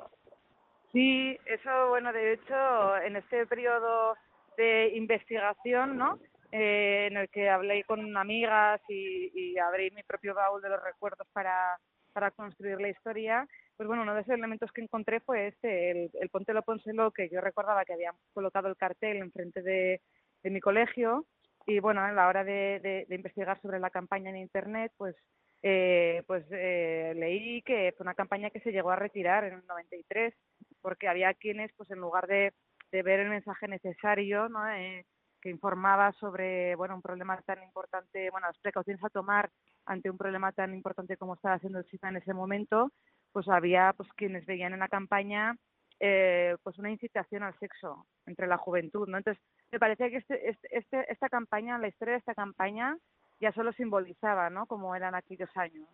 Sí, 0.93 1.35
eso, 1.47 1.89
bueno, 1.89 2.13
de 2.13 2.35
hecho, 2.35 2.99
en 2.99 3.17
este 3.17 3.47
periodo 3.47 4.17
de 4.59 4.93
investigación, 4.97 5.97
¿no? 5.97 6.19
Eh, 6.53 7.07
en 7.11 7.17
el 7.17 7.31
que 7.31 7.49
hablé 7.49 7.85
con 7.85 8.15
amigas 8.19 8.83
y, 8.91 9.31
y 9.35 9.59
abrí 9.59 9.91
mi 9.93 10.03
propio 10.03 10.35
baúl 10.35 10.61
de 10.61 10.69
los 10.69 10.83
recuerdos 10.85 11.27
para, 11.33 11.79
para 12.13 12.31
construir 12.33 12.79
la 12.83 12.91
historia, 12.91 13.49
pues 13.77 13.87
bueno, 13.87 14.03
uno 14.03 14.15
de 14.15 14.21
esos 14.21 14.35
elementos 14.35 14.71
que 14.73 14.83
encontré 14.83 15.21
fue 15.21 15.49
este, 15.49 15.91
el, 15.91 16.11
el 16.21 16.29
Póntelo 16.31 16.63
Pónselo, 16.63 17.11
que 17.11 17.29
yo 17.29 17.41
recordaba 17.41 17.85
que 17.85 17.95
habían 17.95 18.15
colocado 18.33 18.69
el 18.69 18.77
cartel 18.77 19.19
enfrente 19.19 19.63
de, 19.63 20.01
de 20.43 20.51
mi 20.51 20.61
colegio 20.61 21.27
y 21.67 21.81
bueno, 21.81 22.03
a 22.03 22.13
la 22.13 22.29
hora 22.29 22.45
de, 22.45 23.07
de, 23.09 23.15
investigar 23.15 23.61
sobre 23.61 23.81
la 23.81 23.91
campaña 23.91 24.31
en 24.31 24.37
Internet, 24.37 24.93
pues 24.97 25.17
eh, 25.63 26.23
pues 26.27 26.45
eh, 26.51 27.15
leí 27.17 27.63
que 27.63 27.95
fue 27.97 28.05
una 28.05 28.15
campaña 28.15 28.51
que 28.51 28.61
se 28.61 28.71
llegó 28.71 28.91
a 28.91 28.97
retirar 28.97 29.45
en 29.45 29.55
el 29.55 29.67
93 29.67 30.35
porque 30.83 31.09
había 31.09 31.33
quienes 31.33 31.73
pues 31.75 31.91
en 31.91 32.01
lugar 32.01 32.27
de, 32.27 32.53
de 32.93 33.03
ver 33.03 33.21
el 33.21 33.31
mensaje 33.31 33.67
necesario 33.67 34.51
¿no? 34.51 34.69
Eh, 34.69 35.07
que 35.41 35.49
informaba 35.49 36.13
sobre 36.21 36.77
bueno 36.77 36.97
un 36.97 37.01
problema 37.01 37.41
tan 37.47 37.63
importante 37.63 38.29
bueno 38.31 38.49
las 38.49 38.59
precauciones 38.59 39.03
a 39.03 39.09
tomar 39.09 39.51
ante 39.87 40.11
un 40.11 40.19
problema 40.19 40.53
tan 40.53 40.75
importante 40.75 41.17
como 41.17 41.33
estaba 41.33 41.55
haciendo 41.55 41.79
el 41.79 41.87
SIDA 41.87 42.11
en 42.11 42.17
ese 42.17 42.35
momento 42.35 42.93
pues 43.35 43.49
había 43.49 43.93
pues 43.97 44.09
quienes 44.15 44.47
veían 44.47 44.73
en 44.73 44.79
la 44.79 44.89
campaña 44.89 45.57
eh, 45.99 46.57
pues 46.63 46.79
una 46.79 46.91
incitación 46.91 47.43
al 47.43 47.59
sexo 47.59 48.07
entre 48.27 48.47
la 48.47 48.57
juventud, 48.57 49.09
¿no? 49.09 49.19
Entonces, 49.19 49.43
me 49.73 49.79
parecía 49.79 50.09
que 50.09 50.19
este, 50.19 50.49
este, 50.49 50.69
este, 50.71 51.13
esta 51.13 51.29
campaña, 51.29 51.79
la 51.79 51.89
historia 51.89 52.13
de 52.13 52.19
esta 52.19 52.35
campaña, 52.35 52.97
ya 53.41 53.53
solo 53.53 53.73
simbolizaba, 53.73 54.51
¿no? 54.51 54.67
Como 54.67 54.95
eran 54.95 55.15
aquellos 55.15 55.51
años. 55.57 55.89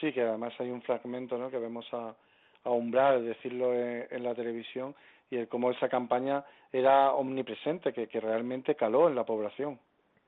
Sí, 0.00 0.12
que 0.12 0.22
además 0.22 0.52
hay 0.58 0.70
un 0.70 0.82
fragmento, 0.82 1.38
¿no? 1.38 1.50
Que 1.50 1.58
vemos 1.58 1.86
a, 1.92 2.14
a 2.64 2.70
Umbral 2.70 3.24
decirlo 3.24 3.72
en, 3.72 4.06
en, 4.10 4.22
la 4.22 4.34
televisión 4.34 4.94
y 5.30 5.36
el 5.38 5.48
cómo 5.48 5.70
esa 5.70 5.88
campaña 5.88 6.44
era 6.72 7.12
omnipresente, 7.12 7.92
que, 7.92 8.06
que 8.06 8.20
realmente 8.20 8.74
caló 8.74 9.08
en 9.08 9.14
la 9.14 9.24
población. 9.24 9.78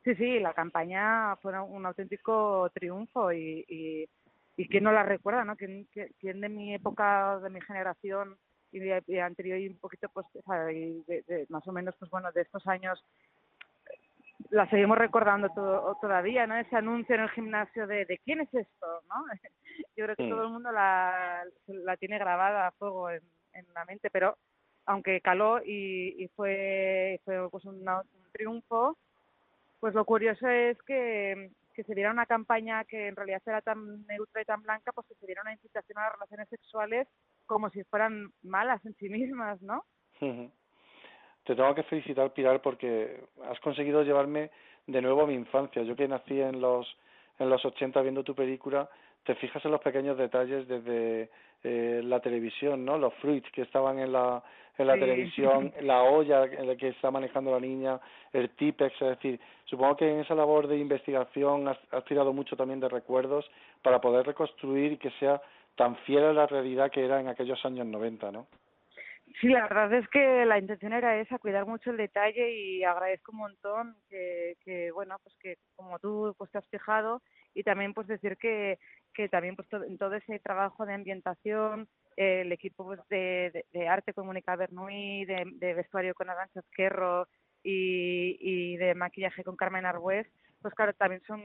Sí, 0.05 0.15
sí, 0.15 0.39
la 0.39 0.55
campaña 0.55 1.37
fue 1.37 1.59
un 1.61 1.85
auténtico 1.85 2.71
triunfo 2.73 3.33
y, 3.33 3.65
y 3.69 4.09
y 4.59 4.69
que 4.69 4.81
no 4.81 4.91
la 4.91 5.05
recuerda, 5.05 5.45
¿no? 5.45 5.57
¿Quién, 5.57 5.87
quién 6.19 6.41
de 6.41 6.49
mi 6.49 6.75
época, 6.75 7.39
de 7.39 7.49
mi 7.49 7.61
generación 7.61 8.37
y, 8.73 8.81
de, 8.81 9.23
anterior 9.23 9.57
y 9.57 9.69
un 9.69 9.79
poquito, 9.79 10.09
pues, 10.09 10.27
y 10.75 11.01
de, 11.07 11.23
de, 11.29 11.47
más 11.49 11.67
o 11.69 11.73
menos, 11.73 11.95
pues 11.97 12.11
bueno, 12.11 12.33
de 12.33 12.43
estos 12.43 12.67
años, 12.67 13.01
la 14.51 14.69
seguimos 14.69 14.99
recordando 14.99 15.49
todo, 15.51 15.97
todavía, 16.01 16.49
¿no? 16.49 16.57
Ese 16.57 16.75
anuncio 16.75 17.15
en 17.15 17.21
el 17.21 17.31
gimnasio 17.31 17.87
de, 17.87 18.05
de 18.05 18.19
quién 18.19 18.41
es 18.41 18.53
esto, 18.53 18.87
¿no? 19.09 19.25
Yo 19.97 20.05
creo 20.05 20.17
que 20.17 20.25
sí. 20.25 20.29
todo 20.29 20.43
el 20.43 20.51
mundo 20.51 20.73
la, 20.73 21.45
la 21.69 21.97
tiene 21.97 22.19
grabada 22.19 22.67
a 22.67 22.73
fuego 22.73 23.11
en, 23.11 23.23
en 23.53 23.65
la 23.75 23.85
mente, 23.85 24.11
pero 24.11 24.37
aunque 24.87 25.21
caló 25.21 25.61
y, 25.65 26.17
y 26.19 26.27
fue, 26.35 27.21
fue 27.25 27.49
pues 27.49 27.65
un, 27.65 27.89
un 27.89 28.33
triunfo, 28.33 28.99
pues 29.79 29.95
lo 29.95 30.05
curioso 30.05 30.49
es 30.49 30.77
que 30.83 31.53
que 31.79 31.85
se 31.85 31.95
diera 31.95 32.11
una 32.11 32.27
campaña 32.27 32.83
que 32.83 33.07
en 33.07 33.15
realidad 33.15 33.41
era 33.47 33.63
tan 33.63 34.05
neutra 34.09 34.43
y 34.43 34.45
tan 34.45 34.61
blanca, 34.63 34.91
pues 34.91 35.07
que 35.07 35.15
se 35.15 35.27
diera 35.27 35.43
una 35.43 35.53
incitación 35.53 35.97
a 35.97 36.07
las 36.07 36.13
relaciones 36.15 36.49
sexuales 36.49 37.07
como 37.47 37.71
si 37.71 37.85
fueran 37.85 38.33
malas 38.43 38.85
en 38.85 38.95
sí 38.95 39.09
mismas, 39.09 39.63
¿no? 39.63 39.85
Te 40.19 41.55
tengo 41.55 41.77
que 41.77 41.85
felicitar, 41.85 42.33
Pilar, 42.33 42.61
porque 42.63 43.23
has 43.45 43.61
conseguido 43.61 44.03
llevarme 44.03 44.51
de 44.89 45.01
nuevo 45.01 45.23
a 45.23 45.29
mi 45.29 45.35
infancia. 45.35 45.85
Yo 45.85 45.95
que 45.95 46.09
nací 46.09 46.41
en 46.41 46.61
los 46.61 46.85
en 47.39 47.49
los 47.49 47.65
80 47.65 48.03
viendo 48.03 48.25
tu 48.25 48.35
película, 48.35 48.91
te 49.23 49.37
fijas 49.37 49.65
en 49.65 49.71
los 49.71 49.81
pequeños 49.81 50.19
detalles 50.19 50.67
desde 50.67 51.31
eh, 51.63 52.01
la 52.05 52.21
televisión, 52.21 52.85
¿no? 52.85 52.99
Los 52.99 53.15
fruits 53.15 53.51
que 53.53 53.63
estaban 53.63 53.99
en 53.99 54.13
la 54.13 54.43
en 54.79 54.87
la 54.87 54.95
sí. 54.95 55.01
televisión, 55.01 55.73
la 55.83 56.03
olla 56.05 56.45
en 56.45 56.69
la 56.69 56.77
que 56.77 56.89
está 56.89 57.11
manejando 57.11 57.51
la 57.51 57.59
niña, 57.61 57.99
el 58.33 58.51
Tipex, 58.51 58.95
es 59.03 59.09
decir, 59.09 59.41
supongo 59.65 59.97
que 59.97 60.09
en 60.09 60.21
esa 60.21 60.37
labor 60.37 60.69
de 60.69 60.79
investigación 60.79 61.67
has, 61.67 61.79
has 61.91 62.05
tirado 62.05 62.33
mucho 62.33 62.57
también 62.57 62.79
de 62.79 62.89
recuerdos 62.89 63.51
para 63.83 64.01
poder 64.01 64.25
reconstruir 64.25 64.93
y 64.93 64.99
que 64.99 65.11
sea 65.19 65.43
tan 65.75 65.97
fiel 65.99 66.25
a 66.25 66.33
la 66.33 66.47
realidad 66.47 66.91
que 66.91 67.05
era 67.05 67.21
en 67.21 67.29
aquellos 67.29 67.65
años 67.65 67.87
90, 67.87 68.31
¿no? 68.31 68.47
Sí, 69.41 69.49
la 69.49 69.63
verdad 69.63 69.93
es 69.93 70.09
que 70.09 70.45
la 70.47 70.59
intención 70.59 70.93
era 70.93 71.21
esa, 71.21 71.39
cuidar 71.39 71.67
mucho 71.67 71.91
el 71.91 71.97
detalle 71.97 72.51
y 72.51 72.83
agradezco 72.83 73.33
un 73.33 73.39
montón 73.39 73.97
que, 74.09 74.57
que 74.65 74.91
bueno, 74.91 75.17
pues 75.23 75.37
que 75.39 75.57
como 75.77 75.99
tú 75.99 76.35
pues 76.37 76.51
te 76.51 76.59
has 76.59 76.69
fijado 76.69 77.23
y 77.55 77.63
también 77.63 77.95
pues 77.95 78.07
decir 78.07 78.37
que, 78.37 78.79
que 79.15 79.29
también 79.29 79.57
pues 79.57 79.69
todo, 79.69 79.85
todo 79.99 80.15
ese 80.15 80.39
trabajo 80.41 80.87
de 80.87 80.95
ambientación, 80.95 81.89
el 82.17 82.51
equipo 82.53 82.85
pues, 82.85 83.01
de, 83.09 83.65
arte 83.89 84.13
con 84.13 84.27
Mónica 84.27 84.57
Bernuy, 84.57 85.25
de, 85.25 85.75
vestuario 85.75 86.15
con 86.15 86.31
Arancha 86.31 86.61
Esquerro 86.61 87.29
y, 87.63 88.37
y 88.41 88.77
de 88.77 88.95
maquillaje 88.95 89.45
con 89.45 89.57
Carmen 89.57 89.87
Arbues, 89.87 90.27
pues 90.61 90.75
claro, 90.75 90.93
también 90.95 91.23
son 91.27 91.43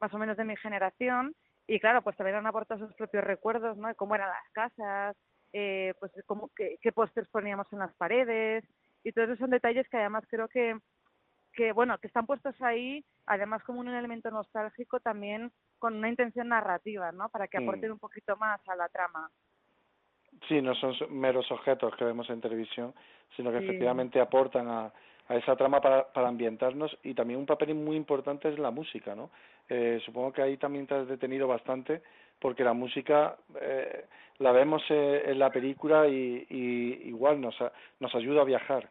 más 0.00 0.12
o 0.14 0.18
menos 0.18 0.36
de 0.36 0.44
mi 0.44 0.56
generación 0.56 1.34
y 1.66 1.80
claro, 1.80 2.02
pues 2.02 2.16
también 2.16 2.36
han 2.36 2.46
aportado 2.46 2.86
sus 2.86 2.94
propios 2.96 3.24
recuerdos, 3.24 3.76
¿no? 3.76 3.94
Cómo 3.94 4.14
eran 4.14 4.28
las 4.28 4.50
casas, 4.52 5.16
eh, 5.52 5.94
pues 5.98 6.12
cómo, 6.26 6.50
qué, 6.56 6.76
qué 6.80 6.92
pósters 6.92 7.28
poníamos 7.28 7.66
en 7.72 7.80
las 7.80 7.94
paredes 7.94 8.64
y 9.04 9.12
todos 9.12 9.28
esos 9.28 9.38
son 9.38 9.50
detalles 9.50 9.88
que 9.88 9.96
además 9.96 10.24
creo 10.28 10.48
que 10.48 10.76
que 11.54 11.72
bueno 11.72 11.98
que 11.98 12.06
están 12.08 12.26
puestos 12.26 12.60
ahí 12.62 13.04
además 13.26 13.62
como 13.64 13.80
un 13.80 13.88
elemento 13.88 14.30
nostálgico 14.30 15.00
también 15.00 15.52
con 15.78 15.94
una 15.96 16.08
intención 16.08 16.48
narrativa 16.48 17.12
no 17.12 17.28
para 17.28 17.48
que 17.48 17.58
Mm. 17.58 17.62
aporten 17.62 17.92
un 17.92 17.98
poquito 17.98 18.36
más 18.36 18.60
a 18.68 18.76
la 18.76 18.88
trama 18.88 19.30
Sí, 20.48 20.60
no 20.62 20.74
son 20.74 20.94
meros 21.10 21.50
objetos 21.52 21.94
que 21.96 22.04
vemos 22.04 22.28
en 22.30 22.40
televisión, 22.40 22.94
sino 23.36 23.50
que 23.52 23.58
Sí. 23.58 23.64
efectivamente 23.64 24.20
aportan 24.20 24.68
a, 24.68 24.92
a 25.28 25.36
esa 25.36 25.54
trama 25.56 25.80
para, 25.80 26.12
para 26.12 26.28
ambientarnos 26.28 26.96
y 27.02 27.14
también 27.14 27.38
un 27.38 27.46
papel 27.46 27.74
muy 27.74 27.96
importante 27.96 28.48
es 28.48 28.58
la 28.58 28.70
música, 28.70 29.14
¿no? 29.14 29.30
Eh, 29.68 30.00
supongo 30.04 30.32
que 30.32 30.42
ahí 30.42 30.56
también 30.56 30.86
te 30.86 30.94
has 30.94 31.06
detenido 31.06 31.46
bastante 31.46 32.02
porque 32.40 32.64
la 32.64 32.72
música 32.72 33.36
eh, 33.60 34.06
la 34.38 34.52
vemos 34.52 34.82
eh, 34.90 35.22
en 35.26 35.38
la 35.38 35.50
película 35.50 36.08
y, 36.08 36.46
y 36.50 37.08
igual 37.08 37.40
nos, 37.40 37.60
a- 37.60 37.72
nos 38.00 38.12
ayuda 38.14 38.40
a 38.42 38.44
viajar. 38.44 38.90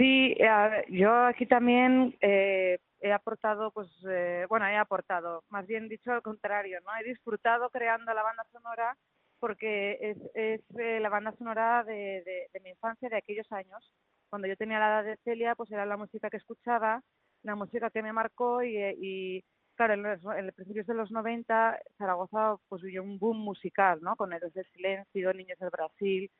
Sí, 0.00 0.34
eh, 0.38 0.84
yo 0.88 1.12
aquí 1.26 1.44
también 1.44 2.16
eh, 2.22 2.78
he 3.00 3.12
aportado, 3.12 3.70
pues, 3.70 3.86
eh, 4.08 4.46
bueno, 4.48 4.66
he 4.66 4.76
aportado, 4.78 5.44
más 5.50 5.66
bien 5.66 5.90
dicho 5.90 6.10
al 6.10 6.22
contrario, 6.22 6.78
¿no? 6.86 6.90
He 6.98 7.04
disfrutado 7.06 7.68
creando 7.68 8.14
la 8.14 8.22
banda 8.22 8.46
sonora 8.50 8.96
porque 9.40 9.98
es, 10.00 10.16
es 10.34 10.62
eh, 10.78 11.00
la 11.00 11.10
banda 11.10 11.32
sonora 11.36 11.84
de, 11.84 12.48
de, 12.50 12.60
mi 12.60 12.70
infancia, 12.70 13.10
de 13.10 13.18
aquellos 13.18 13.52
años. 13.52 13.92
Cuando 14.30 14.48
yo 14.48 14.56
tenía 14.56 14.78
la 14.78 14.88
edad 14.88 15.04
de 15.04 15.18
Celia, 15.18 15.54
pues 15.54 15.70
era 15.70 15.84
la 15.84 15.98
música 15.98 16.30
que 16.30 16.38
escuchaba, 16.38 17.02
la 17.42 17.54
música 17.54 17.90
que 17.90 18.02
me 18.02 18.14
marcó 18.14 18.62
y, 18.62 18.78
eh, 18.78 18.94
y 18.98 19.44
claro, 19.74 19.92
en 19.92 20.02
los, 20.02 20.20
en 20.34 20.46
los 20.46 20.54
principios 20.54 20.86
de 20.86 20.94
los 20.94 21.10
90 21.10 21.78
Zaragoza 21.98 22.56
pues 22.70 22.80
vivió 22.80 23.02
un 23.02 23.18
boom 23.18 23.36
musical, 23.36 24.00
¿no? 24.00 24.16
Con 24.16 24.32
Héroes 24.32 24.54
del 24.54 24.66
Silencio, 24.72 25.34
Niños 25.34 25.58
del 25.58 25.68
Brasil, 25.68 26.30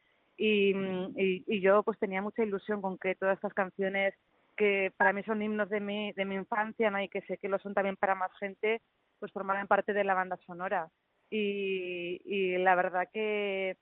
y, 0.40 0.72
mm, 0.72 1.18
y, 1.18 1.44
y 1.46 1.60
yo 1.60 1.82
pues 1.82 1.98
tenía 1.98 2.22
mucha 2.22 2.42
ilusión 2.42 2.80
con 2.80 2.96
que 2.96 3.14
todas 3.14 3.36
estas 3.36 3.52
canciones 3.52 4.14
que 4.56 4.90
para 4.96 5.12
mí 5.12 5.22
son 5.22 5.42
himnos 5.42 5.68
de 5.68 5.80
mi, 5.80 6.12
de 6.12 6.24
mi 6.24 6.34
infancia 6.34 6.90
¿no? 6.90 7.00
y 7.00 7.08
que 7.08 7.20
sé 7.22 7.36
que 7.36 7.48
lo 7.48 7.58
son 7.58 7.74
también 7.74 7.96
para 7.96 8.14
más 8.14 8.32
gente, 8.38 8.80
pues 9.18 9.30
formaran 9.32 9.66
parte 9.66 9.92
de 9.92 10.02
la 10.02 10.14
banda 10.14 10.38
sonora. 10.46 10.88
Y, 11.30 12.22
y 12.24 12.56
la 12.56 12.74
verdad 12.74 13.06
que, 13.12 13.76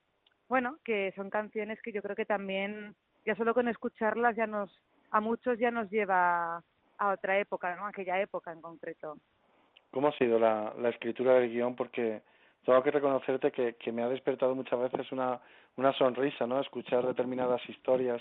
bueno, 0.49 0.79
que 0.85 1.13
son 1.15 1.31
canciones 1.31 1.81
que 1.81 1.93
yo 1.93 2.03
creo 2.03 2.17
que 2.17 2.27
también, 2.27 2.97
ya 3.25 3.37
solo 3.37 3.55
con 3.55 3.69
escucharlas 3.69 4.35
ya 4.35 4.49
nos, 4.49 4.71
a 5.13 5.21
muchos 5.21 5.61
ya 5.61 5.71
nos 5.71 5.89
lleva 5.91 6.63
a 6.99 7.13
otra 7.13 7.39
época, 7.39 7.77
¿no? 7.77 7.87
Aquella 7.87 8.21
época 8.21 8.53
en 8.53 8.61
concreto. 8.61 9.17
¿Cómo 9.93 10.09
ha 10.09 10.19
sido 10.19 10.41
la, 10.41 10.75
la 10.77 10.89
escritura 10.89 11.35
del 11.35 11.51
guion? 11.51 11.77
Porque 11.77 12.23
tengo 12.65 12.83
que 12.83 12.91
reconocerte 12.91 13.51
que, 13.51 13.75
que 13.75 13.93
me 13.93 14.03
ha 14.03 14.09
despertado 14.09 14.55
muchas 14.55 14.79
veces 14.79 15.11
una, 15.13 15.41
una 15.77 15.93
sonrisa, 15.95 16.47
¿no? 16.47 16.61
Escuchar 16.61 17.07
determinadas 17.07 17.61
historias 17.69 18.21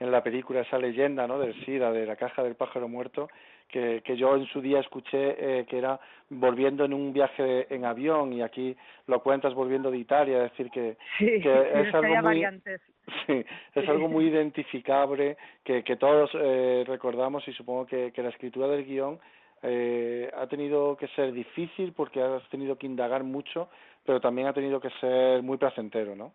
en 0.00 0.10
la 0.10 0.22
película, 0.22 0.62
esa 0.62 0.78
leyenda, 0.78 1.26
¿no? 1.26 1.38
Del 1.38 1.54
SIDA, 1.64 1.92
de 1.92 2.06
la 2.06 2.16
caja 2.16 2.42
del 2.42 2.56
pájaro 2.56 2.88
muerto, 2.88 3.28
que, 3.68 4.02
que 4.04 4.16
yo 4.16 4.36
en 4.36 4.46
su 4.46 4.60
día 4.60 4.80
escuché 4.80 5.36
eh, 5.38 5.66
que 5.66 5.78
era 5.78 6.00
volviendo 6.30 6.84
en 6.84 6.94
un 6.94 7.12
viaje 7.12 7.72
en 7.72 7.84
avión 7.84 8.32
y 8.32 8.42
aquí 8.42 8.76
lo 9.06 9.22
cuentas 9.22 9.54
volviendo 9.54 9.90
de 9.90 9.98
Italia, 9.98 10.44
es 10.44 10.50
decir, 10.50 10.70
que, 10.70 10.96
Sí, 11.18 11.40
que 11.40 11.80
es 11.80 11.94
algo 11.94 12.14
muy... 12.14 12.22
variantes. 12.22 12.80
Sí, 13.26 13.44
es 13.74 13.86
algo 13.86 14.08
muy 14.08 14.28
identificable 14.28 15.36
que, 15.62 15.84
que 15.84 15.96
todos 15.96 16.30
eh, 16.34 16.84
recordamos 16.86 17.46
y 17.46 17.52
supongo 17.52 17.84
que, 17.84 18.12
que 18.12 18.22
la 18.22 18.30
escritura 18.30 18.66
del 18.66 18.86
guion 18.86 19.20
eh, 19.64 20.30
ha 20.36 20.46
tenido 20.46 20.96
que 20.96 21.08
ser 21.08 21.32
difícil 21.32 21.92
porque 21.92 22.22
has 22.22 22.48
tenido 22.50 22.76
que 22.78 22.86
indagar 22.86 23.24
mucho, 23.24 23.68
pero 24.04 24.20
también 24.20 24.46
ha 24.46 24.52
tenido 24.52 24.80
que 24.80 24.90
ser 25.00 25.42
muy 25.42 25.58
placentero, 25.58 26.14
¿no? 26.14 26.34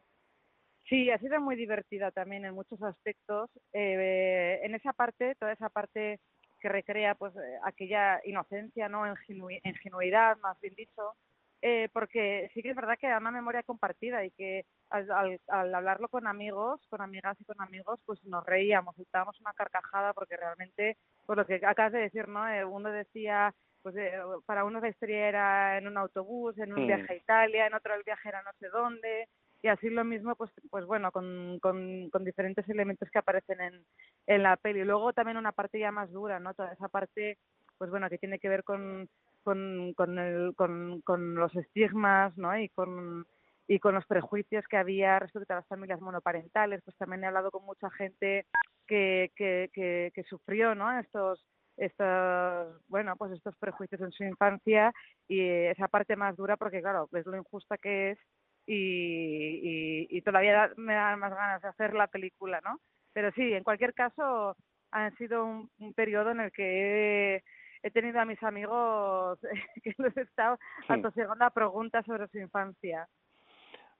Sí, 0.89 1.11
ha 1.11 1.19
sido 1.19 1.39
muy 1.39 1.55
divertida 1.55 2.11
también 2.11 2.45
en 2.45 2.55
muchos 2.55 2.81
aspectos. 2.81 3.51
Eh, 3.73 4.59
en 4.63 4.73
esa 4.73 4.91
parte, 4.93 5.35
toda 5.35 5.53
esa 5.53 5.69
parte 5.69 6.19
que 6.59 6.67
recrea 6.69 7.15
pues 7.15 7.35
eh, 7.35 7.39
aquella 7.63 8.19
inocencia, 8.25 8.89
no 8.89 9.05
Ingenui- 9.05 9.61
ingenuidad, 9.63 10.37
más 10.39 10.59
bien 10.59 10.73
dicho, 10.75 11.13
eh, 11.61 11.89
porque 11.93 12.49
sí 12.53 12.61
que 12.63 12.71
es 12.71 12.75
verdad 12.75 12.97
que 12.99 13.05
era 13.07 13.19
una 13.19 13.31
memoria 13.31 13.63
compartida 13.63 14.25
y 14.25 14.31
que 14.31 14.65
al, 14.89 15.09
al, 15.11 15.39
al 15.47 15.75
hablarlo 15.75 16.07
con 16.09 16.27
amigos, 16.27 16.81
con 16.89 17.01
amigas 17.01 17.39
y 17.39 17.45
con 17.45 17.61
amigos, 17.61 17.99
pues 18.05 18.23
nos 18.25 18.45
reíamos, 18.45 18.97
estábamos 18.99 19.39
una 19.41 19.53
carcajada 19.53 20.13
porque 20.13 20.37
realmente, 20.37 20.97
pues 21.25 21.37
lo 21.37 21.45
que 21.45 21.55
acabas 21.65 21.93
de 21.93 21.99
decir, 21.99 22.27
¿no? 22.27 22.47
Eh, 22.47 22.65
uno 22.65 22.91
decía, 22.91 23.53
pues 23.81 23.95
eh, 23.97 24.13
para 24.45 24.65
unos 24.65 24.81
la 24.81 24.89
historia 24.89 25.27
era 25.29 25.77
en 25.77 25.87
un 25.87 25.97
autobús, 25.97 26.57
en 26.57 26.73
un 26.73 26.83
Mm. 26.83 26.87
viaje 26.87 27.13
a 27.13 27.15
Italia, 27.17 27.67
en 27.67 27.73
otro 27.73 27.93
el 27.93 28.03
viaje 28.03 28.29
era 28.29 28.41
no 28.43 28.51
sé 28.59 28.67
dónde, 28.69 29.27
y 29.61 29.67
así 29.67 29.89
lo 29.89 30.03
mismo 30.05 30.35
pues 30.35 30.51
pues 30.69 30.85
bueno 30.85 31.11
con, 31.11 31.59
con, 31.59 32.09
con 32.09 32.23
diferentes 32.25 32.67
elementos 32.69 33.09
que 33.11 33.19
aparecen 33.19 33.59
en, 33.61 33.85
en 34.27 34.43
la 34.43 34.55
peli 34.57 34.83
luego 34.85 35.11
también 35.13 35.37
una 35.37 35.51
parte 35.51 35.79
ya 35.79 35.91
más 35.91 36.09
dura 36.11 36.39
no 36.39 36.53
toda 36.53 36.71
esa 36.71 36.87
parte 36.87 37.37
pues 37.77 37.89
bueno 37.91 38.09
que 38.09 38.17
tiene 38.17 38.39
que 38.39 38.47
ver 38.47 38.63
con 38.63 39.09
con 39.43 39.93
con, 39.95 40.17
el, 40.17 40.55
con, 40.55 41.01
con 41.01 41.35
los 41.35 41.53
estigmas 41.57 42.37
no 42.37 42.57
y 42.57 42.69
con 42.69 43.25
y 43.69 43.79
con 43.79 43.95
los 43.95 44.05
prejuicios 44.07 44.65
que 44.69 44.77
había 44.77 45.19
respecto 45.19 45.53
a 45.53 45.57
las 45.57 45.67
familias 45.69 46.01
monoparentales 46.01 46.81
pues 46.85 46.97
también 46.97 47.23
he 47.23 47.27
hablado 47.27 47.51
con 47.51 47.65
mucha 47.65 47.89
gente 47.91 48.47
que 48.87 49.31
que 49.37 49.69
que, 49.73 50.11
que 50.15 50.23
sufrió 50.23 50.75
no 50.75 50.99
estos 50.99 51.45
estos 51.77 52.81
bueno 52.89 53.15
pues 53.17 53.31
estos 53.33 53.55
prejuicios 53.57 54.01
en 54.01 54.11
su 54.11 54.23
infancia 54.25 54.91
y 55.27 55.41
esa 55.47 55.87
parte 55.87 56.15
más 56.17 56.35
dura 56.37 56.57
porque 56.57 56.81
claro 56.81 57.07
ves 57.11 57.25
lo 57.27 57.37
injusta 57.37 57.77
que 57.77 58.11
es 58.11 58.19
y, 58.65 60.05
y, 60.05 60.17
y 60.17 60.21
todavía 60.21 60.53
da- 60.53 60.73
me 60.77 60.93
dan 60.93 61.19
más 61.19 61.31
ganas 61.33 61.61
de 61.61 61.69
hacer 61.69 61.93
la 61.93 62.07
película, 62.07 62.61
¿no? 62.63 62.77
Pero 63.13 63.31
sí, 63.31 63.41
en 63.53 63.63
cualquier 63.63 63.93
caso, 63.95 64.55
ha 64.91 65.11
sido 65.17 65.45
un, 65.45 65.71
un 65.79 65.93
periodo 65.93 66.31
en 66.31 66.41
el 66.41 66.51
que 66.51 67.37
he, 67.37 67.43
he 67.83 67.91
tenido 67.91 68.19
a 68.19 68.25
mis 68.25 68.41
amigos 68.43 69.39
que 69.83 69.93
les 69.97 70.17
he 70.17 70.21
estado 70.21 70.57
Sí. 70.87 70.93
atosigando 70.93 71.45
a 71.45 71.49
preguntas 71.51 72.05
sobre 72.05 72.27
su 72.27 72.37
infancia. 72.39 73.07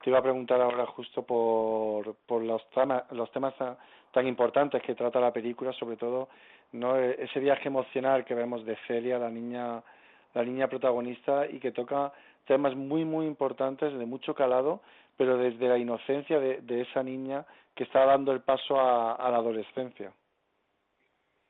Te 0.04 0.10
iba 0.10 0.20
a 0.20 0.24
preguntar 0.24 0.62
ahora 0.62 0.86
justo 0.88 1.24
por, 1.24 2.16
por 2.26 2.42
los, 2.42 2.68
temas, 2.72 3.04
los 3.12 3.32
temas 3.32 3.56
tan, 3.58 3.78
tan 4.12 4.28
importantes 4.28 4.82
que 4.82 4.96
trata 4.96 5.20
la 5.20 5.34
película, 5.34 5.74
sobre 5.74 5.98
todo 5.98 6.30
no 6.72 6.98
E- 6.98 7.24
ese 7.24 7.40
viaje 7.40 7.68
emocional 7.68 8.26
que 8.26 8.36
vemos 8.36 8.66
de 8.66 8.78
Celia, 8.88 9.20
la 9.20 9.30
niña, 9.30 9.84
la 10.34 10.44
niña 10.44 10.68
protagonista, 10.68 11.48
y 11.48 11.60
que 11.60 11.72
toca 11.72 12.12
temas 12.46 12.76
muy, 12.76 13.06
muy 13.06 13.26
importantes, 13.26 13.94
de 13.94 14.06
mucho 14.06 14.34
calado, 14.34 14.82
pero 15.18 15.38
desde 15.38 15.68
la 15.68 15.78
inocencia 15.78 16.40
de, 16.40 16.62
de 16.62 16.82
esa 16.82 17.04
niña 17.04 17.46
que 17.76 17.84
está 17.84 18.06
dando 18.06 18.32
el 18.32 18.42
paso 18.42 18.80
a, 18.80 19.14
a 19.16 19.30
la 19.30 19.38
adolescencia. 19.38 20.14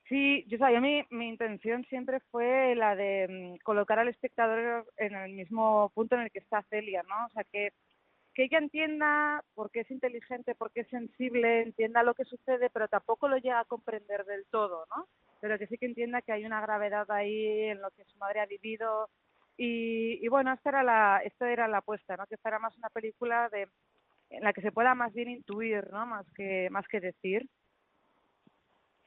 Sí, 0.10 0.44
yo 0.48 0.58
sabía, 0.58 0.82
mi, 0.82 1.04
mi 1.12 1.28
intención 1.28 1.84
siempre 1.86 2.20
fue 2.32 2.74
la 2.76 2.96
de 2.96 3.28
mm, 3.30 3.64
colocar 3.64 4.00
al 4.00 4.08
espectador 4.08 4.88
en 4.98 5.16
el 5.16 5.34
mismo 5.34 5.92
punto 5.94 6.16
en 6.16 6.22
el 6.22 6.32
que 6.32 6.40
está 6.40 6.64
Celia, 6.64 7.04
¿no? 7.04 7.28
O 7.28 7.30
sea, 7.30 7.44
que, 7.44 7.70
que 8.40 8.46
ella 8.46 8.60
entienda 8.60 9.44
por 9.54 9.70
qué 9.70 9.82
es 9.82 9.92
inteligente, 9.92 10.56
por 10.56 10.72
qué 10.72 10.82
es 10.82 10.88
sensible, 10.88 11.62
entienda 11.62 12.04
lo 12.04 12.14
que 12.14 12.24
sucede, 12.24 12.70
pero 12.70 12.88
tampoco 12.88 13.28
lo 13.28 13.36
llega 13.36 13.60
a 13.60 13.66
comprender 13.66 14.24
del 14.24 14.46
todo, 14.46 14.86
¿no? 14.96 15.08
Pero 15.42 15.60
que 15.60 15.68
sí 15.68 15.78
que 15.78 15.88
entienda 15.88 16.22
que 16.22 16.32
hay 16.32 16.46
una 16.46 16.62
gravedad 16.62 17.06
ahí 17.12 17.64
en 17.64 17.82
lo 17.82 17.92
que 17.92 18.06
su 18.06 18.18
madre 18.18 18.40
ha 18.40 18.46
vivido. 18.46 19.10
Y, 19.58 20.26
y 20.26 20.28
bueno, 20.30 20.54
esta 20.54 20.70
era 20.70 20.84
la, 20.84 21.22
esto 21.26 21.44
era 21.44 21.68
la 21.68 21.80
apuesta, 21.80 22.16
¿no? 22.16 22.28
Que 22.28 22.36
esta 22.36 22.48
era 22.48 22.60
más 22.60 22.78
una 22.78 22.88
película 22.88 23.50
de, 23.50 23.68
en 24.30 24.42
la 24.42 24.54
que 24.54 24.62
se 24.62 24.72
pueda 24.72 24.96
más 24.96 25.14
bien 25.14 25.30
intuir, 25.30 25.92
¿no? 25.92 26.06
Más 26.06 26.26
que, 26.32 26.70
más 26.72 26.88
que 26.88 27.02
decir. 27.02 27.46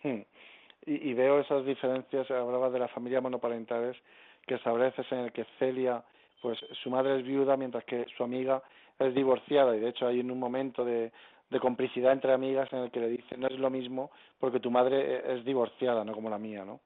Hmm. 0.02 0.20
Y, 0.84 1.14
veo 1.14 1.40
esas 1.40 1.64
diferencias, 1.64 2.30
hablabas 2.30 2.74
de 2.74 2.80
la 2.80 2.88
familia 2.88 3.22
monoparentales, 3.22 3.96
que 4.46 4.56
estableces 4.56 5.10
en 5.10 5.20
el 5.20 5.32
que 5.32 5.46
Celia, 5.58 6.04
pues 6.42 6.58
su 6.82 6.90
madre 6.90 7.18
es 7.18 7.24
viuda, 7.24 7.56
mientras 7.56 7.84
que 7.84 8.04
su 8.14 8.24
amiga 8.24 8.62
es 9.06 9.14
divorciada, 9.14 9.76
y 9.76 9.80
de 9.80 9.88
hecho 9.90 10.06
hay 10.06 10.20
un 10.20 10.38
momento 10.38 10.84
de, 10.84 11.12
de 11.50 11.60
complicidad 11.60 12.12
entre 12.12 12.32
amigas 12.32 12.72
en 12.72 12.80
el 12.80 12.90
que 12.90 13.00
le 13.00 13.08
dice 13.08 13.36
no 13.36 13.46
es 13.48 13.58
lo 13.58 13.70
mismo 13.70 14.10
porque 14.38 14.60
tu 14.60 14.70
madre 14.70 14.96
e- 15.16 15.34
es 15.38 15.44
divorciada, 15.44 16.04
no 16.04 16.12
como 16.14 16.30
la 16.30 16.38
mía, 16.38 16.64
¿no? 16.64 16.80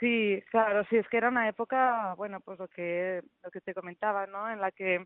Sí, 0.00 0.42
claro, 0.50 0.84
sí, 0.88 0.96
es 0.96 1.06
que 1.08 1.18
era 1.18 1.28
una 1.28 1.48
época, 1.48 2.14
bueno, 2.16 2.40
pues 2.40 2.58
lo 2.58 2.68
que 2.68 3.22
lo 3.42 3.50
que 3.50 3.60
te 3.60 3.74
comentaba, 3.74 4.26
¿no? 4.26 4.50
En 4.50 4.60
la 4.60 4.72
que 4.72 5.04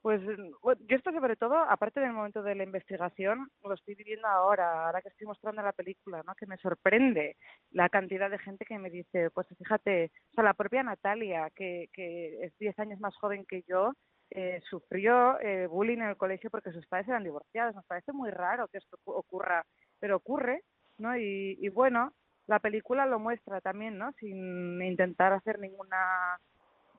Pues 0.00 0.20
yo 0.24 0.96
esto 0.96 1.12
sobre 1.12 1.36
todo, 1.36 1.56
aparte 1.58 2.00
del 2.00 2.12
momento 2.12 2.42
de 2.42 2.54
la 2.54 2.64
investigación, 2.64 3.48
lo 3.64 3.74
estoy 3.74 3.94
viviendo 3.96 4.28
ahora, 4.28 4.86
ahora 4.86 5.02
que 5.02 5.08
estoy 5.08 5.26
mostrando 5.26 5.62
la 5.62 5.72
película, 5.72 6.22
¿no? 6.24 6.34
Que 6.36 6.46
me 6.46 6.56
sorprende 6.58 7.36
la 7.72 7.88
cantidad 7.88 8.30
de 8.30 8.38
gente 8.38 8.64
que 8.64 8.78
me 8.78 8.90
dice, 8.90 9.30
pues 9.32 9.48
fíjate, 9.58 10.12
o 10.32 10.34
sea, 10.36 10.44
la 10.44 10.54
propia 10.54 10.82
Natalia, 10.84 11.50
que, 11.54 11.88
que 11.92 12.44
es 12.44 12.56
10 12.58 12.78
años 12.78 13.00
más 13.00 13.16
joven 13.16 13.44
que 13.46 13.62
yo, 13.68 13.92
eh, 14.30 14.60
sufrió 14.68 15.40
eh, 15.40 15.66
bullying 15.66 15.98
en 15.98 16.08
el 16.10 16.16
colegio 16.16 16.50
porque 16.50 16.72
sus 16.72 16.86
padres 16.86 17.08
eran 17.08 17.24
divorciados. 17.24 17.74
Nos 17.74 17.84
parece 17.86 18.12
muy 18.12 18.30
raro 18.30 18.68
que 18.68 18.78
esto 18.78 18.98
ocurra, 19.04 19.64
pero 20.00 20.16
ocurre, 20.16 20.62
¿no? 20.98 21.16
Y, 21.16 21.56
y 21.60 21.68
bueno, 21.68 22.12
la 22.46 22.58
película 22.58 23.06
lo 23.06 23.18
muestra 23.18 23.60
también, 23.60 23.98
¿no? 23.98 24.12
Sin 24.12 24.80
intentar 24.82 25.32
hacer 25.32 25.58
ninguna, 25.58 26.38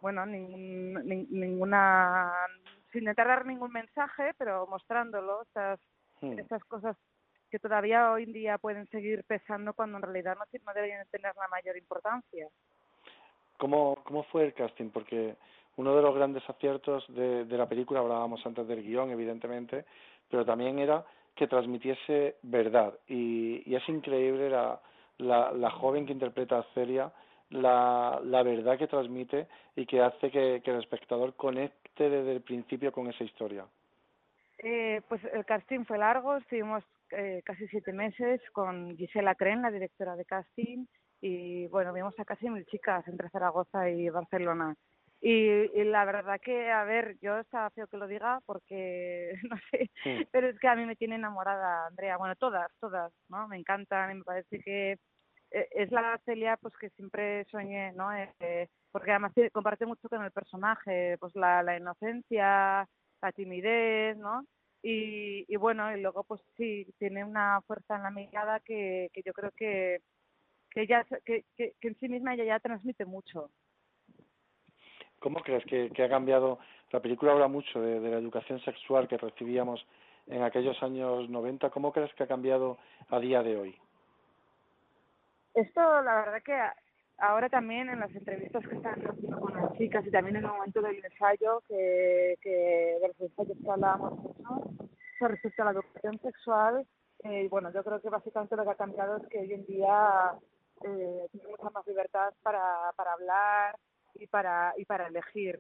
bueno, 0.02 0.26
ningún, 0.26 0.94
nin- 1.06 1.28
ninguna, 1.30 2.32
sin 2.92 3.02
intentar 3.02 3.28
dar 3.28 3.46
ningún 3.46 3.72
mensaje, 3.72 4.34
pero 4.38 4.68
mostrándolo, 4.68 5.42
estas, 5.44 5.80
Hmm. 6.22 6.38
estas 6.38 6.62
cosas 6.66 6.98
que 7.50 7.60
todavía 7.60 8.12
hoy 8.12 8.24
en 8.24 8.34
día 8.34 8.58
pueden 8.58 8.88
seguir 8.90 9.24
pesando 9.24 9.74
cuando 9.74 9.98
en 9.98 10.04
realidad 10.04 10.36
no, 10.38 10.44
no 10.66 10.74
deberían 10.74 11.08
tener 11.08 11.34
la 11.36 11.48
mayor 11.48 11.78
importancia. 11.78 12.48
¿Cómo, 13.58 13.96
¿Cómo 14.04 14.24
fue 14.26 14.46
el 14.46 14.54
casting? 14.54 14.90
Porque 14.90 15.36
uno 15.80 15.96
de 15.96 16.02
los 16.02 16.14
grandes 16.14 16.44
aciertos 16.50 17.06
de, 17.08 17.46
la 17.46 17.70
película, 17.70 18.02
hablábamos 18.02 18.46
antes 18.46 18.68
del 18.68 18.84
guion, 18.84 19.12
evidentemente, 19.12 19.86
pero 20.30 20.44
también 20.44 20.78
era 20.78 21.06
que 21.34 21.48
transmitiese 21.48 22.36
verdad. 22.44 22.94
Y, 23.08 23.64
y 23.66 23.76
es 23.76 23.88
increíble 23.88 24.50
la, 24.50 24.82
la, 25.20 25.54
la 25.54 25.72
joven 25.72 26.06
que 26.06 26.12
interpreta 26.12 26.60
a 26.60 26.66
Celia, 26.74 27.14
la, 27.52 28.20
la 28.22 28.44
verdad 28.44 28.78
que 28.78 28.88
transmite 28.88 29.48
y 29.74 29.86
que 29.86 30.02
hace 30.02 30.30
que, 30.30 30.62
que 30.62 30.72
el 30.72 30.80
espectador 30.80 31.34
conecte 31.36 32.10
desde 32.10 32.34
el 32.34 32.42
principio 32.42 32.92
con 32.92 33.08
esa 33.08 33.24
historia. 33.24 33.66
Eh, 34.58 35.02
pues 35.08 35.24
el 35.32 35.46
casting 35.46 35.86
fue 35.86 35.98
largo, 35.98 36.36
estuvimos 36.36 36.84
eh, 37.12 37.42
casi 37.46 37.66
siete 37.70 37.94
meses 37.94 38.42
con 38.52 38.98
Gisela 38.98 39.34
Cren, 39.36 39.62
la 39.62 39.72
directora 39.72 40.18
de 40.18 40.26
casting, 40.26 40.88
y 41.22 41.68
bueno, 41.68 41.94
vimos 41.94 42.20
a 42.20 42.26
casi 42.26 42.50
mil 42.50 42.66
chicas 42.66 43.08
entre 43.08 43.30
Zaragoza 43.30 43.90
y 43.90 44.10
Barcelona. 44.10 44.76
Y, 45.22 45.32
y 45.80 45.84
la 45.84 46.06
verdad 46.06 46.40
que, 46.42 46.72
a 46.72 46.84
ver, 46.86 47.18
yo 47.22 47.38
está 47.40 47.70
feo 47.72 47.88
que 47.88 47.98
lo 47.98 48.08
diga 48.08 48.40
porque, 48.46 49.34
no 49.50 49.58
sé, 49.72 49.90
Sí. 50.04 50.28
pero 50.32 50.48
es 50.50 50.60
que 50.60 50.68
a 50.68 50.76
mí 50.76 50.86
me 50.86 50.96
tiene 50.96 51.16
enamorada 51.16 51.88
Andrea. 51.88 52.18
Bueno, 52.18 52.36
todas, 52.38 52.72
todas, 52.80 53.12
¿no? 53.30 53.48
Me 53.48 53.58
encantan 53.58 54.12
y 54.12 54.16
me 54.16 54.24
parece 54.24 54.60
que 54.62 54.94
eh, 55.52 55.68
es 55.72 55.92
la 55.92 56.20
Celia 56.26 56.58
pues 56.58 56.74
que 56.78 56.90
siempre 56.92 57.46
soñé, 57.52 57.92
¿no? 57.94 58.14
Eh, 58.16 58.34
eh, 58.40 58.68
porque 58.92 59.12
además 59.12 59.34
comparte 59.52 59.86
mucho 59.86 60.08
con 60.10 60.24
el 60.24 60.32
personaje, 60.32 61.18
pues 61.20 61.36
la, 61.36 61.64
la 61.64 61.78
inocencia, 61.78 62.88
la 63.22 63.32
timidez, 63.34 64.18
¿no? 64.18 64.46
Y, 64.82 65.44
y 65.54 65.56
bueno, 65.58 65.96
y 65.96 66.02
luego 66.02 66.24
pues 66.24 66.42
sí, 66.56 66.88
tiene 67.00 67.24
una 67.26 67.62
fuerza 67.68 67.98
en 67.98 68.04
la 68.04 68.12
mirada 68.12 68.62
que, 68.62 69.10
que 69.14 69.22
yo 69.24 69.34
creo 69.34 69.52
que 69.52 70.02
que 70.72 70.82
ella 70.84 71.04
que, 71.26 71.46
que, 71.58 71.74
que 71.82 71.88
en 71.88 72.00
sí 72.00 72.08
misma 72.08 72.36
ella 72.36 72.46
ya 72.46 72.60
transmite 72.60 73.04
mucho. 73.06 73.50
¿Cómo 75.20 75.42
crees 75.42 75.64
que, 75.66 76.04
ha 76.04 76.10
cambiado? 76.10 76.60
La 76.92 77.02
película 77.02 77.34
habla 77.34 77.48
mucho 77.48 77.82
de, 77.82 78.00
la 78.00 78.18
educación 78.18 78.60
sexual 78.62 79.08
que 79.08 79.18
recibíamos 79.18 79.86
en 80.28 80.44
aquellos 80.44 80.82
años 80.82 81.30
90. 81.30 81.70
¿Cómo 81.70 81.92
crees 81.92 82.14
que 82.14 82.24
ha 82.24 82.28
cambiado 82.28 82.78
a 83.10 83.20
día 83.20 83.44
de 83.44 83.58
hoy? 83.58 83.78
Esto, 85.54 85.82
la 86.02 86.16
verdad 86.16 86.42
que 86.44 86.58
ahora 87.18 87.50
también 87.50 87.90
en 87.90 88.00
las 88.00 88.16
entrevistas 88.16 88.66
que 88.68 88.76
están 88.76 89.08
haciendo 89.08 89.40
con 89.40 89.54
las 89.54 89.74
chicas 89.78 90.06
y 90.06 90.12
también 90.12 90.38
en 90.38 90.46
el 90.46 90.52
momento 90.52 90.82
del 90.82 91.04
ensayo, 91.04 91.62
que, 91.68 92.36
que 92.42 92.98
de 93.02 93.08
los 93.08 93.20
ensayos 93.20 93.58
que 93.62 93.70
hablábamos 93.70 94.20
mucho, 94.20 95.28
respecto 95.28 95.62
a 95.62 95.66
la 95.66 95.72
educación 95.72 96.20
sexual, 96.20 96.88
eh, 97.24 97.48
bueno, 97.50 97.72
yo 97.74 97.84
creo 97.84 98.00
que 98.00 98.10
básicamente 98.10 98.56
lo 98.56 98.64
que 98.64 98.70
ha 98.70 98.76
cambiado 98.76 99.18
es 99.18 99.28
que 99.28 99.40
hoy 99.40 99.54
en 99.54 99.66
día 99.66 100.34
eh, 100.86 101.28
tiene 101.32 101.50
mucha 101.50 101.70
más 101.72 101.86
libertad 101.86 102.34
para, 102.42 102.94
para 102.96 103.14
hablar 103.14 103.76
y 104.16 104.28
para, 104.28 104.74
y 104.78 104.86
para 104.86 105.08
elegir. 105.08 105.60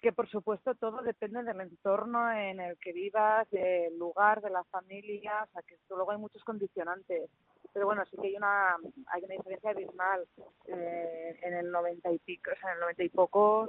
Que 0.00 0.12
por 0.12 0.28
supuesto 0.28 0.74
todo 0.74 1.02
depende 1.02 1.42
del 1.42 1.60
entorno 1.60 2.30
en 2.32 2.60
el 2.60 2.76
que 2.78 2.92
vivas, 2.92 3.48
del 3.50 3.96
lugar, 3.98 4.40
de 4.40 4.50
la 4.50 4.64
familia, 4.64 5.44
o 5.44 5.52
sea 5.52 5.62
que 5.62 5.76
luego 5.88 6.10
hay 6.10 6.18
muchos 6.18 6.42
condicionantes 6.44 7.30
pero 7.72 7.86
bueno, 7.86 8.04
sí 8.10 8.16
que 8.20 8.28
hay 8.28 8.36
una, 8.36 8.76
hay 9.06 9.22
una 9.24 9.34
diferencia 9.34 9.70
abismal. 9.70 10.26
Eh, 10.66 11.38
en 11.42 11.54
el 11.54 11.70
90 11.70 12.12
y 12.12 12.18
pico, 12.18 12.50
o 12.54 12.60
sea, 12.60 12.70
en 12.70 12.74
el 12.74 12.80
90 12.80 13.02
y 13.04 13.08
poco, 13.08 13.68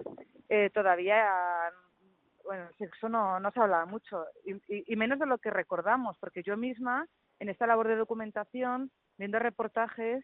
eh, 0.49 0.69
todavía, 0.71 1.71
bueno, 2.43 2.67
el 2.67 2.75
sexo 2.75 3.09
no, 3.09 3.39
no 3.39 3.51
se 3.51 3.59
hablaba 3.59 3.85
mucho, 3.85 4.25
y, 4.45 4.53
y, 4.67 4.93
y 4.93 4.95
menos 4.95 5.19
de 5.19 5.25
lo 5.25 5.37
que 5.37 5.49
recordamos, 5.49 6.17
porque 6.19 6.43
yo 6.43 6.57
misma, 6.57 7.07
en 7.39 7.49
esta 7.49 7.67
labor 7.67 7.87
de 7.87 7.95
documentación, 7.95 8.91
viendo 9.17 9.39
reportajes, 9.39 10.23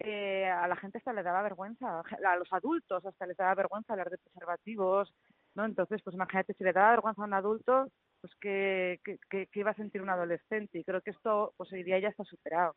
eh, 0.00 0.46
a 0.48 0.68
la 0.68 0.76
gente 0.76 0.98
hasta 0.98 1.12
le 1.12 1.22
daba 1.22 1.42
vergüenza, 1.42 2.00
a 2.00 2.36
los 2.36 2.52
adultos 2.52 3.04
hasta 3.04 3.26
les 3.26 3.36
daba 3.36 3.54
vergüenza 3.54 3.92
hablar 3.92 4.10
de 4.10 4.18
preservativos, 4.18 5.12
¿no? 5.54 5.64
Entonces, 5.64 6.00
pues 6.02 6.14
imagínate, 6.14 6.54
si 6.54 6.64
le 6.64 6.72
daba 6.72 6.92
vergüenza 6.92 7.22
a 7.22 7.26
un 7.26 7.34
adulto, 7.34 7.88
pues 8.20 8.32
que, 8.40 9.00
que, 9.04 9.18
que, 9.46 9.60
iba 9.60 9.72
a 9.72 9.74
sentir 9.74 10.02
un 10.02 10.10
adolescente, 10.10 10.78
y 10.78 10.84
creo 10.84 11.00
que 11.00 11.10
esto, 11.10 11.52
pues 11.56 11.72
hoy 11.72 11.82
día 11.82 11.98
ya 11.98 12.08
está 12.08 12.24
superado. 12.24 12.74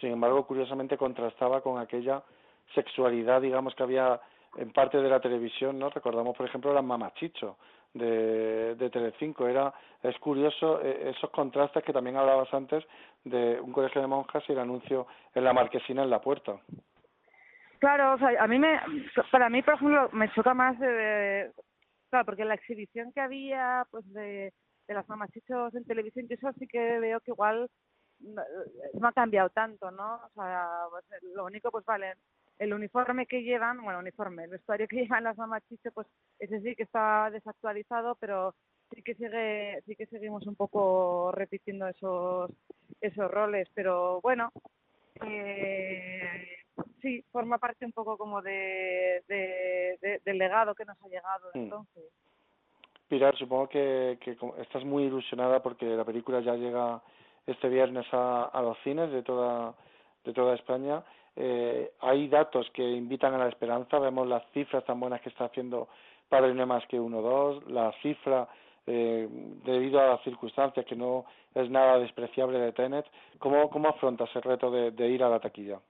Sin 0.00 0.12
embargo, 0.12 0.46
curiosamente 0.46 0.98
contrastaba 0.98 1.62
con 1.62 1.78
aquella 1.78 2.22
sexualidad, 2.74 3.40
digamos, 3.40 3.74
que 3.74 3.82
había 3.82 4.20
en 4.56 4.72
parte 4.72 4.98
de 4.98 5.08
la 5.08 5.20
televisión, 5.20 5.78
¿no? 5.78 5.90
Recordamos, 5.90 6.36
por 6.36 6.46
ejemplo, 6.46 6.72
las 6.72 6.84
mamachicho 6.84 7.56
de, 7.94 8.74
de 8.74 8.90
Telecinco. 8.90 9.46
Era, 9.46 9.72
es 10.02 10.18
curioso 10.18 10.80
eh, 10.82 11.10
esos 11.10 11.30
contrastes 11.30 11.84
que 11.84 11.92
también 11.92 12.16
hablabas 12.16 12.52
antes 12.52 12.84
de 13.24 13.60
un 13.60 13.72
colegio 13.72 14.00
de 14.00 14.06
monjas 14.06 14.44
y 14.48 14.52
el 14.52 14.60
anuncio 14.60 15.06
en 15.34 15.44
la 15.44 15.52
marquesina 15.52 16.02
en 16.02 16.10
la 16.10 16.20
puerta. 16.20 16.58
Claro, 17.78 18.14
o 18.14 18.18
sea, 18.18 18.42
a 18.42 18.46
mí 18.46 18.58
me, 18.58 18.78
para 19.30 19.48
mí, 19.48 19.62
por 19.62 19.74
ejemplo, 19.74 20.10
me 20.12 20.30
choca 20.32 20.52
más, 20.52 20.78
de, 20.78 21.50
claro, 22.10 22.26
porque 22.26 22.44
la 22.44 22.54
exhibición 22.54 23.10
que 23.12 23.20
había, 23.22 23.86
pues, 23.90 24.04
de, 24.12 24.52
de 24.86 24.94
las 24.94 25.08
mamachichos 25.08 25.74
en 25.74 25.86
televisión, 25.86 26.28
que 26.28 26.34
eso 26.34 26.52
sí 26.58 26.66
que 26.66 26.98
veo 27.00 27.20
que 27.20 27.30
igual 27.30 27.70
no, 28.20 28.42
no 29.00 29.08
ha 29.08 29.12
cambiado 29.12 29.48
tanto, 29.48 29.90
¿no? 29.90 30.16
O 30.16 30.28
sea, 30.34 30.68
pues, 30.90 31.04
lo 31.34 31.46
único, 31.46 31.70
pues 31.70 31.86
vale, 31.86 32.14
el 32.60 32.74
uniforme 32.74 33.24
que 33.26 33.42
llevan, 33.42 33.82
bueno, 33.82 33.98
uniforme, 33.98 34.44
el 34.44 34.50
vestuario 34.50 34.86
que 34.86 34.96
llevan 35.08 35.24
las 35.24 35.36
mamachichos, 35.38 35.92
pues 35.94 36.06
ese 36.38 36.60
sí 36.60 36.76
que 36.76 36.84
está 36.84 37.30
desactualizado, 37.30 38.14
pero 38.20 38.54
sí 38.94 39.02
que 39.02 39.14
sigue, 39.14 39.82
sí 39.86 39.96
que 39.96 40.06
seguimos 40.06 40.46
un 40.46 40.54
poco 40.54 41.32
repitiendo 41.32 41.88
esos, 41.88 42.50
esos 43.00 43.30
roles, 43.30 43.66
pero 43.74 44.20
bueno, 44.20 44.52
eh, 45.26 46.48
sí, 47.00 47.24
forma 47.32 47.56
parte 47.58 47.86
un 47.86 47.92
poco 47.92 48.18
como 48.18 48.42
de, 48.42 49.22
de, 49.26 49.98
de- 50.02 50.20
del 50.24 50.38
legado 50.38 50.74
que 50.74 50.84
nos 50.84 51.00
ha 51.02 51.08
llegado 51.08 51.48
Mm. 51.54 51.58
entonces. 51.60 52.04
Pilar, 53.08 53.36
supongo 53.36 53.68
que, 53.68 54.18
que 54.20 54.36
estás 54.62 54.84
muy 54.84 55.04
ilusionada 55.04 55.60
porque 55.62 55.86
la 55.86 56.04
película 56.04 56.40
ya 56.40 56.54
llega 56.54 57.02
este 57.46 57.68
viernes 57.68 58.06
a, 58.12 58.44
a 58.44 58.62
los 58.62 58.78
cines 58.84 59.10
de 59.10 59.22
toda 59.22 59.74
de 60.24 60.32
toda 60.34 60.54
España. 60.54 61.02
Eh, 61.36 61.92
hay 62.00 62.28
datos 62.28 62.68
que 62.74 62.82
invitan 62.82 63.34
a 63.34 63.38
la 63.38 63.48
esperanza. 63.48 63.98
Vemos 63.98 64.26
las 64.28 64.44
cifras 64.52 64.84
tan 64.84 65.00
buenas 65.00 65.20
que 65.22 65.28
está 65.30 65.44
haciendo 65.46 65.88
Padre 66.28 66.54
No 66.54 66.66
más 66.66 66.86
que 66.86 66.98
uno 67.00 67.20
dos. 67.22 67.66
La 67.68 67.92
cifra 68.02 68.48
eh, 68.86 69.28
debido 69.64 70.00
a 70.00 70.06
las 70.08 70.22
circunstancias 70.22 70.84
que 70.86 70.96
no 70.96 71.24
es 71.54 71.68
nada 71.70 71.98
despreciable 71.98 72.58
de 72.58 72.72
Tenet. 72.72 73.06
¿Cómo 73.38 73.68
cómo 73.70 73.88
afrontas 73.88 74.28
el 74.34 74.42
reto 74.42 74.70
de, 74.70 74.90
de 74.90 75.08
ir 75.08 75.22
a 75.22 75.28
la 75.28 75.40
taquilla? 75.40 75.80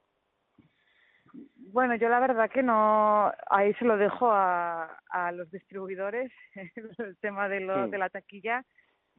Bueno, 1.73 1.95
yo 1.95 2.09
la 2.09 2.19
verdad 2.19 2.51
que 2.51 2.63
no, 2.63 3.31
ahí 3.49 3.73
se 3.75 3.85
lo 3.85 3.97
dejo 3.97 4.31
a, 4.33 4.99
a 5.11 5.31
los 5.31 5.49
distribuidores, 5.53 6.33
el 6.99 7.17
tema 7.19 7.49
de, 7.49 7.61
lo, 7.61 7.85
Sí. 7.85 7.91
de 7.91 7.99
la 7.99 8.09
taquilla. 8.09 8.65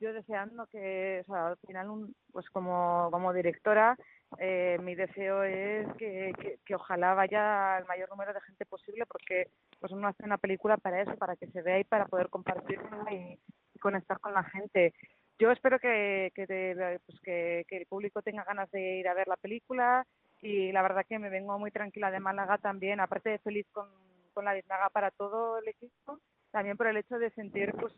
Yo 0.02 0.14
deseando 0.14 0.66
que, 0.66 1.22
o 1.22 1.24
sea, 1.32 1.48
al 1.50 1.58
final, 1.58 1.90
un, 1.92 2.16
pues 2.32 2.50
como, 2.50 3.10
como 3.12 3.34
directora, 3.34 3.96
eh, 4.40 4.80
mi 4.82 4.96
deseo 4.96 5.44
es 5.44 5.88
que, 5.98 6.34
que, 6.42 6.58
que 6.66 6.76
ojalá 6.76 7.14
vaya 7.14 7.78
el 7.78 7.86
mayor 7.86 8.10
número 8.10 8.34
de 8.34 8.42
gente 8.42 8.66
posible, 8.66 9.06
porque 9.06 9.52
pues 9.80 9.92
uno 9.92 10.08
hace 10.08 10.26
una 10.26 10.40
película 10.40 10.78
para 10.78 11.02
eso, 11.04 11.16
para 11.18 11.36
que 11.36 11.46
se 11.48 11.62
vea 11.62 11.80
y 11.80 11.84
para 11.84 12.08
poder 12.08 12.30
compartirla 12.30 13.14
y, 13.14 13.40
conectar 13.80 14.20
con 14.20 14.34
la 14.34 14.44
gente. 14.44 14.94
Yo 15.40 15.50
espero 15.52 15.80
que, 15.80 16.32
que, 16.36 16.46
te- 16.46 17.00
pues 17.06 17.20
que, 17.24 17.66
que 17.68 17.78
el 17.78 17.88
público 17.88 18.22
tenga 18.22 18.44
ganas 18.44 18.70
de 18.70 19.00
ir 19.00 19.08
a 19.08 19.16
ver 19.16 19.28
la 19.28 19.38
película 19.38 20.06
y 20.40 20.72
la 20.72 20.84
verdad 20.84 21.06
que 21.08 21.18
me 21.18 21.30
vengo 21.32 21.58
muy 21.58 21.72
tranquila 21.72 22.12
de 22.12 22.20
Málaga 22.20 22.60
también, 22.60 23.00
aparte 23.00 23.32
de 23.32 23.40
feliz 23.40 23.66
con, 23.72 23.88
con 24.34 24.46
la 24.46 24.54
biznaga 24.54 24.90
para 24.90 25.10
todo 25.10 25.58
el 25.58 25.68
equipo, 25.68 26.20
también 26.52 26.78
por 26.78 26.88
el 26.88 26.98
hecho 26.98 27.18
de 27.18 27.32
sentir 27.32 27.74
pues 27.74 27.94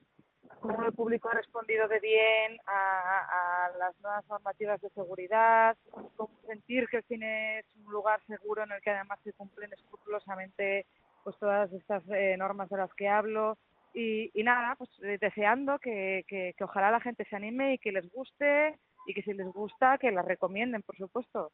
cómo 0.59 0.85
el 0.85 0.93
público 0.93 1.29
ha 1.29 1.33
respondido 1.33 1.87
de 1.87 1.99
bien 1.99 2.57
a, 2.65 3.65
a 3.65 3.77
las 3.77 3.99
nuevas 4.01 4.27
normativas 4.29 4.81
de 4.81 4.89
seguridad, 4.91 5.77
cómo 6.15 6.29
sentir 6.47 6.87
que 6.87 6.97
el 6.97 7.03
cine 7.03 7.59
es 7.59 7.65
un 7.85 7.91
lugar 7.91 8.21
seguro 8.27 8.63
en 8.63 8.71
el 8.71 8.81
que 8.81 8.91
además 8.91 9.19
se 9.23 9.33
cumplen 9.33 9.71
escrupulosamente 9.73 10.85
pues 11.23 11.37
todas 11.39 11.71
estas 11.73 12.03
eh, 12.09 12.35
normas 12.37 12.69
de 12.69 12.77
las 12.77 12.93
que 12.93 13.07
hablo. 13.07 13.57
Y, 13.93 14.31
y 14.33 14.43
nada, 14.43 14.75
pues 14.75 14.89
eh, 15.03 15.17
deseando 15.21 15.77
que, 15.79 16.25
que, 16.27 16.53
que 16.57 16.63
ojalá 16.63 16.91
la 16.91 16.99
gente 16.99 17.25
se 17.25 17.35
anime 17.35 17.73
y 17.73 17.77
que 17.77 17.91
les 17.91 18.11
guste 18.11 18.77
y 19.05 19.13
que 19.13 19.21
si 19.21 19.33
les 19.33 19.47
gusta 19.53 19.97
que 19.97 20.11
la 20.11 20.21
recomienden, 20.21 20.81
por 20.81 20.97
supuesto. 20.97 21.51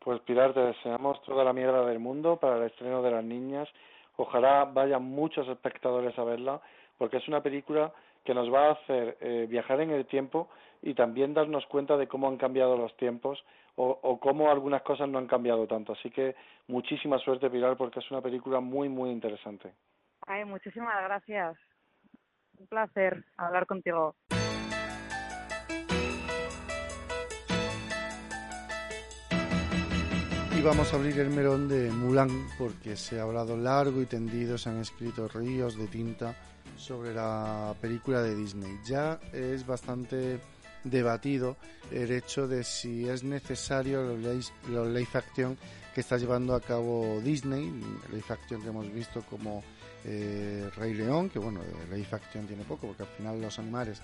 Pues 0.00 0.20
Pilar, 0.22 0.52
te 0.52 0.60
deseamos 0.60 1.22
toda 1.22 1.44
la 1.44 1.52
mierda 1.52 1.86
del 1.86 2.00
mundo 2.00 2.36
para 2.36 2.56
el 2.56 2.64
estreno 2.64 3.02
de 3.02 3.12
las 3.12 3.22
niñas. 3.22 3.68
Ojalá 4.16 4.64
vayan 4.64 5.04
muchos 5.04 5.46
espectadores 5.48 6.18
a 6.18 6.24
verla, 6.24 6.60
porque 6.98 7.18
es 7.18 7.28
una 7.28 7.42
película 7.42 7.92
que 8.24 8.34
nos 8.34 8.52
va 8.52 8.68
a 8.68 8.72
hacer 8.72 9.16
eh, 9.20 9.46
viajar 9.48 9.80
en 9.80 9.90
el 9.90 10.06
tiempo 10.06 10.48
y 10.80 10.94
también 10.94 11.34
darnos 11.34 11.66
cuenta 11.66 11.96
de 11.96 12.06
cómo 12.06 12.28
han 12.28 12.36
cambiado 12.36 12.76
los 12.76 12.96
tiempos 12.96 13.42
o, 13.76 13.98
o 14.02 14.20
cómo 14.20 14.50
algunas 14.50 14.82
cosas 14.82 15.08
no 15.08 15.18
han 15.18 15.26
cambiado 15.26 15.66
tanto. 15.66 15.92
Así 15.92 16.10
que 16.10 16.34
muchísima 16.68 17.18
suerte, 17.18 17.50
Pilar, 17.50 17.76
porque 17.76 18.00
es 18.00 18.10
una 18.10 18.20
película 18.20 18.60
muy, 18.60 18.88
muy 18.88 19.10
interesante. 19.10 19.72
Ay, 20.26 20.44
muchísimas 20.44 21.02
gracias. 21.04 21.56
Un 22.58 22.66
placer 22.66 23.24
hablar 23.36 23.66
contigo. 23.66 24.14
Y 30.56 30.62
vamos 30.62 30.92
a 30.92 30.96
abrir 30.96 31.18
el 31.18 31.30
melón 31.30 31.68
de 31.68 31.90
Mulan 31.90 32.28
porque 32.58 32.94
se 32.94 33.18
ha 33.18 33.22
hablado 33.22 33.56
largo 33.56 34.00
y 34.02 34.06
tendido, 34.06 34.58
se 34.58 34.68
han 34.68 34.80
escrito 34.80 35.26
ríos 35.26 35.76
de 35.76 35.88
tinta 35.88 36.36
sobre 36.76 37.14
la 37.14 37.74
película 37.80 38.22
de 38.22 38.34
Disney. 38.34 38.78
Ya 38.84 39.20
es 39.32 39.66
bastante 39.66 40.40
debatido 40.84 41.56
el 41.90 42.10
hecho 42.10 42.48
de 42.48 42.64
si 42.64 43.08
es 43.08 43.22
necesario 43.22 44.02
los 44.02 44.88
live, 44.88 45.08
action 45.14 45.56
que 45.94 46.00
está 46.00 46.16
llevando 46.16 46.54
a 46.54 46.60
cabo 46.60 47.20
Disney, 47.22 47.70
live 48.10 48.24
action 48.28 48.62
que 48.62 48.68
hemos 48.68 48.92
visto 48.92 49.22
como 49.28 49.62
eh, 50.04 50.68
Rey 50.76 50.94
León, 50.94 51.28
que 51.30 51.38
bueno, 51.38 51.60
de 51.60 51.96
live 51.96 52.08
action 52.10 52.46
tiene 52.46 52.64
poco 52.64 52.88
porque 52.88 53.02
al 53.02 53.08
final 53.10 53.40
los 53.40 53.58
animales 53.58 54.00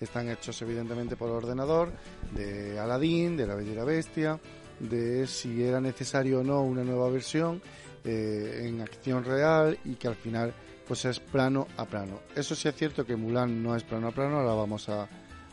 están 0.00 0.28
hechos 0.28 0.60
evidentemente 0.62 1.16
por 1.16 1.30
ordenador, 1.30 1.92
de 2.32 2.78
Aladdin, 2.78 3.36
de 3.36 3.46
La 3.46 3.54
Bella 3.54 3.72
y 3.72 3.74
la 3.74 3.84
Bestia, 3.84 4.38
de 4.78 5.26
si 5.26 5.62
era 5.62 5.80
necesario 5.80 6.40
o 6.40 6.44
no 6.44 6.62
una 6.62 6.84
nueva 6.84 7.08
versión 7.10 7.60
eh, 8.04 8.64
en 8.64 8.80
acción 8.80 9.24
real 9.24 9.78
y 9.84 9.94
que 9.94 10.08
al 10.08 10.14
final 10.14 10.52
pues 10.88 11.04
es 11.04 11.20
plano 11.20 11.68
a 11.76 11.84
plano. 11.84 12.20
Eso 12.34 12.54
sí 12.54 12.66
es 12.66 12.74
cierto 12.74 13.04
que 13.04 13.14
Mulan 13.14 13.62
no 13.62 13.76
es 13.76 13.84
plano 13.84 14.08
a 14.08 14.12
plano, 14.12 14.38
ahora 14.38 14.54
vamos 14.54 14.88
a, 14.88 15.06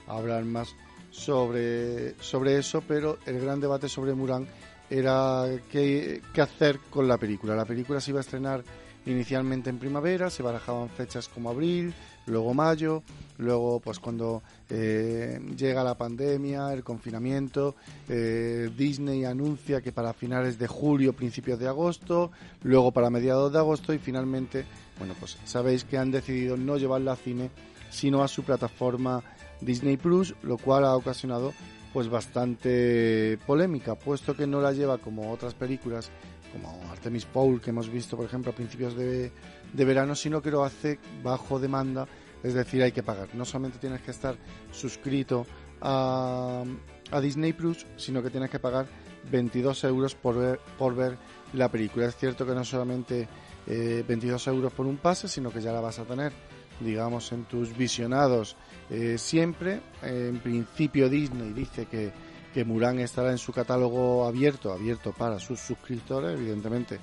hablar 0.07 0.45
más 0.45 0.75
sobre, 1.11 2.13
sobre 2.21 2.57
eso, 2.59 2.81
pero 2.87 3.17
el 3.25 3.39
gran 3.39 3.59
debate 3.59 3.89
sobre 3.89 4.13
Mulan 4.13 4.47
era 4.89 5.45
qué, 5.71 6.21
qué 6.33 6.41
hacer 6.41 6.79
con 6.89 7.07
la 7.07 7.17
película. 7.17 7.55
La 7.55 7.65
película 7.65 7.99
se 7.99 8.11
iba 8.11 8.19
a 8.19 8.21
estrenar 8.21 8.63
inicialmente 9.05 9.69
en 9.69 9.79
primavera, 9.79 10.29
se 10.29 10.43
barajaban 10.43 10.89
fechas 10.89 11.27
como 11.27 11.49
abril, 11.49 11.93
luego 12.27 12.53
mayo, 12.53 13.03
luego 13.37 13.79
pues 13.79 13.99
cuando 13.99 14.41
eh, 14.69 15.39
llega 15.55 15.83
la 15.83 15.95
pandemia, 15.95 16.73
el 16.73 16.83
confinamiento, 16.83 17.75
eh, 18.07 18.69
Disney 18.75 19.25
anuncia 19.25 19.81
que 19.81 19.91
para 19.91 20.13
finales 20.13 20.57
de 20.57 20.67
julio, 20.67 21.13
principios 21.13 21.59
de 21.59 21.67
agosto, 21.67 22.31
luego 22.63 22.91
para 22.91 23.09
mediados 23.09 23.51
de 23.51 23.59
agosto 23.59 23.93
y 23.93 23.99
finalmente, 23.99 24.65
bueno 24.97 25.13
pues 25.19 25.37
sabéis 25.45 25.83
que 25.83 25.97
han 25.97 26.11
decidido 26.11 26.57
no 26.57 26.77
llevarla 26.77 27.11
al 27.11 27.17
cine, 27.17 27.49
sino 27.89 28.23
a 28.23 28.27
su 28.27 28.43
plataforma 28.43 29.23
Disney 29.61 29.97
Plus, 29.97 30.35
lo 30.43 30.57
cual 30.57 30.85
ha 30.85 30.95
ocasionado 30.95 31.53
pues 31.93 32.09
bastante 32.09 33.39
polémica, 33.47 33.95
puesto 33.95 34.35
que 34.35 34.45
no 34.45 34.59
la 34.59 34.73
lleva 34.73 34.97
como 34.97 35.31
otras 35.31 35.53
películas 35.53 36.11
como 36.51 36.91
Artemis 36.91 37.25
Fowl 37.25 37.59
que 37.59 37.71
hemos 37.71 37.89
visto 37.89 38.15
por 38.15 38.25
ejemplo 38.25 38.51
a 38.51 38.55
principios 38.55 38.95
de, 38.95 39.31
de 39.73 39.85
verano, 39.85 40.15
sino 40.15 40.41
que 40.41 40.51
lo 40.51 40.63
hace 40.63 40.99
bajo 41.23 41.59
demanda, 41.59 42.07
es 42.43 42.53
decir, 42.53 42.83
hay 42.83 42.91
que 42.91 43.03
pagar. 43.03 43.29
No 43.33 43.45
solamente 43.45 43.79
tienes 43.79 44.01
que 44.01 44.11
estar 44.11 44.35
suscrito 44.71 45.45
a, 45.81 46.63
a 47.11 47.21
Disney 47.21 47.53
Plus, 47.53 47.85
sino 47.97 48.21
que 48.21 48.29
tienes 48.29 48.49
que 48.49 48.59
pagar 48.59 48.87
22 49.31 49.83
euros 49.85 50.15
por 50.15 50.37
ver, 50.37 50.59
por 50.77 50.95
ver 50.95 51.17
la 51.53 51.69
película. 51.69 52.05
Es 52.05 52.15
cierto 52.15 52.45
que 52.45 52.53
no 52.53 52.63
solamente 52.63 53.27
eh, 53.67 54.03
22 54.07 54.47
euros 54.47 54.73
por 54.73 54.85
un 54.85 54.97
pase, 54.97 55.27
sino 55.27 55.51
que 55.51 55.61
ya 55.61 55.71
la 55.71 55.81
vas 55.81 55.99
a 55.99 56.05
tener, 56.05 56.31
digamos, 56.79 57.31
en 57.31 57.45
tus 57.45 57.75
visionados 57.75 58.55
eh, 58.89 59.17
siempre. 59.17 59.81
en 60.03 60.39
principio 60.39 61.09
Disney 61.09 61.53
dice 61.53 61.85
que, 61.85 62.11
que 62.53 62.65
Mulan 62.65 62.99
estará 62.99 63.31
en 63.31 63.37
su 63.37 63.51
catálogo 63.51 64.25
abierto, 64.25 64.71
abierto 64.71 65.11
para 65.11 65.39
sus 65.39 65.59
suscriptores, 65.59 66.37
evidentemente 66.39 66.99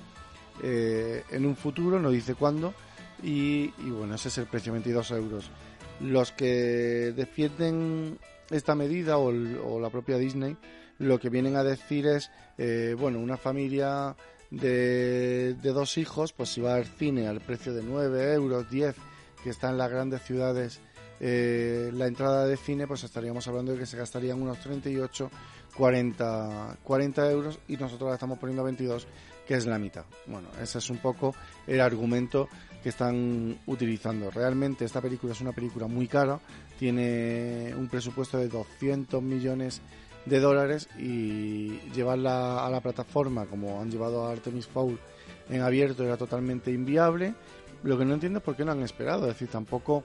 eh, 0.61 1.23
en 1.31 1.45
un 1.45 1.55
futuro, 1.55 1.99
no 1.99 2.09
dice 2.11 2.35
cuándo, 2.35 2.73
y, 3.23 3.73
y, 3.77 3.89
bueno, 3.89 4.15
ese 4.15 4.27
es 4.27 4.37
el 4.37 4.45
precio, 4.45 4.73
22 4.73 5.11
euros. 5.11 5.49
Los 6.01 6.31
que 6.31 7.13
defienden 7.15 8.19
esta 8.49 8.75
medida 8.75 9.17
o, 9.17 9.27
o 9.27 9.79
la 9.79 9.89
propia 9.89 10.17
Disney, 10.17 10.57
lo 10.99 11.19
que 11.19 11.29
vienen 11.29 11.55
a 11.55 11.63
decir 11.63 12.05
es, 12.07 12.31
eh, 12.57 12.95
bueno, 12.97 13.19
una 13.19 13.37
familia 13.37 14.15
de, 14.51 15.55
de, 15.55 15.69
dos 15.71 15.97
hijos, 15.97 16.33
pues 16.33 16.49
si 16.49 16.61
va 16.61 16.75
al 16.75 16.85
cine 16.85 17.27
al 17.27 17.41
precio 17.41 17.73
de 17.73 17.83
9 17.83 18.33
euros, 18.33 18.69
10, 18.69 18.95
que 19.43 19.49
está 19.49 19.69
en 19.69 19.77
las 19.77 19.89
grandes 19.89 20.21
ciudades, 20.21 20.79
eh, 21.19 21.91
la 21.93 22.07
entrada 22.07 22.45
de 22.45 22.57
cine, 22.57 22.87
pues 22.87 23.03
estaríamos 23.03 23.47
hablando 23.47 23.71
de 23.71 23.79
que 23.79 23.85
se 23.85 23.97
gastarían 23.97 24.41
unos 24.41 24.59
38, 24.59 25.31
40, 25.75 26.77
40 26.83 27.31
euros 27.31 27.59
y 27.67 27.77
nosotros 27.77 28.09
la 28.09 28.15
estamos 28.15 28.37
poniendo 28.37 28.61
a 28.61 28.65
22 28.65 29.07
que 29.47 29.55
es 29.55 29.65
la 29.65 29.79
mitad. 29.79 30.05
Bueno, 30.25 30.49
ese 30.61 30.77
es 30.77 30.89
un 30.89 30.97
poco 30.97 31.35
el 31.67 31.81
argumento 31.81 32.47
que 32.83 32.89
están 32.89 33.57
utilizando. 33.65 34.29
Realmente 34.29 34.83
esta 34.83 35.01
película 35.01 35.31
es 35.31 35.41
una 35.41 35.53
película 35.53 35.87
muy 35.87 36.07
cara, 36.07 36.39
tiene 36.77 37.73
un 37.75 37.87
presupuesto 37.87 38.37
de 38.37 38.49
200 38.49 39.23
millones 39.23 39.81
de 40.25 40.39
dólares 40.39 40.89
y 40.99 41.79
llevarla 41.91 42.65
a 42.65 42.69
la 42.69 42.81
plataforma 42.81 43.45
como 43.45 43.81
han 43.81 43.89
llevado 43.89 44.25
a 44.25 44.31
Artemis 44.31 44.67
Fowl 44.67 44.99
en 45.49 45.61
abierto 45.61 46.03
era 46.03 46.17
totalmente 46.17 46.71
inviable. 46.71 47.33
Lo 47.83 47.97
que 47.97 48.05
no 48.05 48.13
entiendo 48.13 48.39
es 48.39 48.45
por 48.45 48.55
qué 48.55 48.63
no 48.63 48.71
han 48.71 48.83
esperado, 48.83 49.23
es 49.23 49.33
decir, 49.33 49.49
tampoco 49.49 50.03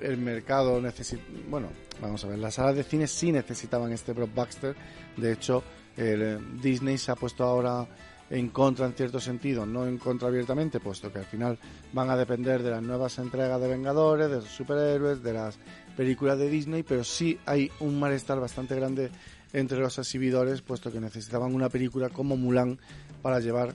el 0.00 0.16
mercado 0.18 0.80
necesita, 0.80 1.22
bueno, 1.50 1.68
vamos 2.00 2.24
a 2.24 2.28
ver, 2.28 2.38
las 2.38 2.54
salas 2.54 2.76
de 2.76 2.84
cine 2.84 3.06
sí 3.06 3.32
necesitaban 3.32 3.92
este 3.92 4.12
blockbuster, 4.12 4.74
de 5.16 5.32
hecho, 5.32 5.62
el 5.96 6.60
Disney 6.60 6.96
se 6.96 7.10
ha 7.10 7.16
puesto 7.16 7.44
ahora 7.44 7.86
en 8.30 8.48
contra 8.48 8.86
en 8.86 8.92
cierto 8.92 9.20
sentido, 9.20 9.64
no 9.64 9.86
en 9.86 9.98
contra 9.98 10.28
abiertamente, 10.28 10.80
puesto 10.80 11.12
que 11.12 11.20
al 11.20 11.24
final 11.24 11.58
van 11.92 12.10
a 12.10 12.16
depender 12.16 12.62
de 12.62 12.70
las 12.70 12.82
nuevas 12.82 13.18
entregas 13.18 13.60
de 13.60 13.68
Vengadores, 13.68 14.28
de 14.28 14.36
los 14.36 14.44
superhéroes, 14.44 15.22
de 15.22 15.32
las 15.32 15.58
películas 15.96 16.38
de 16.38 16.48
Disney, 16.48 16.82
pero 16.82 17.04
sí 17.04 17.38
hay 17.46 17.70
un 17.80 17.98
malestar 17.98 18.38
bastante 18.40 18.76
grande 18.76 19.10
entre 19.52 19.78
los 19.78 19.98
exhibidores, 19.98 20.60
puesto 20.60 20.92
que 20.92 21.00
necesitaban 21.00 21.54
una 21.54 21.68
película 21.68 22.10
como 22.10 22.36
Mulan 22.36 22.78
para 23.22 23.40
llevar 23.40 23.74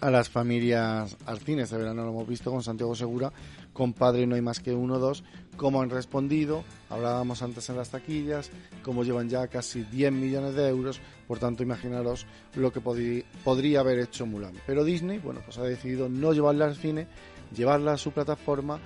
a 0.00 0.10
las 0.10 0.28
familias 0.28 1.16
al 1.26 1.38
cine. 1.38 1.62
Este 1.62 1.76
verano 1.76 2.02
lo 2.02 2.10
hemos 2.10 2.26
visto 2.26 2.50
con 2.50 2.62
Santiago 2.62 2.94
Segura, 2.94 3.32
con 3.72 3.92
Padre 3.92 4.26
No 4.26 4.34
hay 4.34 4.42
más 4.42 4.60
que 4.60 4.74
uno 4.74 4.98
dos, 4.98 5.24
cómo 5.56 5.82
han 5.82 5.90
respondido, 5.90 6.64
hablábamos 6.90 7.42
antes 7.42 7.68
en 7.70 7.76
las 7.76 7.90
taquillas, 7.90 8.50
cómo 8.82 9.04
llevan 9.04 9.28
ya 9.28 9.46
casi 9.48 9.82
10 9.84 10.12
millones 10.12 10.54
de 10.54 10.68
euros, 10.68 11.00
por 11.26 11.38
tanto 11.38 11.62
imaginaros 11.62 12.26
lo 12.54 12.72
que 12.72 12.80
podría 12.80 13.80
haber 13.80 13.98
hecho 13.98 14.26
Mulan. 14.26 14.54
Pero 14.66 14.84
Disney, 14.84 15.18
bueno, 15.18 15.40
pues 15.44 15.58
ha 15.58 15.64
decidido 15.64 16.08
no 16.08 16.32
llevarla 16.32 16.66
al 16.66 16.76
cine, 16.76 17.06
llevarla 17.54 17.92
a 17.92 17.98
su 17.98 18.12
plataforma 18.12 18.80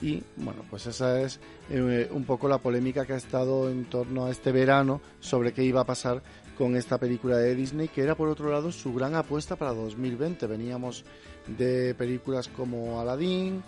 y 0.00 0.22
bueno, 0.36 0.62
pues 0.68 0.86
esa 0.86 1.20
es 1.22 1.40
eh, 1.70 2.08
un 2.12 2.24
poco 2.24 2.48
la 2.48 2.58
polémica 2.58 3.06
que 3.06 3.14
ha 3.14 3.16
estado 3.16 3.70
en 3.70 3.86
torno 3.86 4.26
a 4.26 4.30
este 4.30 4.52
verano 4.52 5.00
sobre 5.20 5.52
qué 5.52 5.64
iba 5.64 5.80
a 5.80 5.86
pasar 5.86 6.22
con 6.56 6.76
esta 6.76 6.98
película 6.98 7.36
de 7.36 7.54
Disney, 7.54 7.88
que 7.88 8.02
era 8.02 8.14
por 8.14 8.28
otro 8.28 8.50
lado 8.50 8.72
su 8.72 8.92
gran 8.92 9.14
apuesta 9.14 9.56
para 9.56 9.72
2020. 9.72 10.46
Veníamos 10.46 11.04
de 11.46 11.94
películas 11.94 12.48
como 12.48 13.00
Aladdin, 13.00 13.62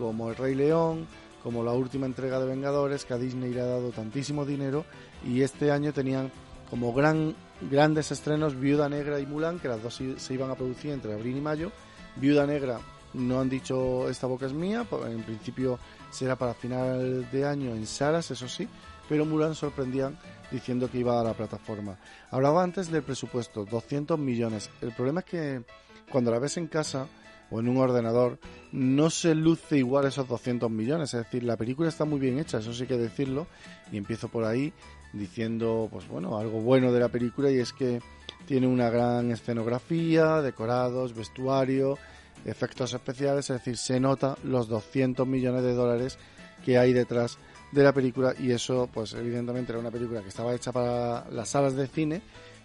como 0.00 0.30
El 0.30 0.36
Rey 0.36 0.54
León, 0.54 1.06
como 1.42 1.62
la 1.62 1.72
última 1.72 2.06
entrega 2.06 2.40
de 2.40 2.46
Vengadores, 2.46 3.04
que 3.04 3.12
a 3.12 3.18
Disney 3.18 3.52
le 3.52 3.60
ha 3.60 3.66
dado 3.66 3.90
tantísimo 3.90 4.46
dinero, 4.46 4.86
y 5.24 5.42
este 5.42 5.70
año 5.70 5.92
tenían 5.92 6.32
como 6.70 6.94
gran, 6.94 7.36
grandes 7.70 8.10
estrenos 8.10 8.58
Viuda 8.58 8.88
Negra 8.88 9.20
y 9.20 9.26
Mulan, 9.26 9.58
que 9.58 9.68
las 9.68 9.82
dos 9.82 10.00
se 10.16 10.34
iban 10.34 10.50
a 10.50 10.54
producir 10.54 10.92
entre 10.92 11.12
abril 11.12 11.36
y 11.36 11.40
mayo. 11.40 11.70
Viuda 12.16 12.46
Negra 12.46 12.80
no 13.12 13.40
han 13.40 13.50
dicho 13.50 14.08
esta 14.08 14.26
boca 14.26 14.46
es 14.46 14.54
mía, 14.54 14.86
en 15.06 15.22
principio 15.22 15.78
será 16.10 16.36
para 16.36 16.54
final 16.54 17.30
de 17.30 17.44
año 17.44 17.74
en 17.74 17.86
salas, 17.86 18.30
eso 18.30 18.48
sí, 18.48 18.66
pero 19.08 19.26
Mulan 19.26 19.54
sorprendían 19.54 20.16
diciendo 20.50 20.90
que 20.90 20.98
iba 20.98 21.20
a 21.20 21.24
la 21.24 21.34
plataforma. 21.34 21.98
Hablaba 22.30 22.62
antes 22.62 22.90
del 22.90 23.02
presupuesto, 23.02 23.66
200 23.66 24.18
millones. 24.18 24.70
El 24.80 24.92
problema 24.92 25.20
es 25.20 25.26
que 25.26 25.62
cuando 26.10 26.30
la 26.30 26.38
ves 26.38 26.56
en 26.56 26.68
casa 26.68 27.06
o 27.50 27.60
en 27.60 27.68
un 27.68 27.78
ordenador, 27.78 28.38
no 28.72 29.10
se 29.10 29.34
luce 29.34 29.78
igual 29.78 30.06
esos 30.06 30.28
200 30.28 30.70
millones. 30.70 31.14
Es 31.14 31.24
decir, 31.24 31.42
la 31.42 31.56
película 31.56 31.88
está 31.88 32.04
muy 32.04 32.20
bien 32.20 32.38
hecha, 32.38 32.58
eso 32.58 32.72
sí 32.72 32.86
que 32.86 32.96
decirlo. 32.96 33.46
Y 33.92 33.96
empiezo 33.96 34.28
por 34.28 34.44
ahí 34.44 34.72
diciendo, 35.12 35.88
pues 35.90 36.06
bueno, 36.06 36.38
algo 36.38 36.60
bueno 36.60 36.92
de 36.92 37.00
la 37.00 37.08
película 37.08 37.50
y 37.50 37.58
es 37.58 37.72
que 37.72 38.00
tiene 38.46 38.66
una 38.66 38.90
gran 38.90 39.30
escenografía, 39.30 40.40
decorados, 40.40 41.14
vestuario, 41.14 41.98
efectos 42.44 42.94
especiales, 42.94 43.50
es 43.50 43.58
decir, 43.58 43.76
se 43.76 44.00
nota 44.00 44.36
los 44.44 44.68
200 44.68 45.26
millones 45.26 45.62
de 45.62 45.74
dólares 45.74 46.18
que 46.64 46.78
hay 46.78 46.92
detrás 46.92 47.38
de 47.72 47.82
la 47.82 47.92
película 47.92 48.34
y 48.38 48.50
eso 48.50 48.88
pues 48.92 49.14
evidentemente 49.14 49.72
era 49.72 49.80
una 49.80 49.90
película 49.90 50.22
que 50.22 50.28
estaba 50.28 50.54
hecha 50.54 50.72
para 50.72 51.28
las 51.30 51.48
salas 51.50 51.76
de 51.76 51.86
cine 51.86 52.22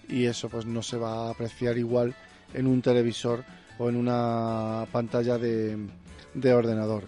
y 0.09 0.25
eso 0.25 0.49
pues 0.49 0.65
no 0.65 0.81
se 0.81 0.97
va 0.97 1.27
a 1.27 1.31
apreciar 1.31 1.77
igual 1.77 2.15
en 2.53 2.67
un 2.67 2.81
televisor 2.81 3.43
o 3.77 3.89
en 3.89 3.95
una 3.95 4.85
pantalla 4.91 5.37
de, 5.37 5.77
de 6.33 6.53
ordenador. 6.53 7.03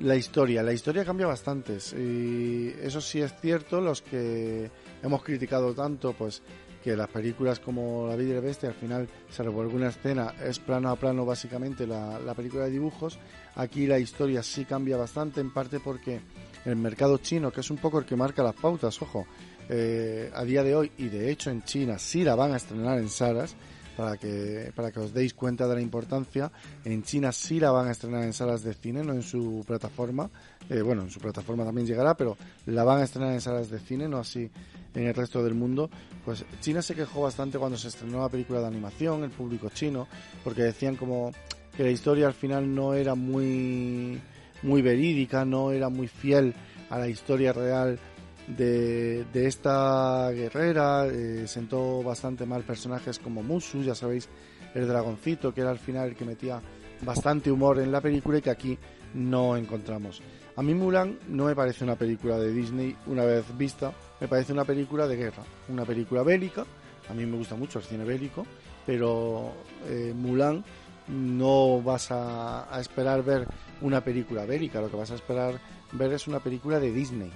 La 0.00 0.16
historia, 0.16 0.62
la 0.62 0.72
historia 0.72 1.04
cambia 1.04 1.26
bastante 1.26 1.78
y 1.96 2.74
eso 2.82 3.00
sí 3.00 3.20
es 3.20 3.32
cierto, 3.40 3.80
los 3.80 4.02
que 4.02 4.70
hemos 5.02 5.22
criticado 5.22 5.72
tanto 5.72 6.12
pues 6.12 6.42
que 6.82 6.96
las 6.96 7.08
películas 7.08 7.60
como 7.60 8.06
La 8.08 8.16
vida 8.16 8.32
y 8.32 8.34
la 8.34 8.40
bestia 8.40 8.68
al 8.68 8.74
final, 8.74 9.08
salvo 9.30 9.62
alguna 9.62 9.88
escena, 9.88 10.34
es 10.44 10.58
plano 10.58 10.90
a 10.90 10.96
plano 10.96 11.24
básicamente 11.24 11.86
la, 11.86 12.18
la 12.18 12.34
película 12.34 12.64
de 12.64 12.72
dibujos, 12.72 13.18
aquí 13.54 13.86
la 13.86 13.98
historia 13.98 14.42
sí 14.42 14.66
cambia 14.66 14.98
bastante, 14.98 15.40
en 15.40 15.50
parte 15.50 15.80
porque 15.80 16.20
el 16.66 16.76
mercado 16.76 17.18
chino, 17.18 17.50
que 17.50 17.60
es 17.60 17.70
un 17.70 17.78
poco 17.78 17.98
el 17.98 18.04
que 18.04 18.16
marca 18.16 18.42
las 18.42 18.54
pautas, 18.54 19.00
ojo, 19.00 19.26
eh, 19.70 20.30
a 20.34 20.44
día 20.44 20.62
de 20.62 20.74
hoy, 20.76 20.92
y 20.98 21.08
de 21.08 21.30
hecho 21.30 21.50
en 21.50 21.62
China 21.62 21.98
sí 21.98 22.22
la 22.22 22.34
van 22.34 22.52
a 22.52 22.56
estrenar 22.56 22.98
en 22.98 23.08
salas, 23.08 23.56
para 23.96 24.16
que, 24.16 24.72
para 24.74 24.90
que 24.90 25.00
os 25.00 25.12
deis 25.12 25.34
cuenta 25.34 25.66
de 25.66 25.74
la 25.74 25.80
importancia. 25.80 26.50
En 26.84 27.02
China 27.02 27.32
sí 27.32 27.60
la 27.60 27.70
van 27.70 27.88
a 27.88 27.92
estrenar 27.92 28.24
en 28.24 28.32
salas 28.32 28.62
de 28.62 28.74
cine, 28.74 29.02
no 29.04 29.12
en 29.12 29.22
su 29.22 29.64
plataforma. 29.66 30.30
Eh, 30.68 30.82
bueno, 30.82 31.02
en 31.02 31.10
su 31.10 31.20
plataforma 31.20 31.64
también 31.64 31.86
llegará, 31.86 32.16
pero 32.16 32.36
la 32.66 32.84
van 32.84 33.00
a 33.00 33.04
estrenar 33.04 33.32
en 33.32 33.40
salas 33.40 33.70
de 33.70 33.78
cine, 33.78 34.08
no 34.08 34.18
así 34.18 34.50
en 34.94 35.06
el 35.06 35.14
resto 35.14 35.42
del 35.42 35.54
mundo. 35.54 35.90
Pues 36.24 36.44
China 36.60 36.82
se 36.82 36.94
quejó 36.94 37.22
bastante 37.22 37.58
cuando 37.58 37.76
se 37.76 37.88
estrenó 37.88 38.20
la 38.20 38.28
película 38.28 38.60
de 38.60 38.66
animación, 38.66 39.24
el 39.24 39.30
público 39.30 39.68
chino, 39.70 40.08
porque 40.42 40.62
decían 40.62 40.96
como 40.96 41.32
que 41.76 41.82
la 41.82 41.90
historia 41.90 42.26
al 42.26 42.34
final 42.34 42.72
no 42.74 42.94
era 42.94 43.14
muy, 43.14 44.20
muy 44.62 44.82
verídica, 44.82 45.44
no 45.44 45.72
era 45.72 45.88
muy 45.88 46.08
fiel 46.08 46.54
a 46.90 46.98
la 46.98 47.08
historia 47.08 47.52
real 47.52 47.98
de, 48.46 49.26
esta 49.46 50.30
guerrera, 50.30 51.06
eh, 51.06 51.46
sentó 51.46 52.02
bastante 52.02 52.46
mal 52.46 52.62
personajes 52.62 53.18
como 53.18 53.42
Musu, 53.42 53.82
ya 53.82 53.94
sabéis, 53.94 54.28
el 54.74 54.86
dragoncito, 54.86 55.54
que 55.54 55.60
era 55.60 55.70
al 55.70 55.78
final 55.78 56.10
el 56.10 56.16
que 56.16 56.24
metía 56.24 56.60
bastante 57.02 57.50
humor 57.50 57.78
en 57.78 57.92
la 57.92 58.00
película 58.00 58.38
y 58.38 58.42
que 58.42 58.50
aquí 58.50 58.78
no 59.14 59.56
encontramos. 59.56 60.22
A 60.56 60.62
mí 60.62 60.74
Mulan 60.74 61.18
no 61.28 61.46
me 61.46 61.56
parece 61.56 61.84
una 61.84 61.96
película 61.96 62.38
de 62.38 62.52
Disney 62.52 62.96
una 63.06 63.24
vez 63.24 63.44
vista, 63.56 63.92
me 64.20 64.28
parece 64.28 64.52
una 64.52 64.64
película 64.64 65.06
de 65.06 65.16
guerra, 65.16 65.42
una 65.68 65.84
película 65.84 66.22
bélica, 66.22 66.64
a 67.08 67.14
mí 67.14 67.26
me 67.26 67.36
gusta 67.36 67.56
mucho 67.56 67.78
el 67.78 67.84
cine 67.84 68.04
bélico, 68.04 68.46
pero 68.86 69.52
eh, 69.86 70.12
Mulan 70.14 70.64
no 71.08 71.82
vas 71.82 72.08
a 72.10 72.78
esperar 72.80 73.22
ver 73.22 73.46
una 73.82 74.02
película 74.02 74.46
bélica, 74.46 74.80
lo 74.80 74.90
que 74.90 74.96
vas 74.96 75.10
a 75.10 75.16
esperar 75.16 75.60
ver 75.92 76.12
es 76.12 76.26
una 76.26 76.40
película 76.40 76.80
de 76.80 76.92
Disney 76.92 77.30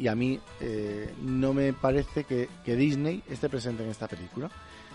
y 0.00 0.08
a 0.08 0.14
mí 0.14 0.40
eh, 0.60 1.12
no 1.20 1.52
me 1.52 1.74
parece 1.74 2.24
que, 2.24 2.48
Disney 2.64 3.22
esté 3.28 3.50
presente 3.50 3.84
en 3.84 3.90
esta 3.90 4.08
película. 4.08 4.50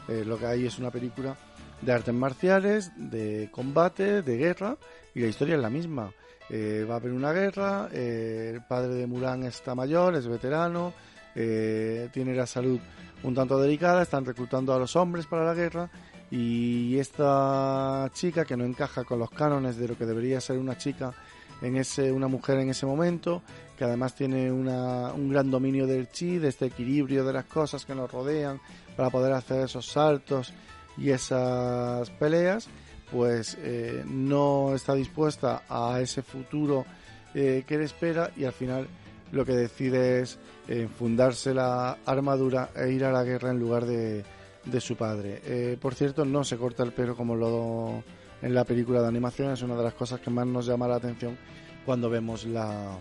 Eh, 0.07 0.23
lo 0.25 0.37
que 0.39 0.47
hay 0.47 0.65
es 0.65 0.79
una 0.79 0.89
película 0.89 1.37
de 1.81 1.91
artes 1.91 2.13
marciales, 2.13 2.91
de 2.95 3.49
combate, 3.51 4.23
de 4.23 4.37
guerra, 4.37 4.77
y 5.13 5.19
la 5.19 5.27
historia 5.27 5.55
es 5.55 5.61
la 5.61 5.69
misma. 5.69 6.11
Eh, 6.49 6.85
va 6.89 6.95
a 6.95 6.97
haber 6.97 7.11
una 7.11 7.31
guerra, 7.33 7.87
el 7.93 8.63
padre 8.67 8.95
de 8.95 9.05
Mulan 9.05 9.43
está 9.43 9.75
mayor, 9.75 10.15
es 10.15 10.27
veterano, 10.27 10.93
tiene 11.35 12.33
la 12.33 12.47
salud 12.47 12.79
un 13.23 13.35
tanto 13.35 13.59
delicada, 13.59 14.01
están 14.01 14.25
reclutando 14.25 14.73
a 14.73 14.79
los 14.79 14.95
hombres 14.95 15.27
para 15.27 15.45
la 15.45 15.53
guerra, 15.53 15.89
y 16.31 16.97
esta 16.97 18.09
chica 18.13 18.45
que 18.45 18.57
no 18.57 18.65
encaja 18.65 19.03
con 19.03 19.19
los 19.19 19.29
cánones 19.29 19.77
de 19.77 19.87
lo 19.87 19.97
que 19.97 20.05
debería 20.05 20.41
ser 20.41 20.57
una 20.57 20.77
chica 20.77 21.13
en 21.61 21.77
ese, 21.77 22.11
una 22.11 22.27
mujer 22.27 22.59
en 22.59 22.69
ese 22.69 22.85
momento, 22.85 23.41
que 23.77 23.83
además 23.83 24.15
tiene 24.15 24.51
una, 24.51 25.13
un 25.13 25.29
gran 25.29 25.49
dominio 25.49 25.87
del 25.87 26.09
chi, 26.09 26.37
de 26.37 26.49
este 26.49 26.65
equilibrio 26.67 27.25
de 27.25 27.33
las 27.33 27.45
cosas 27.45 27.85
que 27.85 27.95
nos 27.95 28.11
rodean 28.11 28.59
para 28.95 29.09
poder 29.09 29.33
hacer 29.33 29.65
esos 29.65 29.85
saltos 29.87 30.53
y 30.97 31.09
esas 31.09 32.09
peleas, 32.11 32.67
pues 33.11 33.57
eh, 33.61 34.03
no 34.05 34.73
está 34.73 34.93
dispuesta 34.93 35.63
a 35.69 35.99
ese 36.01 36.21
futuro 36.21 36.85
eh, 37.33 37.63
que 37.67 37.77
le 37.77 37.85
espera 37.85 38.31
y 38.35 38.45
al 38.45 38.53
final 38.53 38.87
lo 39.31 39.45
que 39.45 39.53
decide 39.53 40.21
es 40.21 40.39
eh, 40.67 40.87
fundarse 40.97 41.53
la 41.53 41.97
armadura 42.05 42.69
e 42.75 42.91
ir 42.91 43.03
a 43.03 43.11
la 43.11 43.23
guerra 43.23 43.51
en 43.51 43.59
lugar 43.59 43.85
de, 43.85 44.23
de 44.63 44.81
su 44.81 44.95
padre. 44.95 45.77
por 45.81 45.93
cierto, 45.93 46.25
no 46.25 46.43
se 46.43 46.57
corta 46.57 46.83
el 46.83 46.93
pelo 46.93 47.15
como 47.15 47.35
lo 47.35 48.03
en 48.45 48.53
la 48.53 48.63
película 48.63 49.01
de 49.01 49.07
animación, 49.07 49.51
es 49.51 49.63
una 49.63 49.75
de 49.75 49.83
las 49.83 49.95
cosas 49.95 50.19
que 50.19 50.29
más 50.29 50.45
nos 50.45 50.67
llama 50.67 50.87
la 50.87 50.97
atención 50.97 51.35
cuando 51.83 52.11
vemos 52.11 52.45
la, 52.45 52.95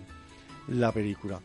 la 0.68 0.90
película. 0.90 1.38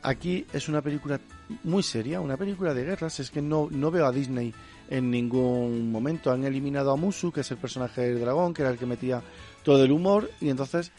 Aquí 0.00 0.46
es 0.52 0.68
una 0.68 0.80
película 0.80 1.20
muy 1.64 1.82
seria, 1.82 2.20
una 2.20 2.36
película 2.36 2.72
de 2.72 2.84
guerras. 2.84 3.18
Es 3.18 3.32
que 3.32 3.42
no, 3.42 3.66
no 3.68 3.90
veo 3.90 4.06
a 4.06 4.12
Disney 4.12 4.54
en 4.88 5.10
ningún 5.10 5.90
momento. 5.90 6.30
Han 6.30 6.44
eliminado 6.44 6.92
a 6.92 6.96
Musu, 6.96 7.32
que 7.32 7.40
es 7.40 7.50
el 7.50 7.56
personaje 7.56 8.02
del 8.02 8.20
dragón, 8.20 8.54
que 8.54 8.62
era 8.62 8.70
el 8.70 8.78
que 8.78 8.86
metía 8.86 9.20
todo 9.64 9.82
el 9.84 9.90
humor, 9.90 10.30
y 10.40 10.48
entonces 10.48 10.92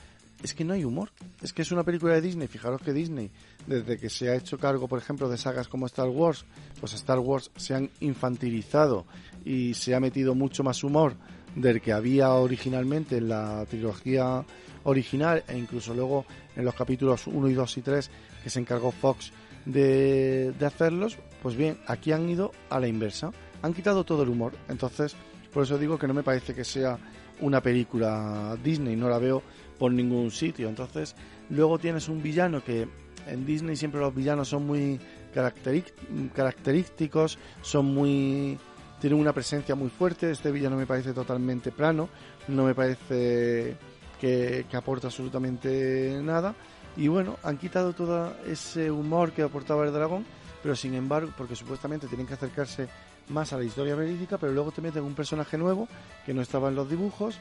es 0.44 0.54
que 0.54 0.66
no 0.66 0.74
hay 0.74 0.84
humor. 0.84 1.12
Es 1.42 1.54
que 1.54 1.62
es 1.62 1.72
una 1.72 1.84
película 1.84 2.16
de 2.16 2.22
Disney. 2.22 2.50
Fijaros 2.50 2.82
que 2.82 2.92
Disney, 2.92 3.32
desde 3.68 3.98
que 3.98 4.10
se 4.10 4.30
ha 4.30 4.36
hecho 4.36 4.58
cargo, 4.58 4.90
por 4.90 5.00
ejemplo, 5.00 5.30
de 5.30 5.38
sagas 5.38 5.70
como 5.70 5.86
Star 5.86 6.10
Wars, 6.10 6.44
pues 6.82 6.94
Star 6.94 7.20
Wars 7.20 7.52
se 7.56 7.74
han 7.74 7.90
infantilizado 8.02 9.06
y 9.46 9.76
se 9.76 9.96
ha 9.96 10.02
metido 10.02 10.36
mucho 10.36 10.62
más 10.62 10.84
humor 10.84 11.16
del 11.56 11.82
que 11.82 11.94
había 11.94 12.34
originalmente 12.34 13.18
en 13.18 13.30
la 13.30 13.66
trilogía 13.70 14.44
original 14.84 15.44
e 15.48 15.58
incluso 15.58 15.94
luego 15.94 16.26
en 16.56 16.66
los 16.66 16.76
capítulos 16.76 17.28
1 17.28 17.50
y 17.50 17.54
2 17.54 17.78
y 17.78 17.82
3 17.82 18.12
que 18.44 18.50
se 18.50 18.60
encargó 18.60 18.92
Fox 18.92 19.32
de, 19.66 20.52
de 20.52 20.66
hacerlos, 20.66 21.18
pues 21.42 21.56
bien, 21.56 21.78
aquí 21.88 22.12
han 22.12 22.30
ido 22.30 22.52
a 22.70 22.80
la 22.80 22.88
inversa, 22.88 23.32
han 23.62 23.74
quitado 23.74 24.04
todo 24.04 24.24
el 24.24 24.30
humor, 24.30 24.54
entonces 24.68 25.16
por 25.54 25.64
eso 25.64 25.78
digo 25.78 25.98
que 25.98 26.08
no 26.08 26.14
me 26.14 26.24
parece 26.24 26.54
que 26.54 26.66
sea 26.66 26.98
una 27.40 27.62
película 27.62 28.58
Disney, 28.64 28.96
no 28.96 29.10
la 29.10 29.20
veo 29.20 29.42
por 29.78 29.92
ningún 29.92 30.32
sitio, 30.32 30.68
entonces 30.68 31.16
luego 31.50 31.80
tienes 31.80 32.10
un 32.10 32.22
villano 32.22 32.64
que 32.64 32.88
en 33.28 33.46
Disney 33.46 33.76
siempre 33.76 34.02
los 34.02 34.14
villanos 34.14 34.50
son 34.50 34.68
muy 34.68 35.00
característicos, 35.34 37.38
son 37.62 37.94
muy 37.94 38.58
tienen 39.04 39.20
una 39.20 39.34
presencia 39.34 39.76
muy 39.76 39.90
fuerte, 39.90 40.32
este 40.32 40.50
villano 40.50 40.78
me 40.78 40.86
parece 40.86 41.12
totalmente 41.12 41.74
plano, 41.74 42.08
no 42.48 42.64
me 42.64 42.74
parece 42.74 43.76
que, 44.18 44.66
aporta 44.72 45.08
absolutamente 45.08 46.22
nada. 46.24 46.56
Y 46.96 47.10
bueno, 47.10 47.36
han 47.44 47.58
quitado 47.58 47.92
todo 47.92 48.34
ese 48.46 48.90
humor 48.90 49.34
que 49.34 49.42
aportaba 49.42 49.84
el 49.84 49.92
dragón, 49.92 50.26
pero 50.62 50.74
sin 50.74 50.94
embargo, 50.94 51.34
porque 51.38 51.54
supuestamente 51.54 52.08
tienen 52.08 52.26
que 52.26 52.36
acercarse 52.36 52.88
más 53.28 53.52
a 53.52 53.58
la 53.58 53.66
historia 53.66 53.94
verídica, 53.94 54.38
pero 54.38 54.54
luego 54.54 54.72
te 54.72 54.82
meten 54.82 55.04
un 55.04 55.16
personaje 55.16 55.58
nuevo 55.58 55.90
que 56.26 56.34
no 56.34 56.42
estaba 56.42 56.70
en 56.70 56.76
los 56.76 56.90
dibujos, 56.90 57.38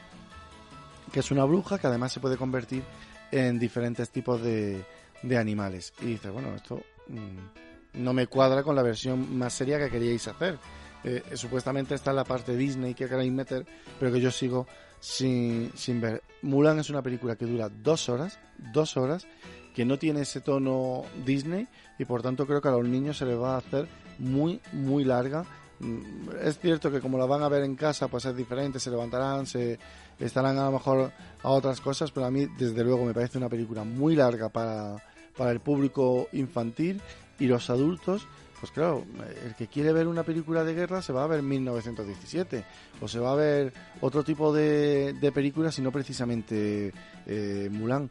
que 1.13 1.21
es 1.21 1.31
una 1.31 1.45
bruja 1.45 1.79
que 1.79 1.87
además 1.87 2.11
se 2.11 2.19
puede 2.19 2.35
convertir 2.35 2.83
en 3.31 3.57
diferentes 3.57 4.09
tipos 4.09 4.41
de, 4.41 4.83
de 5.21 5.37
animales. 5.37 5.93
Y 6.01 6.07
dices, 6.07 6.29
bueno, 6.29 6.55
esto 6.55 6.81
mm, 7.07 8.01
no 8.03 8.11
me 8.11 8.27
cuadra 8.27 8.63
con 8.63 8.75
la 8.75 8.83
versión 8.83 9.37
más 9.37 9.53
seria 9.53 9.79
que 9.79 9.89
queríais 9.89 10.27
hacer. 10.27 10.59
Eh, 11.03 11.23
supuestamente 11.33 11.95
está 11.95 12.13
la 12.13 12.23
parte 12.23 12.55
Disney 12.55 12.93
que 12.93 13.07
queréis 13.07 13.31
meter, 13.31 13.65
pero 13.99 14.11
que 14.11 14.21
yo 14.21 14.31
sigo 14.31 14.67
sin, 14.99 15.71
sin 15.75 15.99
ver. 15.99 16.23
Mulan 16.41 16.79
es 16.79 16.89
una 16.89 17.01
película 17.01 17.35
que 17.35 17.45
dura 17.45 17.69
dos 17.69 18.07
horas, 18.07 18.39
dos 18.71 18.95
horas, 18.95 19.27
que 19.75 19.85
no 19.85 19.99
tiene 19.99 20.21
ese 20.21 20.39
tono 20.41 21.03
Disney 21.25 21.67
y 21.99 22.05
por 22.05 22.21
tanto 22.21 22.45
creo 22.45 22.61
que 22.61 22.69
a 22.69 22.71
los 22.71 22.87
niños 22.87 23.17
se 23.17 23.25
les 23.25 23.37
va 23.37 23.55
a 23.55 23.57
hacer 23.57 23.87
muy, 24.19 24.61
muy 24.71 25.03
larga. 25.03 25.45
Mm, 25.79 26.29
es 26.41 26.59
cierto 26.59 26.89
que 26.89 27.01
como 27.01 27.17
la 27.17 27.25
van 27.25 27.43
a 27.43 27.49
ver 27.49 27.63
en 27.63 27.75
casa, 27.75 28.07
pues 28.07 28.25
es 28.25 28.35
diferente, 28.35 28.79
se 28.79 28.91
levantarán, 28.91 29.45
se 29.45 29.77
estarán 30.19 30.57
a 30.57 30.65
lo 30.65 30.73
mejor 30.73 31.11
a 31.41 31.49
otras 31.49 31.81
cosas, 31.81 32.11
pero 32.11 32.27
a 32.27 32.31
mí 32.31 32.47
desde 32.57 32.83
luego 32.83 33.05
me 33.05 33.13
parece 33.13 33.37
una 33.37 33.49
película 33.49 33.83
muy 33.83 34.15
larga 34.15 34.49
para, 34.49 35.03
para 35.35 35.51
el 35.51 35.59
público 35.59 36.29
infantil 36.31 37.01
y 37.39 37.47
los 37.47 37.69
adultos 37.69 38.27
pues 38.63 38.71
claro, 38.71 39.03
el 39.45 39.55
que 39.55 39.67
quiere 39.67 39.91
ver 39.91 40.07
una 40.07 40.23
película 40.23 40.63
de 40.63 40.73
guerra 40.73 41.01
se 41.01 41.11
va 41.11 41.25
a 41.25 41.27
ver 41.27 41.43
1917 41.43 42.63
o 43.01 43.09
se 43.09 43.19
va 43.19 43.33
a 43.33 43.35
ver 43.35 43.73
otro 43.99 44.23
tipo 44.23 44.53
de, 44.53 45.11
de 45.19 45.31
películas 45.33 45.77
y 45.79 45.81
no 45.81 45.91
precisamente 45.91 46.93
eh, 47.25 47.67
Mulan. 47.69 48.09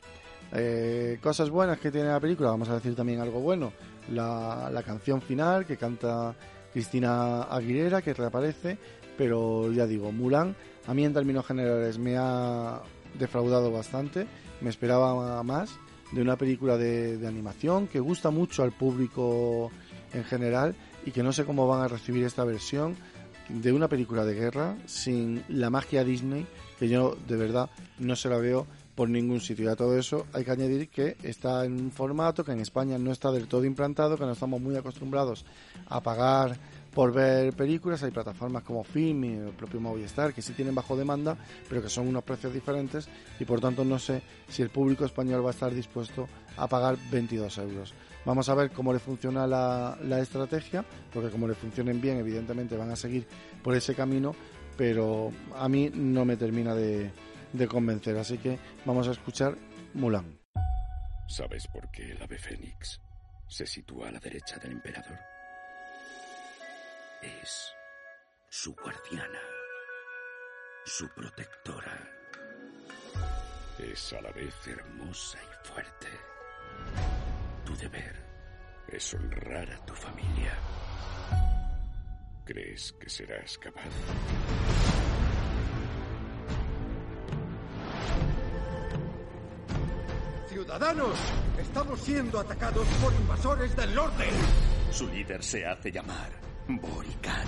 Eh, 0.53 1.19
cosas 1.23 1.49
buenas 1.49 1.79
que 1.79 1.91
tiene 1.91 2.09
la 2.09 2.21
película, 2.21 2.51
vamos 2.51 2.69
a 2.69 2.75
decir 2.75 2.95
también 2.95 3.21
algo 3.21 3.41
bueno. 3.41 3.73
La, 4.11 4.83
canción 4.85 5.23
final 5.23 5.65
que 5.65 5.79
canta 5.79 6.35
Cristina 6.71 7.45
Aguilera, 7.45 8.03
que 8.03 8.13
reaparece, 8.13 8.77
pero 9.17 9.73
ya 9.73 9.87
digo, 9.87 10.13
Mulan 10.13 10.55
a 10.87 10.93
mí 10.93 11.07
en 11.07 11.15
términos 11.15 11.47
generales 11.47 11.97
me 11.97 12.19
ha 12.19 12.83
defraudado 13.19 13.73
bastante, 13.73 14.27
me 14.61 14.69
esperaba 14.69 15.43
más 15.43 15.79
de 16.13 16.21
una 16.21 16.37
película 16.37 16.77
de 16.77 17.27
animación 17.27 17.89
que 17.89 18.01
gusta 18.01 18.29
mucho 18.29 18.63
al 18.63 18.73
público 18.73 19.73
en 20.15 20.25
general 20.25 20.75
y 21.05 21.11
que 21.11 21.23
no 21.23 21.33
sé 21.33 21.45
cómo 21.45 21.67
van 21.67 21.83
a 21.83 21.89
recibir 21.89 22.25
esta 22.25 22.45
versión. 22.45 22.97
de 23.49 23.73
una 23.73 23.89
película 23.89 24.25
de 24.25 24.35
guerra 24.35 24.77
sin 24.87 25.43
la 25.49 25.69
magia 25.69 26.05
Disney, 26.05 26.47
que 26.79 26.89
yo 26.89 27.17
de 27.27 27.37
verdad 27.37 27.69
no 27.99 28.17
se 28.17 28.29
la 28.29 28.39
veo 28.39 28.67
por 28.95 29.09
ningún 29.09 29.41
sitio. 29.41 29.65
Y 29.65 29.69
a 29.69 29.77
todo 29.77 29.99
eso 29.99 30.27
hay 30.33 30.45
que 30.45 30.51
añadir 30.51 30.89
que 30.89 31.17
está 31.23 31.65
en 31.65 31.73
un 31.73 31.91
formato 31.91 32.45
que 32.45 32.53
en 32.53 32.61
España 32.61 32.99
no 32.99 33.11
está 33.11 33.31
del 33.31 33.49
todo 33.49 33.65
implantado, 33.65 34.17
que 34.17 34.25
no 34.25 34.33
estamos 34.33 34.61
muy 34.61 34.77
acostumbrados 34.77 35.45
a 35.89 36.01
pagar 36.01 36.57
por 36.95 37.13
ver 37.13 37.53
películas. 37.55 38.03
Hay 38.03 38.11
plataformas 38.11 38.63
como 38.63 38.85
Film 38.85 39.25
y 39.25 39.33
el 39.35 39.53
propio 39.53 39.81
Movistar 39.81 40.35
que 40.35 40.43
sí 40.43 40.53
tienen 40.53 40.75
bajo 40.75 40.97
demanda, 40.97 41.37
pero 41.69 41.83
que 41.83 41.89
son 41.89 42.09
unos 42.09 42.25
precios 42.25 42.53
diferentes 42.53 43.09
y 43.41 43.45
por 43.45 43.61
tanto 43.61 43.85
no 43.85 43.99
sé 43.99 44.23
si 44.49 44.63
el 44.63 44.71
público 44.71 45.05
español 45.05 45.45
va 45.45 45.49
a 45.49 45.53
estar 45.53 45.75
dispuesto 45.75 46.29
a 46.57 46.67
pagar 46.67 46.97
22 47.11 47.59
euros. 47.59 47.95
Vamos 48.25 48.49
a 48.49 48.55
ver 48.55 48.71
cómo 48.71 48.93
le 48.93 48.99
funciona 48.99 49.47
la, 49.47 50.21
estrategia, 50.21 50.85
porque 51.13 51.31
como 51.31 51.49
le 51.49 51.55
funcionen 51.55 52.01
bien, 52.01 52.19
evidentemente 52.19 52.77
van 52.77 52.91
a 52.91 52.97
seguir 52.97 53.27
por 53.63 53.75
ese 53.75 53.95
camino, 53.95 54.35
pero 54.77 55.33
a 55.57 55.69
mí 55.69 55.91
no 55.93 56.25
me 56.25 56.37
termina 56.37 56.75
de 56.75 57.11
convencer. 57.69 58.17
Así 58.17 58.39
que 58.39 58.59
vamos 58.85 59.09
a 59.09 59.13
escuchar 59.13 59.57
Mulan. 59.95 60.39
¿Sabes 61.27 61.67
por 61.67 61.91
qué 61.91 62.13
el 62.13 62.23
ave 62.23 62.39
fénix 62.39 63.01
se 63.49 63.67
sitúa 63.67 64.09
a 64.09 64.13
la 64.13 64.21
derecha 64.21 64.59
del 64.59 64.73
emperador? 64.73 65.19
Es 67.23 67.73
su 68.51 68.75
guardiana, 68.75 69.41
su 70.85 71.09
protectora. 71.09 72.11
Es 73.79 74.13
a 74.13 74.21
la 74.21 74.31
vez 74.33 74.55
hermosa 74.67 75.39
y 75.39 75.67
fuerte. 75.67 76.32
Tu 77.73 77.79
deber 77.79 78.15
es 78.89 79.15
honrar 79.15 79.71
a 79.73 79.87
tu 79.87 79.95
familia. 79.95 80.53
¿Crees 82.45 82.93
que 83.01 83.09
serás 83.09 83.57
capaz? 83.57 83.89
¡Ciudadanos! 90.49 91.19
Estamos 91.59 92.01
siendo 92.01 92.41
atacados 92.41 92.87
por 93.03 93.15
invasores 93.15 93.75
del 93.75 93.95
norte. 93.95 94.25
Su 94.91 95.09
líder 95.09 95.43
se 95.43 95.65
hace 95.65 95.91
llamar 95.91 96.31
Borican. 96.69 97.47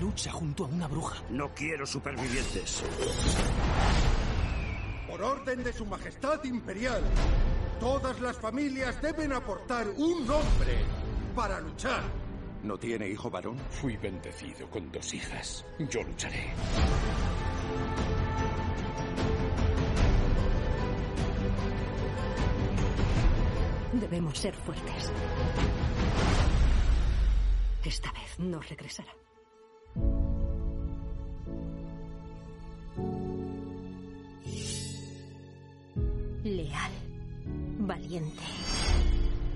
Lucha 0.00 0.30
junto 0.30 0.64
a 0.66 0.68
una 0.68 0.86
bruja. 0.86 1.24
No 1.30 1.52
quiero 1.54 1.84
supervivientes. 1.86 2.84
Por 5.08 5.22
orden 5.22 5.64
de 5.64 5.72
su 5.72 5.86
majestad 5.86 6.42
imperial, 6.44 7.02
todas 7.80 8.20
las 8.20 8.36
familias 8.38 9.00
deben 9.00 9.32
aportar 9.32 9.88
un 9.96 10.26
nombre 10.26 10.78
para 11.34 11.60
luchar. 11.60 12.02
¿No 12.62 12.78
tiene 12.78 13.08
hijo 13.08 13.30
varón? 13.30 13.58
Fui 13.70 13.96
bendecido 13.96 14.68
con 14.70 14.90
dos 14.90 15.12
hijas. 15.12 15.64
Yo 15.90 16.02
lucharé. 16.02 16.52
Debemos 23.92 24.38
ser 24.38 24.54
fuertes. 24.54 25.12
Esta 27.84 28.10
vez 28.12 28.38
no 28.38 28.60
regresará. 28.60 29.12
Valiente, 38.14 38.42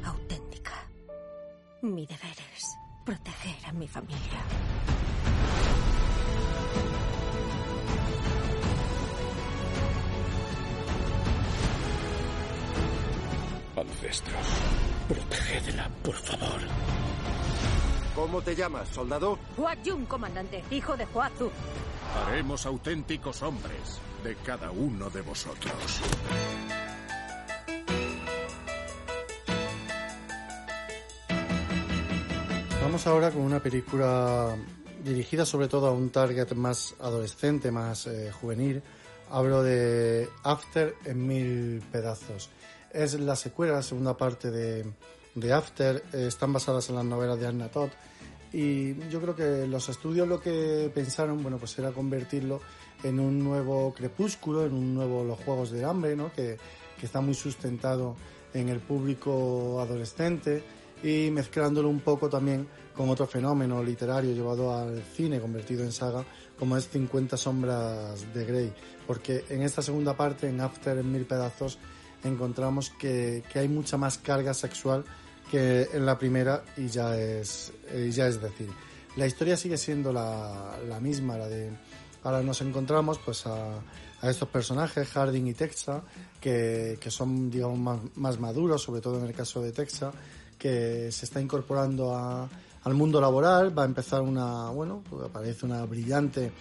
auténtica. 0.04 0.72
Mi 1.82 2.06
deber 2.06 2.36
es 2.56 2.76
proteger 3.04 3.56
a 3.66 3.72
mi 3.72 3.86
familia. 3.86 4.42
Ancestros, 13.76 14.34
protegedla, 15.08 15.88
por 16.02 16.16
favor. 16.16 16.60
¿Cómo 18.16 18.42
te 18.42 18.56
llamas, 18.56 18.88
soldado? 18.88 19.38
Hua 19.56 19.76
Jun, 19.84 20.04
comandante, 20.06 20.64
hijo 20.72 20.96
de 20.96 21.06
Hua 21.14 21.30
Zu. 21.38 21.50
Haremos 22.26 22.66
auténticos 22.66 23.40
hombres 23.42 24.00
de 24.24 24.34
cada 24.36 24.72
uno 24.72 25.08
de 25.10 25.20
vosotros. 25.20 26.02
Vamos 32.88 33.06
ahora 33.06 33.30
con 33.30 33.42
una 33.42 33.62
película 33.62 34.56
dirigida 35.04 35.44
sobre 35.44 35.68
todo 35.68 35.88
a 35.88 35.92
un 35.92 36.08
target 36.08 36.54
más 36.54 36.94
adolescente, 37.00 37.70
más 37.70 38.06
eh, 38.06 38.32
juvenil. 38.32 38.82
Hablo 39.30 39.62
de 39.62 40.26
After 40.42 40.94
en 41.04 41.26
mil 41.26 41.82
pedazos. 41.92 42.48
Es 42.90 43.12
la 43.20 43.36
secuela, 43.36 43.74
la 43.74 43.82
segunda 43.82 44.16
parte 44.16 44.50
de, 44.50 44.86
de 45.34 45.52
After. 45.52 46.02
Eh, 46.14 46.28
están 46.28 46.54
basadas 46.54 46.88
en 46.88 46.94
las 46.94 47.04
novelas 47.04 47.38
de 47.38 47.48
Anna 47.48 47.68
Todd. 47.68 47.90
Y 48.54 48.98
yo 49.10 49.20
creo 49.20 49.36
que 49.36 49.66
los 49.66 49.86
estudios 49.90 50.26
lo 50.26 50.40
que 50.40 50.90
pensaron, 50.94 51.42
bueno, 51.42 51.58
pues 51.58 51.78
era 51.78 51.92
convertirlo 51.92 52.62
en 53.02 53.20
un 53.20 53.44
nuevo 53.44 53.92
crepúsculo, 53.92 54.64
en 54.64 54.72
un 54.72 54.94
nuevo 54.94 55.24
Los 55.24 55.38
Juegos 55.40 55.72
del 55.72 55.84
Hambre, 55.84 56.16
¿no? 56.16 56.32
Que, 56.32 56.56
que 56.98 57.04
está 57.04 57.20
muy 57.20 57.34
sustentado 57.34 58.16
en 58.54 58.70
el 58.70 58.80
público 58.80 59.78
adolescente 59.78 60.62
y 61.02 61.30
mezclándolo 61.30 61.88
un 61.88 62.00
poco 62.00 62.28
también 62.28 62.66
con 62.94 63.08
otro 63.10 63.26
fenómeno 63.26 63.82
literario 63.82 64.32
llevado 64.32 64.74
al 64.74 65.02
cine, 65.02 65.40
convertido 65.40 65.84
en 65.84 65.92
saga, 65.92 66.24
como 66.58 66.76
es 66.76 66.88
50 66.88 67.36
sombras 67.36 68.32
de 68.34 68.44
Grey. 68.44 68.72
Porque 69.06 69.44
en 69.48 69.62
esta 69.62 69.82
segunda 69.82 70.16
parte, 70.16 70.48
en 70.48 70.60
After 70.60 70.98
en 70.98 71.12
mil 71.12 71.24
pedazos, 71.24 71.78
encontramos 72.24 72.90
que, 72.90 73.44
que 73.52 73.60
hay 73.60 73.68
mucha 73.68 73.96
más 73.96 74.18
carga 74.18 74.52
sexual 74.54 75.04
que 75.50 75.88
en 75.92 76.04
la 76.04 76.18
primera 76.18 76.64
y 76.76 76.88
ya 76.88 77.16
es, 77.16 77.72
eh, 77.90 78.10
ya 78.12 78.26
es 78.26 78.40
decir. 78.42 78.68
La 79.16 79.26
historia 79.26 79.56
sigue 79.56 79.76
siendo 79.76 80.12
la, 80.12 80.78
la 80.86 81.00
misma, 81.00 81.36
la 81.36 81.48
de... 81.48 81.70
Ahora 82.24 82.42
nos 82.42 82.60
encontramos 82.60 83.18
pues 83.18 83.46
a, 83.46 83.78
a 84.20 84.30
estos 84.30 84.48
personajes, 84.48 85.08
Harding 85.08 85.46
y 85.46 85.54
Texa, 85.54 86.02
que, 86.40 86.98
que 87.00 87.10
son 87.10 87.50
digamos 87.50 87.78
más, 87.78 88.00
más 88.16 88.40
maduros, 88.40 88.82
sobre 88.82 89.00
todo 89.00 89.18
en 89.18 89.26
el 89.26 89.32
caso 89.32 89.62
de 89.62 89.72
Texa, 89.72 90.12
que 90.58 91.10
se 91.12 91.24
está 91.24 91.40
incorporando 91.40 92.14
a, 92.14 92.48
al 92.84 92.94
mundo 92.94 93.20
laboral, 93.20 93.76
va 93.76 93.82
a 93.82 93.86
empezar 93.86 94.22
una, 94.22 94.70
bueno, 94.70 95.02
pues 95.08 95.24
aparece 95.24 95.66
una 95.66 95.84
brillante 95.84 96.52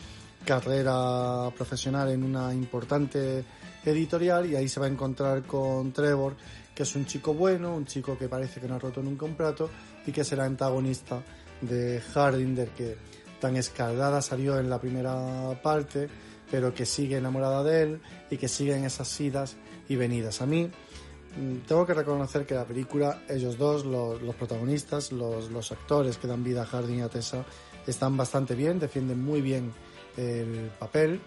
carrera 0.45 1.49
profesional 1.55 2.09
en 2.09 2.23
una 2.23 2.53
importante 2.53 3.43
editorial 3.83 4.45
y 4.45 4.55
ahí 4.55 4.67
se 4.67 4.79
va 4.79 4.85
a 4.85 4.89
encontrar 4.89 5.43
con 5.43 5.91
Trevor, 5.91 6.35
que 6.73 6.83
es 6.83 6.95
un 6.95 7.05
chico 7.05 7.33
bueno, 7.33 7.75
un 7.75 7.85
chico 7.85 8.17
que 8.17 8.29
parece 8.29 8.59
que 8.59 8.67
no 8.67 8.75
ha 8.75 8.79
roto 8.79 9.01
nunca 9.01 9.25
un 9.25 9.35
plato 9.35 9.69
y 10.05 10.11
que 10.11 10.23
será 10.23 10.45
antagonista 10.45 11.21
de 11.61 12.01
Hardinger, 12.13 12.69
que 12.69 12.97
tan 13.39 13.55
escaldada 13.55 14.21
salió 14.21 14.59
en 14.59 14.69
la 14.69 14.79
primera 14.79 15.59
parte, 15.61 16.07
pero 16.49 16.73
que 16.73 16.85
sigue 16.85 17.17
enamorada 17.17 17.63
de 17.63 17.81
él 17.83 18.01
y 18.29 18.37
que 18.37 18.47
sigue 18.47 18.75
en 18.75 18.85
esas 18.85 19.19
idas 19.19 19.55
y 19.89 19.95
venidas. 19.95 20.41
A 20.41 20.45
mí 20.45 20.69
tengo 21.67 21.85
que 21.85 21.93
reconocer 21.93 22.45
que 22.45 22.55
la 22.55 22.65
película, 22.65 23.23
ellos 23.29 23.57
dos, 23.57 23.85
los, 23.85 24.35
protagonistas, 24.35 25.11
los, 25.11 25.51
los, 25.51 25.71
actores 25.71 26.17
que 26.17 26.27
dan 26.27 26.43
vida 26.43 26.63
a 26.63 26.65
Harding 26.65 26.99
y 26.99 27.01
a 27.01 27.09
Tessa, 27.09 27.45
están 27.85 28.17
bastante 28.17 28.55
bien, 28.55 28.79
defienden 28.79 29.23
muy 29.23 29.41
bien 29.41 29.71
el 30.17 30.71
papel, 30.79 31.21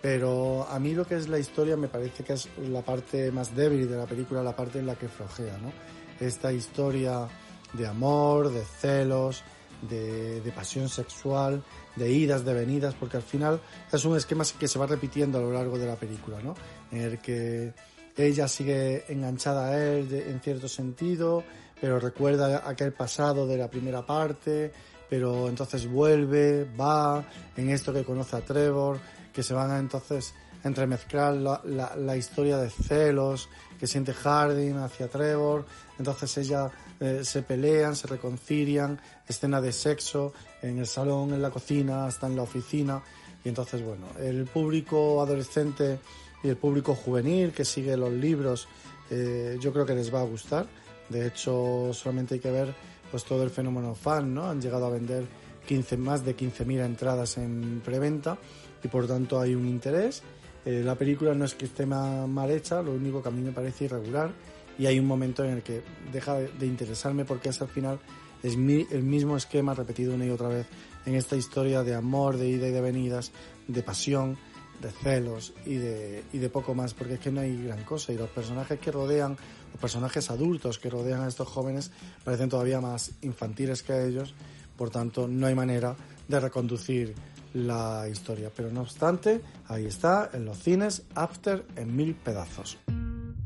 pero 0.00 0.66
a 0.68 0.78
mí 0.78 0.94
lo 0.94 1.04
que 1.04 1.16
es 1.16 1.28
la 1.28 1.38
historia 1.38 1.76
me 1.76 1.88
parece 1.88 2.22
que 2.22 2.34
es 2.34 2.48
la 2.58 2.82
parte 2.82 3.32
más 3.32 3.54
débil 3.56 3.88
de 3.88 3.96
la 3.96 4.06
película, 4.06 4.42
la 4.42 4.54
parte 4.54 4.78
en 4.78 4.86
la 4.86 4.94
que 4.94 5.08
flojea, 5.08 5.58
¿no? 5.58 5.72
Esta 6.20 6.52
historia 6.52 7.28
de 7.72 7.86
amor, 7.86 8.50
de 8.52 8.64
celos, 8.64 9.42
de, 9.82 10.40
de 10.40 10.52
pasión 10.52 10.88
sexual, 10.88 11.62
de 11.96 12.10
idas, 12.10 12.44
de 12.44 12.54
venidas, 12.54 12.94
porque 12.94 13.16
al 13.16 13.22
final 13.22 13.60
es 13.92 14.04
un 14.04 14.16
esquema 14.16 14.44
que 14.58 14.68
se 14.68 14.78
va 14.78 14.86
repitiendo 14.86 15.38
a 15.38 15.40
lo 15.40 15.52
largo 15.52 15.78
de 15.78 15.86
la 15.86 15.96
película, 15.96 16.40
¿no? 16.40 16.54
En 16.92 17.02
el 17.02 17.18
que 17.18 17.74
ella 18.16 18.48
sigue 18.48 19.04
enganchada 19.12 19.68
a 19.68 19.78
él 19.78 20.12
en 20.12 20.40
cierto 20.40 20.68
sentido, 20.68 21.44
pero 21.80 22.00
recuerda 22.00 22.68
aquel 22.68 22.92
pasado 22.92 23.46
de 23.46 23.58
la 23.58 23.68
primera 23.68 24.04
parte, 24.04 24.72
pero 25.08 25.48
entonces 25.48 25.88
vuelve, 25.88 26.64
va 26.64 27.24
en 27.56 27.70
esto 27.70 27.92
que 27.92 28.04
conoce 28.04 28.36
a 28.36 28.40
Trevor, 28.40 28.98
que 29.32 29.42
se 29.42 29.54
van 29.54 29.70
a 29.70 29.78
entonces 29.78 30.34
entremezclar 30.64 31.34
la, 31.34 31.60
la, 31.64 31.94
la 31.96 32.16
historia 32.16 32.56
de 32.56 32.70
celos 32.70 33.48
que 33.78 33.86
siente 33.86 34.12
Harding 34.12 34.78
hacia 34.78 35.08
Trevor, 35.08 35.66
entonces 35.98 36.36
ella 36.38 36.70
eh, 36.98 37.20
se 37.22 37.42
pelean, 37.42 37.94
se 37.94 38.06
reconcilian, 38.06 38.98
escena 39.28 39.60
de 39.60 39.72
sexo 39.72 40.32
en 40.62 40.78
el 40.78 40.86
salón, 40.86 41.34
en 41.34 41.42
la 41.42 41.50
cocina, 41.50 42.06
hasta 42.06 42.26
en 42.26 42.36
la 42.36 42.42
oficina, 42.42 43.02
y 43.44 43.48
entonces 43.48 43.84
bueno, 43.84 44.06
el 44.18 44.46
público 44.46 45.20
adolescente 45.20 45.98
y 46.42 46.48
el 46.48 46.56
público 46.56 46.94
juvenil 46.94 47.52
que 47.52 47.64
sigue 47.64 47.96
los 47.96 48.12
libros, 48.12 48.68
eh, 49.10 49.56
yo 49.60 49.72
creo 49.72 49.86
que 49.86 49.94
les 49.94 50.12
va 50.12 50.20
a 50.20 50.24
gustar. 50.24 50.66
De 51.08 51.26
hecho, 51.26 51.90
solamente 51.92 52.34
hay 52.34 52.40
que 52.40 52.50
ver 52.50 52.74
pues 53.10 53.24
todo 53.24 53.42
el 53.44 53.50
fenómeno 53.50 53.94
fan, 53.94 54.34
¿no? 54.34 54.48
Han 54.50 54.60
llegado 54.60 54.86
a 54.86 54.90
vender 54.90 55.24
15, 55.66 55.96
más 55.96 56.24
de 56.24 56.34
15.000 56.36 56.84
entradas 56.84 57.38
en 57.38 57.80
preventa 57.84 58.36
y 58.82 58.88
por 58.88 59.06
tanto 59.06 59.40
hay 59.40 59.54
un 59.54 59.66
interés. 59.68 60.22
Eh, 60.64 60.82
la 60.84 60.96
película 60.96 61.32
no 61.34 61.44
es 61.44 61.54
que 61.54 61.66
esté 61.66 61.86
ma- 61.86 62.26
mal 62.26 62.50
hecha, 62.50 62.82
lo 62.82 62.92
único 62.92 63.22
que 63.22 63.28
a 63.28 63.32
mí 63.32 63.40
me 63.40 63.52
parece 63.52 63.84
irregular 63.84 64.30
y 64.78 64.86
hay 64.86 64.98
un 64.98 65.06
momento 65.06 65.44
en 65.44 65.50
el 65.52 65.62
que 65.62 65.82
deja 66.12 66.34
de, 66.34 66.48
de 66.48 66.66
interesarme 66.66 67.24
porque 67.24 67.50
es 67.50 67.62
al 67.62 67.68
final 67.68 68.00
es 68.42 68.56
mi- 68.56 68.86
el 68.90 69.02
mismo 69.04 69.36
esquema 69.36 69.74
repetido 69.74 70.14
una 70.14 70.26
y 70.26 70.30
otra 70.30 70.48
vez 70.48 70.66
en 71.06 71.14
esta 71.14 71.36
historia 71.36 71.84
de 71.84 71.94
amor, 71.94 72.36
de 72.36 72.48
ida 72.48 72.66
y 72.66 72.72
de 72.72 72.80
venidas, 72.80 73.30
de 73.68 73.82
pasión, 73.84 74.36
de 74.80 74.90
celos 74.90 75.52
y 75.64 75.74
de, 75.74 76.24
y 76.32 76.38
de 76.38 76.48
poco 76.50 76.74
más, 76.74 76.94
porque 76.94 77.14
es 77.14 77.20
que 77.20 77.30
no 77.30 77.40
hay 77.40 77.64
gran 77.64 77.84
cosa. 77.84 78.12
Y 78.12 78.16
los 78.16 78.30
personajes 78.30 78.78
que 78.78 78.90
rodean, 78.90 79.36
los 79.72 79.80
personajes 79.80 80.30
adultos 80.30 80.78
que 80.78 80.90
rodean 80.90 81.22
a 81.22 81.28
estos 81.28 81.48
jóvenes, 81.48 81.90
parecen 82.24 82.48
todavía 82.48 82.80
más 82.80 83.12
infantiles 83.22 83.82
que 83.82 84.06
ellos, 84.06 84.34
por 84.76 84.90
tanto, 84.90 85.26
no 85.26 85.46
hay 85.46 85.54
manera 85.54 85.96
de 86.28 86.40
reconducir 86.40 87.14
la 87.54 88.06
historia. 88.08 88.50
Pero 88.54 88.70
no 88.70 88.82
obstante, 88.82 89.40
ahí 89.68 89.86
está, 89.86 90.30
en 90.32 90.44
los 90.44 90.58
cines, 90.58 91.02
After 91.14 91.64
en 91.76 91.96
mil 91.96 92.14
pedazos. 92.14 92.78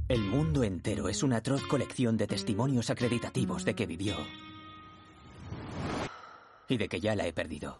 El 0.08 0.22
mundo 0.22 0.64
entero 0.64 1.08
es 1.08 1.22
una 1.22 1.36
atroz 1.36 1.62
colección 1.62 2.16
de 2.16 2.26
testimonios 2.26 2.90
acreditativos 2.90 3.64
de 3.64 3.74
que 3.74 3.86
vivió. 3.86 4.16
Y 6.68 6.78
de 6.78 6.88
que 6.88 7.00
ya 7.00 7.14
la 7.14 7.26
he 7.26 7.32
perdido. 7.32 7.78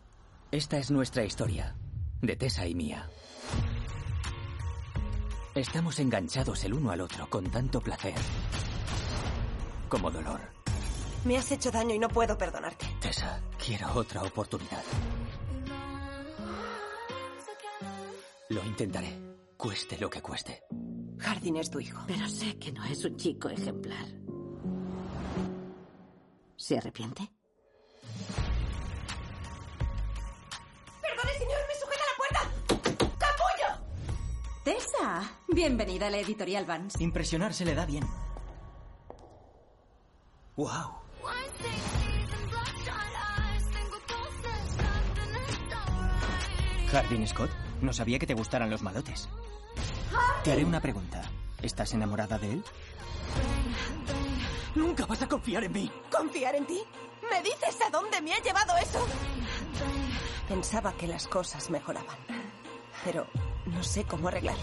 Esta 0.53 0.79
es 0.79 0.91
nuestra 0.91 1.25
historia, 1.25 1.75
de 2.23 2.37
Tessa 2.37 2.67
y 2.69 2.75
mía. 2.75 3.11
Estamos 5.61 5.99
enganchados 5.99 6.65
el 6.65 6.73
uno 6.73 6.91
al 6.91 7.03
otro 7.03 7.29
con 7.29 7.45
tanto 7.51 7.83
placer 7.83 8.15
como 9.91 10.11
dolor. 10.11 10.41
Me 11.27 11.37
has 11.37 11.53
hecho 11.53 11.71
daño 11.71 11.95
y 11.95 11.99
no 11.99 12.09
puedo 12.09 12.39
perdonarte. 12.39 12.87
Tessa, 12.99 13.43
quiero 13.63 13.93
otra 13.93 14.23
oportunidad. 14.23 14.83
Lo 18.49 18.65
intentaré, 18.65 19.21
cueste 19.59 19.99
lo 19.99 20.09
que 20.09 20.23
cueste. 20.23 20.63
Hardin 21.19 21.57
es 21.57 21.71
tu 21.71 21.79
hijo. 21.79 22.05
Pero 22.07 22.27
sé 22.27 22.59
que 22.59 22.73
no 22.73 22.83
es 22.87 23.05
un 23.05 23.19
chico 23.19 23.51
ejemplar. 23.51 24.07
¿Se 26.57 26.79
arrepiente? 26.79 27.31
¡Perdone, 31.03 31.39
señor! 31.39 31.70
Tessa, 34.65 35.39
bienvenida 35.49 36.09
a 36.09 36.11
la 36.11 36.19
editorial 36.19 36.67
Vance. 36.67 37.03
Impresionar 37.03 37.55
se 37.55 37.65
le 37.65 37.75
da 37.75 37.87
bien. 37.87 38.07
¡Wow! 40.57 41.01
Hardin 46.93 47.27
Scott, 47.27 47.51
no 47.81 47.95
sabía 47.95 48.19
que 48.19 48.27
te 48.27 48.35
gustaran 48.35 48.69
los 48.69 48.83
malotes. 48.83 49.31
Te 50.45 50.53
haré 50.53 50.65
una 50.65 50.81
pregunta. 50.81 51.23
¿Estás 51.63 51.95
enamorada 51.95 52.37
de 52.39 52.53
él? 52.53 52.65
Nunca 54.75 55.07
vas 55.07 55.23
a 55.23 55.29
confiar 55.29 55.65
en 55.65 55.73
mí. 55.73 55.91
¿Confiar 56.11 56.57
en 56.57 56.67
ti? 56.67 56.83
¿Me 57.31 57.43
dices 57.43 57.79
a 57.87 57.89
dónde 57.89 58.21
me 58.21 58.35
ha 58.35 58.43
llevado 58.43 58.77
eso? 58.77 59.07
Pensaba 60.49 60.93
que 60.93 61.07
las 61.07 61.27
cosas 61.29 61.71
mejoraban. 61.71 62.19
Pero 63.05 63.27
no 63.73 63.83
sé 63.83 64.05
cómo 64.05 64.29
arreglarlo. 64.29 64.63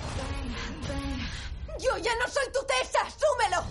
¡Yo 1.79 1.97
ya 1.97 2.11
no 2.15 2.27
soy 2.31 2.45
tu 2.53 2.59
Tessa! 2.65 2.99
¡Súmelo! 3.11 3.63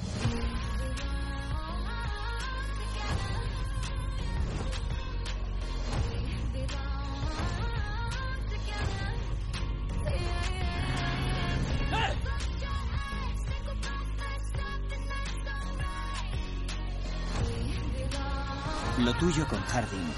Lo 18.98 19.14
tuyo 19.14 19.46
con 19.46 19.60
Harding 19.60 20.12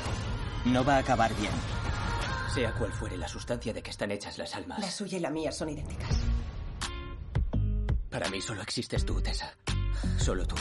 no 0.67 0.85
va 0.85 0.97
a 0.97 0.99
acabar 0.99 1.35
bien. 1.35 1.53
Sea 2.59 2.73
cual 2.73 2.91
fuere 2.93 3.17
la 3.17 3.29
sustancia 3.29 3.73
de 3.73 3.81
que 3.81 3.91
están 3.91 4.11
hechas 4.11 4.37
las 4.37 4.53
almas. 4.57 4.81
La 4.81 4.91
suya 4.91 5.17
y 5.17 5.21
la 5.21 5.31
mía 5.31 5.53
son 5.53 5.69
idénticas. 5.69 6.11
Para 8.11 8.29
mí 8.31 8.41
solo 8.41 8.63
existes 8.63 9.05
tú, 9.05 9.21
Tessa. 9.21 9.55
Solo 10.19 10.45
tú. 10.45 10.57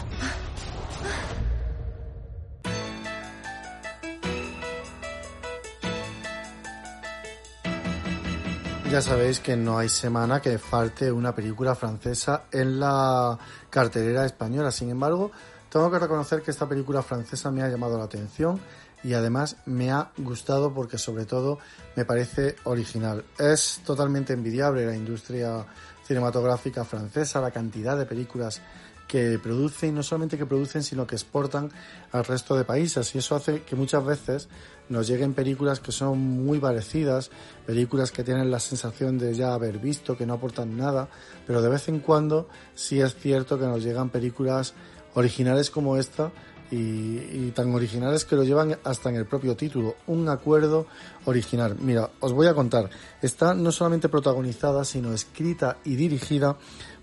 Ya 8.91 9.01
sabéis 9.01 9.39
que 9.39 9.57
no 9.57 9.79
hay 9.79 9.89
semana 9.89 10.39
que 10.39 10.59
falte 10.59 11.11
una 11.11 11.33
película 11.33 11.73
francesa 11.73 12.43
en 12.51 12.79
la 12.79 13.39
cartelera 13.71 14.23
española. 14.23 14.69
Sin 14.69 14.91
embargo, 14.91 15.31
tengo 15.71 15.89
que 15.89 15.97
reconocer 15.97 16.43
que 16.43 16.51
esta 16.51 16.69
película 16.69 17.01
francesa 17.01 17.49
me 17.49 17.63
ha 17.63 17.69
llamado 17.69 17.97
la 17.97 18.03
atención 18.03 18.61
y 19.03 19.13
además 19.13 19.57
me 19.65 19.91
ha 19.91 20.11
gustado 20.17 20.73
porque 20.73 20.97
sobre 20.97 21.25
todo 21.25 21.59
me 21.95 22.05
parece 22.05 22.55
original. 22.63 23.23
Es 23.37 23.81
totalmente 23.85 24.33
envidiable 24.33 24.85
la 24.85 24.95
industria 24.95 25.65
cinematográfica 26.05 26.85
francesa, 26.85 27.41
la 27.41 27.51
cantidad 27.51 27.97
de 27.97 28.05
películas 28.05 28.61
que 29.07 29.39
producen, 29.39 29.95
no 29.95 30.03
solamente 30.03 30.37
que 30.37 30.45
producen, 30.45 30.83
sino 30.83 31.07
que 31.07 31.15
exportan 31.15 31.71
al 32.11 32.25
resto 32.25 32.55
de 32.55 32.65
países. 32.65 33.15
Y 33.15 33.19
eso 33.19 33.35
hace 33.35 33.63
que 33.63 33.75
muchas 33.75 34.05
veces 34.05 34.49
nos 34.89 35.07
lleguen 35.07 35.33
películas 35.33 35.79
que 35.79 35.91
son 35.91 36.19
muy 36.19 36.59
parecidas, 36.59 37.31
películas 37.65 38.11
que 38.11 38.23
tienen 38.23 38.51
la 38.51 38.59
sensación 38.59 39.17
de 39.17 39.33
ya 39.33 39.53
haber 39.53 39.79
visto, 39.79 40.17
que 40.17 40.25
no 40.25 40.33
aportan 40.33 40.77
nada, 40.77 41.07
pero 41.45 41.61
de 41.61 41.69
vez 41.69 41.87
en 41.87 41.99
cuando 41.99 42.49
sí 42.75 42.99
es 42.99 43.15
cierto 43.15 43.57
que 43.57 43.65
nos 43.65 43.83
llegan 43.83 44.09
películas 44.09 44.73
originales 45.13 45.69
como 45.71 45.97
esta 45.97 46.31
y, 46.71 46.77
y 46.77 47.51
tan 47.55 47.73
originales 47.73 48.25
que 48.25 48.35
lo 48.35 48.43
llevan 48.43 48.77
hasta 48.83 49.09
en 49.09 49.15
el 49.15 49.25
propio 49.25 49.55
título, 49.55 49.95
un 50.07 50.27
acuerdo 50.29 50.87
original. 51.25 51.75
Mira, 51.79 52.09
os 52.19 52.33
voy 52.33 52.47
a 52.47 52.53
contar, 52.53 52.89
está 53.21 53.53
no 53.53 53.71
solamente 53.71 54.09
protagonizada, 54.09 54.83
sino 54.85 55.13
escrita 55.13 55.77
y 55.83 55.95
dirigida 55.95 56.57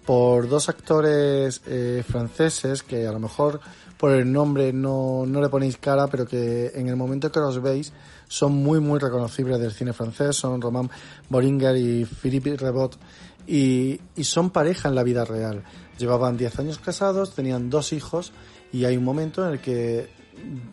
por 0.05 0.49
dos 0.49 0.69
actores 0.69 1.63
eh, 1.67 2.05
franceses 2.07 2.83
que 2.83 3.07
a 3.07 3.13
lo 3.13 3.21
mejor 3.21 3.61
por 3.99 4.13
el 4.13 4.31
nombre 4.31 4.73
no, 4.73 5.25
no 5.27 5.41
le 5.41 5.49
ponéis 5.49 5.79
cara, 5.79 6.09
pero 6.09 6.27
que 6.27 6.73
en 6.75 6.89
el 6.89 6.97
momento 6.97 7.33
que 7.33 7.41
los 7.41 7.63
veis 7.63 7.93
son 8.29 8.53
muy 8.53 8.81
muy 8.81 8.99
reconocibles 8.99 9.59
del 9.61 9.73
cine 9.73 9.93
francés, 9.93 10.37
son 10.37 10.61
Romain 10.61 10.91
Boringer 11.29 11.77
y 11.77 12.05
Philippe 12.05 12.57
Rebot 12.57 12.99
y, 13.47 14.01
y 14.17 14.25
son 14.25 14.51
pareja 14.51 14.89
en 14.89 14.95
la 14.95 15.03
vida 15.03 15.25
real. 15.25 15.63
Llevaban 15.99 16.37
10 16.37 16.59
años 16.59 16.79
casados, 16.79 17.35
tenían 17.35 17.71
dos 17.71 17.93
hijos 17.93 18.33
y 18.75 18.85
hay 18.85 18.97
un 18.97 19.05
momento 19.05 19.47
en 19.47 19.53
el 19.53 19.61
que 19.61 20.09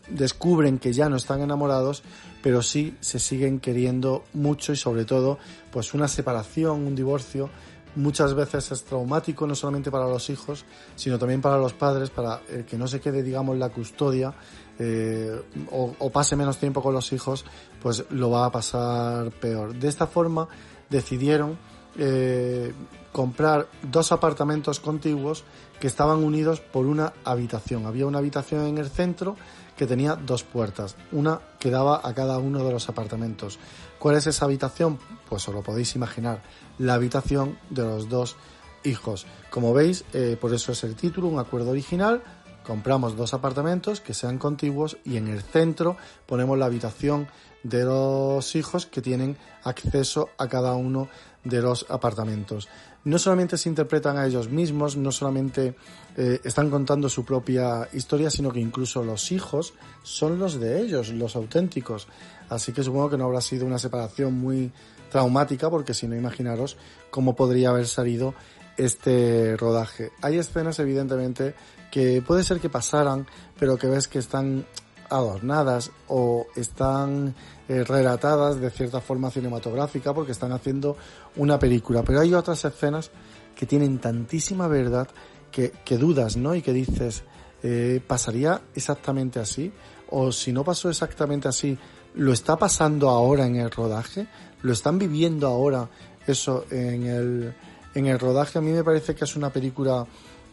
descubren 0.10 0.80
que 0.80 0.92
ya 0.92 1.08
no 1.08 1.18
están 1.18 1.42
enamorados, 1.42 2.02
pero 2.42 2.64
sí 2.64 2.98
se 3.00 3.20
siguen 3.20 3.60
queriendo 3.60 4.24
mucho 4.34 4.74
y 4.74 4.76
sobre 4.76 5.06
todo 5.06 5.38
pues 5.72 5.94
una 5.94 6.08
separación, 6.08 6.88
un 6.88 6.96
divorcio 6.96 7.52
muchas 7.96 8.34
veces 8.34 8.72
es 8.72 8.84
traumático 8.86 9.46
no 9.46 9.54
solamente 9.54 9.92
para 9.92 10.08
los 10.08 10.32
hijos, 10.32 10.66
sino 10.96 11.20
también 11.20 11.42
para 11.42 11.58
los 11.58 11.74
padres, 11.74 12.10
para 12.10 12.42
el 12.50 12.66
que 12.66 12.76
no 12.76 12.88
se 12.88 13.00
quede, 13.00 13.22
digamos, 13.22 13.56
la 13.58 13.70
custodia 13.70 14.34
eh, 14.80 15.40
o, 15.70 16.10
pase 16.10 16.36
menos 16.36 16.58
tiempo 16.58 16.82
con 16.82 16.96
los 16.96 17.14
hijos, 17.14 17.46
pues 17.84 18.06
lo 18.10 18.32
va 18.32 18.48
a 18.48 18.52
pasar 18.52 19.30
peor. 19.30 19.76
De 19.76 19.88
esta 19.88 20.08
forma 20.08 20.48
decidieron 20.90 21.56
eh, 22.00 22.74
comprar 23.12 23.68
dos 23.84 24.12
apartamentos 24.12 24.80
contiguos 24.80 25.44
que 25.80 25.88
estaban 25.88 26.24
unidos 26.24 26.60
por 26.60 26.86
una 26.86 27.14
habitación. 27.24 27.86
Había 27.86 28.06
una 28.06 28.20
habitación 28.20 28.66
en 28.68 28.78
el 28.78 28.90
centro 28.90 29.36
que 29.76 29.88
tenía 29.88 30.16
dos 30.16 30.44
puertas, 30.44 30.96
una 31.12 31.42
que 31.60 31.72
daba 31.72 32.02
a 32.04 32.14
cada 32.14 32.38
uno 32.38 32.64
de 32.64 32.72
los 32.72 32.88
apartamentos. 32.90 33.60
¿Cuál 34.00 34.18
es 34.18 34.28
esa 34.28 34.46
habitación? 34.46 35.00
Pues 35.28 35.48
os 35.48 35.54
lo 35.54 35.64
podéis 35.64 35.96
imaginar, 35.96 36.42
la 36.78 36.94
habitación 36.94 37.58
de 37.70 37.84
los 37.84 38.10
dos 38.10 38.36
hijos. 38.84 39.26
Como 39.50 39.74
veis, 39.74 40.06
eh, 40.14 40.38
por 40.40 40.54
eso 40.54 40.72
es 40.72 40.84
el 40.84 40.96
título, 40.96 41.28
un 41.28 41.40
acuerdo 41.40 41.72
original. 41.72 42.24
Compramos 42.66 43.18
dos 43.18 43.34
apartamentos 43.34 44.02
que 44.02 44.14
sean 44.14 44.38
contiguos 44.38 44.98
y 45.04 45.18
en 45.18 45.28
el 45.28 45.42
centro 45.42 45.98
ponemos 46.28 46.58
la 46.58 46.66
habitación 46.66 47.28
de 47.64 47.84
los 47.84 48.56
hijos 48.56 48.86
que 48.86 49.02
tienen 49.02 49.38
acceso 49.64 50.30
a 50.38 50.48
cada 50.48 50.74
uno 50.74 51.10
de 51.44 51.62
los 51.62 51.86
apartamentos. 51.90 52.68
No 53.04 53.18
solamente 53.18 53.58
se 53.58 53.70
interpretan 53.70 54.18
a 54.18 54.28
ellos 54.28 54.50
mismos, 54.50 54.96
no 54.96 55.12
solamente 55.12 55.76
eh, 56.16 56.40
están 56.44 56.70
contando 56.70 57.10
su 57.10 57.26
propia 57.26 57.90
historia, 57.94 58.30
sino 58.30 58.52
que 58.52 58.60
incluso 58.60 59.04
los 59.04 59.32
hijos 59.32 59.74
son 60.04 60.38
los 60.38 60.60
de 60.60 60.82
ellos, 60.82 61.10
los 61.10 61.36
auténticos. 61.36 62.08
Así 62.50 62.74
que 62.74 62.84
supongo 62.84 63.10
que 63.10 63.18
no 63.18 63.26
habrá 63.26 63.42
sido 63.42 63.66
una 63.66 63.80
separación 63.80 64.34
muy 64.34 64.72
traumática, 65.10 65.70
porque 65.70 65.96
si 65.96 66.08
no, 66.08 66.16
imaginaros 66.16 66.78
cómo 67.10 67.36
podría 67.36 67.70
haber 67.70 67.88
salido 67.88 68.36
este 68.78 69.58
rodaje. 69.58 70.12
Hay 70.22 70.38
escenas, 70.38 70.80
evidentemente, 70.80 71.56
que 71.92 72.22
puede 72.22 72.44
ser 72.44 72.60
que 72.60 72.70
pasaran, 72.70 73.28
pero 73.60 73.78
que 73.78 73.88
ves 73.88 74.08
que 74.08 74.20
están 74.20 74.66
adornadas 75.12 75.92
o 76.08 76.48
están 76.56 77.36
eh, 77.68 77.84
relatadas 77.84 78.60
de 78.60 78.70
cierta 78.70 79.02
forma 79.02 79.30
cinematográfica 79.30 80.14
porque 80.14 80.32
están 80.32 80.52
haciendo 80.52 80.98
una 81.36 81.60
película. 81.60 82.04
Pero 82.04 82.22
hay 82.22 82.34
otras 82.34 82.64
escenas 82.66 83.12
que 83.56 83.66
tienen 83.66 84.00
tantísima 84.00 84.68
verdad 84.68 85.08
que, 85.52 85.72
que 85.86 85.98
dudas, 85.98 86.38
¿no? 86.38 86.56
Y 86.56 86.62
que 86.62 86.74
dices, 86.74 87.24
eh, 87.64 88.02
¿pasaría 88.06 88.62
exactamente 88.74 89.40
así? 89.40 89.72
O 90.10 90.32
si 90.32 90.52
no 90.52 90.64
pasó 90.64 90.90
exactamente 90.90 91.48
así, 91.48 91.78
¿lo 92.16 92.34
está 92.34 92.58
pasando 92.58 93.10
ahora 93.10 93.46
en 93.46 93.58
el 93.58 93.70
rodaje? 93.70 94.28
¿Lo 94.62 94.74
están 94.74 94.98
viviendo 94.98 95.48
ahora 95.48 95.90
eso 96.26 96.66
en 96.72 97.04
el, 97.04 97.54
en 97.94 98.08
el 98.08 98.20
rodaje? 98.20 98.60
A 98.60 98.62
mí 98.62 98.72
me 98.72 98.84
parece 98.84 99.16
que 99.16 99.26
es 99.26 99.36
una 99.36 99.52
película 99.52 100.06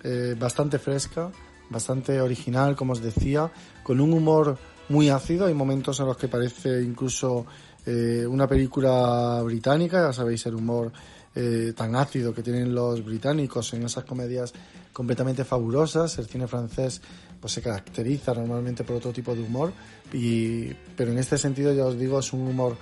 eh, 0.05 0.37
bastante 0.39 0.79
fresca, 0.79 1.31
bastante 1.71 2.21
original, 2.21 2.77
como 2.77 2.93
os 2.93 3.03
decía, 3.03 3.51
con 3.83 4.01
un 4.01 4.13
humor 4.13 4.59
muy 4.89 5.11
ácido. 5.11 5.47
Hay 5.47 5.55
momentos 5.55 6.01
en 6.01 6.07
los 6.07 6.17
que 6.17 6.29
parece 6.29 6.83
incluso 6.83 7.47
eh, 7.87 8.27
una 8.27 8.47
película 8.47 9.41
británica, 9.45 10.07
ya 10.07 10.13
sabéis 10.13 10.47
el 10.47 10.55
humor 10.55 10.93
eh, 11.35 11.73
tan 11.77 11.95
ácido 11.95 12.35
que 12.35 12.43
tienen 12.43 12.75
los 12.75 13.05
británicos 13.05 13.73
en 13.75 13.85
esas 13.85 14.05
comedias 14.05 14.53
completamente 14.93 15.45
fabulosas. 15.45 16.19
El 16.19 16.27
cine 16.27 16.47
francés 16.47 17.01
pues 17.41 17.53
se 17.53 17.63
caracteriza 17.63 18.35
normalmente 18.35 18.83
por 18.83 18.97
otro 18.97 19.13
tipo 19.13 19.35
de 19.35 19.43
humor, 19.43 19.73
y, 20.13 20.73
pero 20.97 21.13
en 21.13 21.19
este 21.19 21.39
sentido 21.39 21.73
ya 21.73 21.87
os 21.87 21.99
digo 21.99 22.19
es 22.19 22.33
un 22.33 22.49
humor 22.49 22.77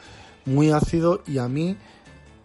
muy 0.47 0.71
ácido 0.71 1.23
y 1.27 1.39
a 1.39 1.49
mí 1.49 1.77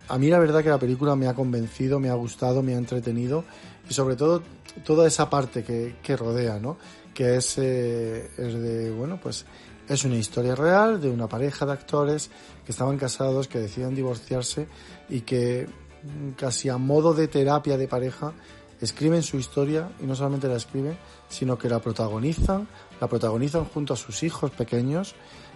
a 0.09 0.17
mí 0.17 0.27
la 0.27 0.39
verdad 0.39 0.61
que 0.61 0.69
la 0.69 0.79
película 0.79 1.15
me 1.15 1.27
ha 1.27 1.33
convencido, 1.33 1.99
me 1.99 2.09
ha 2.09 2.15
gustado, 2.15 2.61
me 2.61 2.73
ha 2.73 2.77
entretenido 2.77 3.45
y 3.89 3.93
sobre 3.93 4.17
todo 4.17 4.43
toda 4.83 5.07
esa 5.07 5.29
parte 5.29 5.63
que, 5.63 5.97
que 6.01 6.15
rodea, 6.15 6.59
¿no? 6.59 6.77
Que 7.13 7.37
es, 7.37 7.57
eh, 7.57 8.29
de, 8.37 8.91
bueno, 8.91 9.19
pues 9.21 9.45
es 9.87 10.05
una 10.05 10.15
historia 10.15 10.55
real 10.55 11.01
de 11.01 11.09
una 11.09 11.27
pareja 11.27 11.65
de 11.65 11.73
actores 11.73 12.29
que 12.65 12.71
estaban 12.71 12.97
casados, 12.97 13.47
que 13.47 13.59
deciden 13.59 13.95
divorciarse 13.95 14.67
y 15.09 15.21
que 15.21 15.67
mm, 15.67 16.31
casi 16.31 16.69
a 16.69 16.77
modo 16.77 17.13
de 17.13 17.27
terapia 17.27 17.77
de 17.77 17.87
pareja 17.87 18.33
escriben 18.79 19.21
su 19.21 19.37
historia 19.37 19.91
y 20.01 20.05
no 20.05 20.15
solamente 20.15 20.47
la 20.47 20.55
escriben, 20.55 20.97
sino 21.29 21.57
que 21.57 21.69
la 21.69 21.79
protagonizan, 21.79 22.67
la 22.99 23.07
protagonizan 23.07 23.65
junto 23.65 23.93
a 23.93 23.97
sus 23.97 24.23
hijos 24.23 24.51
pequeños 24.51 25.15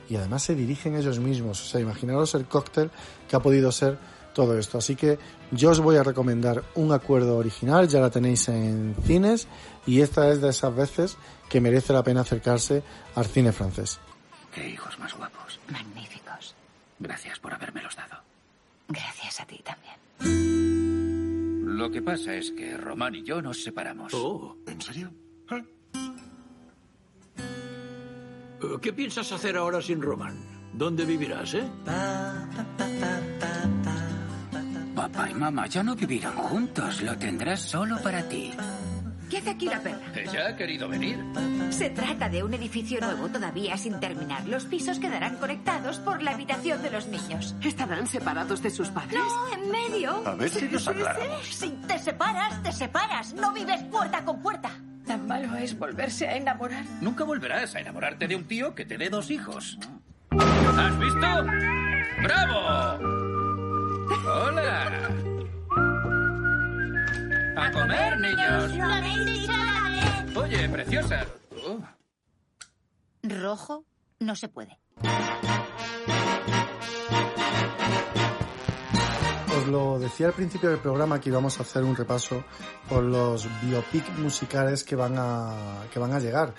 y 0.10 0.16
además 0.16 0.44
se 0.44 0.56
dirigen 0.56 0.96
ellos 0.96 1.20
mismos. 1.20 1.62
O 1.62 1.66
sea, 1.66 1.82
imaginaros 1.82 2.36
el 2.36 2.46
cóctel 2.46 2.92
que 3.28 3.36
ha 3.36 3.40
podido 3.40 3.72
ser 3.72 3.98
todo 4.34 4.58
esto. 4.58 4.78
Así 4.78 4.96
que 4.96 5.18
yo 5.52 5.72
os 5.72 5.80
voy 5.80 5.98
a 5.98 6.04
recomendar 6.04 6.64
un 6.76 6.92
acuerdo 6.92 7.38
original, 7.38 7.88
ya 7.88 8.00
la 8.00 8.10
tenéis 8.10 8.48
en 8.50 8.96
cines 9.04 9.48
y 9.86 10.02
esta 10.02 10.30
es 10.30 10.42
de 10.42 10.50
esas 10.50 10.76
veces 10.76 11.18
que 11.50 11.62
merece 11.62 11.94
la 11.94 12.04
pena 12.04 12.22
acercarse 12.22 12.84
al 13.16 13.26
cine 13.26 13.52
francés. 13.52 14.00
Qué 14.54 14.70
hijos 14.70 14.98
más 15.00 15.16
guapos. 15.16 15.60
Magníficos. 15.70 16.56
Gracias 17.00 17.40
por 17.40 17.54
habérmelos 17.54 17.96
dado. 17.96 18.22
Gracias 18.88 19.40
a 19.42 19.46
ti 19.46 19.62
también. 19.64 19.96
Lo 21.78 21.92
que 21.92 22.02
pasa 22.02 22.34
es 22.36 22.52
que 22.52 22.78
Román 22.78 23.16
y 23.16 23.24
yo 23.24 23.42
nos 23.42 23.62
separamos. 23.62 24.14
Oh, 24.14 24.56
¿en 24.66 24.82
serio? 24.82 25.12
Eh, 28.62 28.78
¿Qué 28.82 28.94
piensas 28.94 29.32
hacer 29.32 29.58
ahora 29.58 29.82
sin 29.82 30.02
Román? 30.02 30.40
¿Dónde 30.74 31.06
vivirás, 31.06 31.54
eh? 31.54 31.64
Papá 35.06 35.30
y 35.30 35.36
mamá 35.36 35.68
ya 35.68 35.84
no 35.84 35.96
vivirán 35.96 36.34
juntos. 36.34 37.00
Lo 37.04 37.16
tendrás 37.16 37.60
solo 37.60 38.02
para 38.02 38.24
ti. 38.24 38.52
¿Qué 39.30 39.38
hace 39.38 39.52
aquí 39.52 39.68
la 39.68 39.80
perra? 39.80 40.00
Ella 40.16 40.48
ha 40.50 40.56
querido 40.56 40.90
venir. 40.90 41.24
Se 41.70 41.92
trata 41.92 42.28
de 42.28 42.42
un 42.42 42.56
edificio 42.56 43.00
nuevo 43.00 43.30
todavía 43.30 43.78
sin 43.78 44.00
terminar. 44.00 44.48
Los 44.48 44.66
pisos 44.66 44.98
quedarán 44.98 45.36
conectados 45.36 46.00
por 46.00 46.24
la 46.24 46.32
habitación 46.32 46.82
de 46.82 46.90
los 46.90 47.06
niños. 47.08 47.54
¿Estarán 47.62 48.08
separados 48.08 48.64
de 48.64 48.72
sus 48.72 48.90
padres? 48.90 49.20
No, 49.20 49.54
en 49.54 49.70
medio. 49.70 50.28
A 50.28 50.34
ver 50.34 50.50
si 50.50 50.66
nos 50.70 50.88
aclaramos. 50.88 51.46
Si 51.46 51.70
te 51.88 52.00
separas, 52.00 52.64
te 52.64 52.72
separas. 52.72 53.36
No 53.36 53.54
vives 53.54 53.84
puerta 53.84 54.26
con 54.26 54.42
puerta. 54.42 54.72
Tan 55.06 55.28
malo 55.28 55.56
es 55.56 55.78
volverse 55.78 56.28
a 56.28 56.36
enamorar. 56.36 56.84
Nunca 57.02 57.24
volverás 57.24 57.76
a 57.76 57.80
enamorarte 57.80 58.28
de 58.28 58.36
un 58.38 58.46
tío 58.46 58.74
que 58.74 58.86
te 58.86 58.98
dé 58.98 59.12
dos 59.12 59.30
hijos. 59.30 59.78
¿Has 60.32 61.00
visto? 61.00 61.46
¡Bravo! 62.24 63.25
¡Hola! 64.24 65.10
¡A 67.58 67.72
comer, 67.72 68.20
niños! 68.20 68.76
Lo 68.76 68.84
habéis 68.86 69.26
dicho 69.26 69.52
a 69.52 69.58
la 69.58 69.90
vez. 69.90 70.38
Oye, 70.38 70.70
preciosa. 70.70 71.26
Oh, 71.68 71.80
Rojo 73.24 73.86
no 74.20 74.36
se 74.36 74.48
puede. 74.48 74.80
Os 79.58 79.68
lo 79.68 80.00
decía 80.00 80.28
al 80.28 80.34
principio 80.34 80.70
del 80.70 80.80
programa 80.80 81.20
que 81.20 81.30
íbamos 81.30 81.60
a 81.60 81.64
hacer 81.64 81.84
un 81.84 81.96
repaso 81.96 82.44
por 82.90 83.04
los 83.04 83.48
biopic 83.62 84.10
musicales 84.18 84.84
que 84.84 84.96
van 84.96 85.16
a, 85.18 85.84
que 85.92 86.00
van 86.00 86.14
a 86.14 86.20
llegar. 86.20 86.54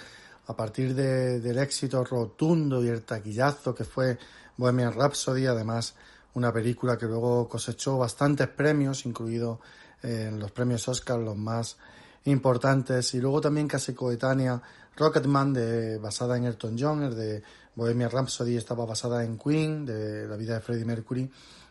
A 0.49 0.55
partir 0.55 0.95
de- 0.95 1.41
del 1.41 1.59
éxito 1.59 2.05
rotundo 2.05 2.83
y 2.85 2.89
el 2.89 3.03
taquillazo 3.03 3.75
que 3.75 3.85
fue 3.85 4.19
Bohemian 4.57 4.93
Rhapsody, 4.93 5.47
además 5.47 5.95
una 6.37 6.53
película 6.53 6.99
que 6.99 7.07
luego 7.07 7.49
cosechó 7.49 7.97
bastantes 7.97 8.47
premios, 8.49 9.07
incluido 9.07 9.59
eh, 10.03 10.31
los 10.39 10.51
premios 10.53 10.87
Oscar, 10.87 11.19
los 11.19 11.37
más 11.37 11.79
importantes, 12.25 13.15
y 13.15 13.21
luego 13.21 13.41
también 13.41 13.67
casi 13.67 13.95
coetánea 13.95 14.61
Rocketman, 14.97 15.55
de, 15.55 15.97
basada 15.97 16.37
en 16.37 16.45
Elton 16.45 16.77
John, 16.79 17.03
el 17.05 17.17
de 17.17 17.43
Bohemian 17.75 18.11
Rhapsody 18.11 18.57
estaba 18.57 18.85
basada 18.85 19.25
en 19.25 19.39
Queen, 19.39 19.87
de 19.87 20.29
la 20.29 20.37
vida 20.37 20.55
de 20.55 20.61
Freddie 20.61 20.85
Mercury, 20.85 21.31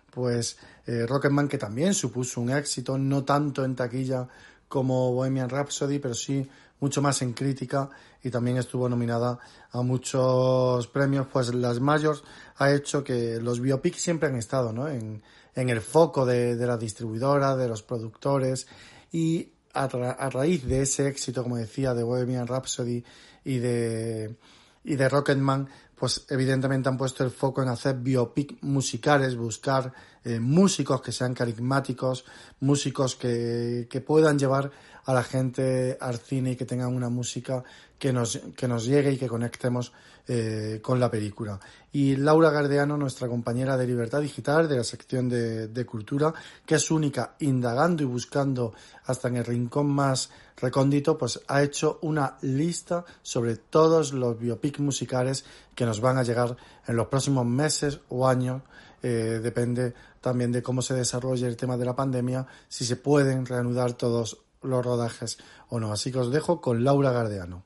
pues 0.10 0.58
eh, 0.88 1.06
Rocketman 1.06 1.48
que 1.48 1.60
también 1.60 1.94
supuso 1.94 2.42
un 2.42 2.50
éxito, 2.50 2.98
no 2.98 3.24
tanto 3.24 3.64
en 3.64 3.76
taquilla 3.76 4.28
como 4.68 5.14
Bohemian 5.14 5.50
Rhapsody, 5.50 6.00
pero 6.00 6.16
sí 6.16 6.50
mucho 6.80 7.02
más 7.02 7.22
en 7.22 7.34
crítica 7.34 7.90
y 8.24 8.30
también 8.30 8.58
estuvo 8.58 8.90
nominada 8.90 9.40
a 9.72 9.82
muchos 9.82 10.88
premios, 10.88 11.28
pues 11.32 11.54
las 11.54 11.80
mayores 11.80 12.24
ha 12.58 12.72
hecho 12.72 13.04
que 13.04 13.40
los 13.40 13.60
biopics 13.60 14.02
siempre 14.02 14.30
han 14.30 14.36
estado 14.36 14.72
¿no? 14.74 14.88
en, 14.88 15.24
en 15.56 15.70
el 15.70 15.82
foco 15.82 16.26
de, 16.26 16.56
de 16.56 16.68
la 16.68 16.78
distribuidora, 16.78 17.56
de 17.56 17.68
los 17.68 17.84
productores 17.84 18.68
y 19.12 19.52
a, 19.74 19.88
ra- 19.88 20.12
a 20.12 20.30
raíz 20.30 20.66
de 20.66 20.82
ese 20.84 21.08
éxito, 21.08 21.44
como 21.44 21.58
decía, 21.58 21.94
de 21.94 22.04
Bohemian 22.04 22.48
Rhapsody 22.48 23.04
y 23.44 23.58
de, 23.60 24.36
y 24.84 24.96
de 24.96 25.10
Rocketman, 25.10 25.70
pues 25.96 26.26
evidentemente 26.30 26.90
han 26.90 26.98
puesto 26.98 27.24
el 27.24 27.32
foco 27.32 27.62
en 27.62 27.70
hacer 27.70 27.96
biopic 27.96 28.58
musicales, 28.62 29.38
buscar 29.38 29.94
eh, 30.26 30.40
músicos 30.40 31.02
que 31.02 31.12
sean 31.14 31.34
carismáticos, 31.34 32.26
músicos 32.60 33.16
que, 33.16 33.88
que 33.90 34.02
puedan 34.02 34.38
llevar 34.38 34.72
a 35.06 35.14
la 35.14 35.24
gente 35.24 35.98
al 36.00 36.18
cine 36.18 36.52
y 36.52 36.56
que 36.56 36.66
tengan 36.66 36.94
una 36.94 37.10
música 37.10 37.64
que 37.98 38.12
nos, 38.12 38.40
que 38.56 38.68
nos 38.68 38.86
llegue 38.86 39.14
y 39.14 39.18
que 39.18 39.28
conectemos 39.28 39.94
eh, 40.28 40.80
con 40.82 41.00
la 41.00 41.10
película. 41.10 41.60
Y 41.92 42.16
Laura 42.16 42.50
Gardeano, 42.50 42.98
nuestra 42.98 43.28
compañera 43.28 43.78
de 43.78 43.88
Libertad 43.88 44.22
Digital 44.22 44.68
de 44.68 44.78
la 44.78 44.84
sección 44.84 45.30
de, 45.30 45.68
de 45.68 45.86
Cultura, 45.86 46.34
que 46.66 46.76
es 46.76 46.92
única 46.92 47.36
indagando 47.40 48.04
y 48.04 48.06
buscando 48.08 48.74
hasta 49.06 49.28
en 49.28 49.38
el 49.38 49.46
rincón 49.46 49.88
más 49.88 50.30
recóndito, 50.58 51.18
pues 51.18 51.40
ha 51.48 51.62
hecho 51.62 52.00
una 52.02 52.38
lista 52.42 53.06
sobre 53.22 53.56
todos 53.58 54.14
los 54.14 54.38
biopic 54.40 54.80
musicales 54.80 55.46
que 55.76 55.86
nos 55.86 56.02
van 56.02 56.18
a 56.18 56.24
llegar 56.24 56.58
en 56.88 56.96
los 56.96 57.08
próximos 57.08 57.46
meses 57.46 58.00
o 58.10 58.28
años. 58.28 58.64
Eh, 59.04 59.40
depende 59.44 59.94
también 60.20 60.52
de 60.52 60.64
cómo 60.64 60.82
se 60.82 60.96
desarrolle 60.96 61.46
el 61.48 61.58
tema 61.58 61.78
de 61.78 61.86
la 61.86 61.96
pandemia, 61.96 62.48
si 62.68 62.84
se 62.86 62.96
pueden 62.96 63.46
reanudar 63.46 63.94
todos 63.94 64.45
los 64.66 64.86
rodajes 64.86 65.38
o 65.70 65.80
no. 65.80 65.92
Así 65.92 66.12
que 66.12 66.20
os 66.20 66.32
dejo 66.32 66.62
con 66.62 66.84
Laura 66.84 67.12
Gardeano. 67.12 67.64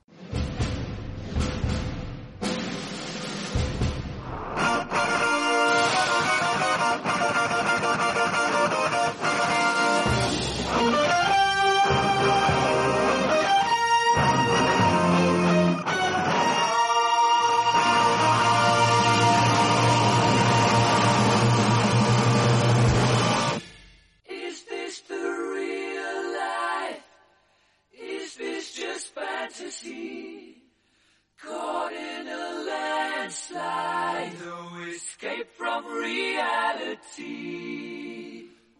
Reality. 36.29 37.29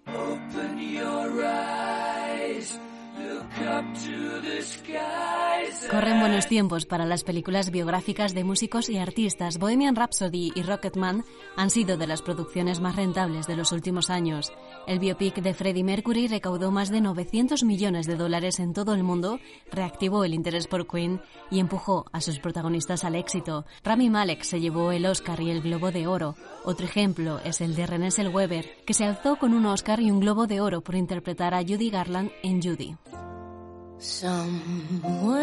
Open 0.07 0.79
your 0.79 1.45
eyes, 1.45 2.79
Corren 5.89 6.19
buenos 6.19 6.47
tiempos 6.47 6.85
para 6.85 7.05
las 7.05 7.23
películas 7.23 7.71
biográficas 7.71 8.33
de 8.33 8.43
músicos 8.43 8.89
y 8.89 8.97
artistas. 8.97 9.57
Bohemian 9.57 9.95
Rhapsody 9.95 10.51
y 10.55 10.61
Rocketman 10.61 11.25
han 11.55 11.69
sido 11.69 11.97
de 11.97 12.07
las 12.07 12.21
producciones 12.21 12.79
más 12.79 12.95
rentables 12.95 13.47
de 13.47 13.55
los 13.55 13.71
últimos 13.71 14.09
años. 14.09 14.51
El 14.87 14.99
biopic 14.99 15.41
de 15.41 15.53
Freddie 15.53 15.83
Mercury 15.83 16.27
recaudó 16.27 16.71
más 16.71 16.89
de 16.89 17.01
900 17.01 17.63
millones 17.63 18.05
de 18.07 18.15
dólares 18.15 18.59
en 18.59 18.73
todo 18.73 18.93
el 18.93 19.03
mundo, 19.03 19.39
reactivó 19.71 20.23
el 20.23 20.33
interés 20.33 20.67
por 20.67 20.87
Queen 20.87 21.21
y 21.49 21.59
empujó 21.59 22.05
a 22.11 22.21
sus 22.21 22.39
protagonistas 22.39 23.03
al 23.03 23.15
éxito. 23.15 23.65
Rami 23.83 24.09
Malek 24.09 24.43
se 24.43 24.59
llevó 24.59 24.91
el 24.91 25.05
Oscar 25.05 25.41
y 25.41 25.49
el 25.49 25.61
Globo 25.61 25.91
de 25.91 26.07
Oro. 26.07 26.35
Otro 26.63 26.85
ejemplo 26.85 27.39
es 27.43 27.61
el 27.61 27.75
de 27.75 27.87
René 27.87 28.11
Zellweger, 28.11 28.83
que 28.85 28.93
se 28.93 29.05
alzó 29.05 29.37
con 29.37 29.53
un 29.53 29.65
Oscar 29.65 29.99
y 29.99 30.11
un 30.11 30.19
Globo 30.19 30.45
de 30.47 30.61
Oro 30.61 30.81
por 30.81 30.95
interpretar 30.95 31.53
a 31.53 31.61
Judy 31.61 31.89
Garland 31.89 32.31
en 32.43 32.61
Judy. 32.61 32.95
Somewhere 34.01 35.35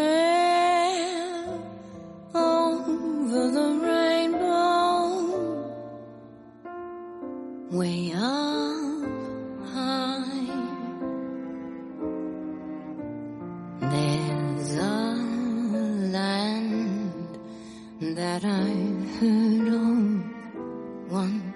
over 2.35 3.51
the 3.53 3.69
rainbow, 3.83 5.21
way 7.71 8.13
up 8.13 9.05
high, 9.75 10.47
there's 13.83 14.75
a 14.77 15.15
land 16.13 17.39
that 18.01 18.43
I've 18.43 19.17
heard 19.21 19.69
of 19.69 21.13
once 21.13 21.56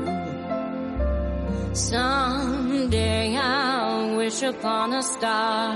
wish 4.31 4.43
upon 4.43 4.93
a 4.93 5.03
star 5.03 5.73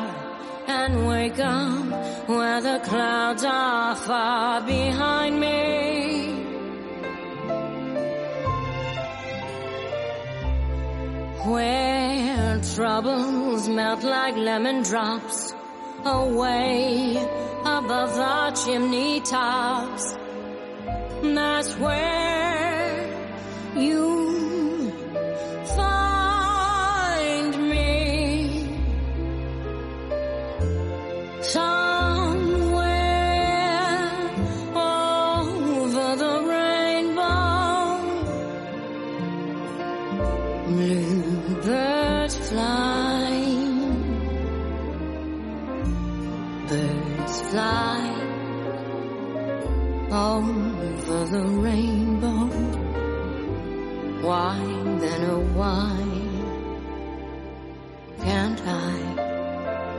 and 0.67 1.07
wake 1.07 1.39
up 1.39 2.29
where 2.29 2.61
the 2.61 2.79
clouds 2.85 3.43
are 3.43 3.95
far 3.95 4.61
behind 4.61 5.39
me. 5.39 6.33
Where 11.51 12.61
troubles 12.75 13.67
melt 13.67 14.03
like 14.03 14.37
lemon 14.37 14.83
drops 14.83 15.53
away 16.05 17.17
above 17.65 18.11
the 18.15 18.61
chimney 18.63 19.19
tops. 19.19 20.13
That's 21.21 21.73
where 21.77 22.95
you 23.75 24.34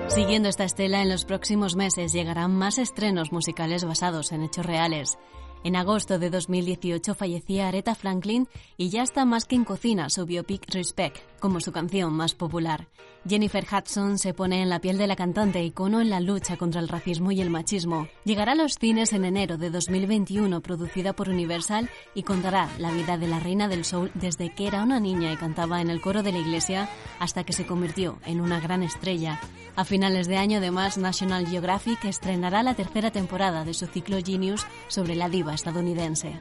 Siguiendo 0.09 0.49
esta 0.49 0.64
estela, 0.64 1.03
en 1.03 1.11
los 1.11 1.24
próximos 1.24 1.76
meses 1.76 2.12
llegarán 2.12 2.57
más 2.57 2.78
estrenos 2.78 3.32
musicales 3.32 3.84
basados 3.84 4.32
en 4.32 4.43
hechos 4.43 4.64
reales. 4.64 5.18
En 5.67 5.75
agosto 5.75 6.21
de 6.21 6.31
2018 6.31 7.17
fallecía 7.17 7.67
Aretha 7.67 7.97
Franklin 7.97 8.47
y 8.77 8.91
ya 8.91 9.03
está 9.03 9.25
más 9.25 9.47
que 9.47 9.57
en 9.57 9.64
cocina 9.64 10.09
su 10.11 10.25
biopic 10.25 10.73
Respect, 10.73 11.19
como 11.41 11.59
su 11.59 11.73
canción 11.73 12.12
más 12.12 12.37
popular. 12.37 12.87
Jennifer 13.29 13.67
Hudson 13.67 14.19
se 14.19 14.33
pone 14.33 14.62
en 14.62 14.69
la 14.69 14.81
piel 14.81 14.97
de 14.97 15.09
la 15.09 15.17
cantante 15.17 15.64
icono 15.64 16.01
en 16.01 16.09
la 16.09 16.21
lucha 16.21 16.57
contra 16.57 16.81
el 16.81 16.87
racismo 16.87 17.33
y 17.33 17.41
el 17.41 17.51
machismo. 17.51 18.07
Llegará 18.25 18.53
a 18.53 18.55
los 18.55 18.75
cines 18.75 19.12
en 19.12 19.25
enero 19.25 19.59
de 19.59 19.71
2021, 19.71 20.61
producida 20.61 21.14
por 21.14 21.29
Universal, 21.29 21.91
y 22.14 22.23
contará 22.23 22.71
la 22.79 22.93
vida 22.93 23.19
de 23.19 23.27
la 23.27 23.41
reina 23.41 23.67
del 23.67 23.85
soul 23.85 24.12
desde 24.14 24.55
que 24.55 24.69
era 24.69 24.85
una 24.85 25.01
niña 25.01 25.33
y 25.33 25.37
cantaba 25.37 25.81
en 25.81 25.91
el 25.91 26.01
coro 26.01 26.23
de 26.23 26.31
la 26.31 26.39
iglesia 26.39 26.89
hasta 27.19 27.43
que 27.43 27.53
se 27.53 27.67
convirtió 27.67 28.21
en 28.25 28.41
una 28.41 28.61
gran 28.61 28.85
estrella. 28.85 29.41
A 29.75 29.85
finales 29.85 30.27
de 30.27 30.39
año, 30.39 30.59
además, 30.59 30.97
National 30.97 31.47
Geographic 31.47 32.05
estrenará 32.05 32.62
la 32.62 32.75
tercera 32.75 33.11
temporada 33.11 33.64
de 33.64 33.75
su 33.75 33.87
ciclo 33.87 34.17
Genius 34.25 34.64
sobre 34.89 35.17
la 35.17 35.29
diva 35.29 35.56
estadounidense. 35.57 36.39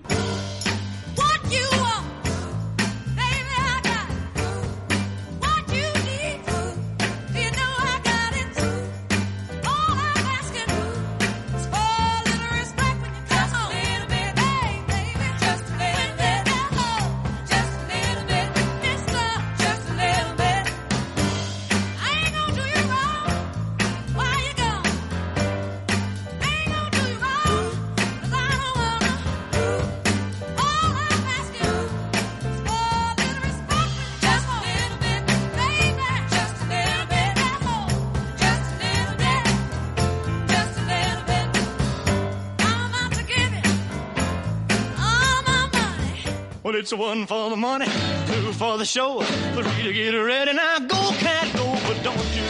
It's 46.86 46.94
one 46.94 47.26
for 47.26 47.50
the 47.50 47.56
money, 47.56 47.88
two 48.28 48.54
for 48.54 48.78
the 48.78 48.86
show, 48.86 49.20
three 49.20 49.84
to 49.86 49.92
get 49.92 50.12
ready. 50.12 50.54
Now 50.54 50.78
go, 50.78 51.10
cat, 51.18 51.52
go, 51.56 51.72
but 51.88 52.04
don't 52.04 52.36
you 52.36 52.44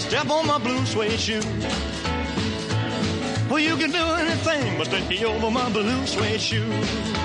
step 0.00 0.30
on 0.30 0.46
my 0.46 0.56
blue 0.56 0.86
suede 0.86 1.20
shoe. 1.20 1.42
Well, 3.50 3.58
you 3.58 3.76
can 3.76 3.90
do 3.90 3.98
anything 3.98 4.78
but 4.78 4.86
stay 4.86 5.22
over 5.26 5.50
my 5.50 5.68
blue 5.70 6.06
suede 6.06 6.40
shoe. 6.40 7.21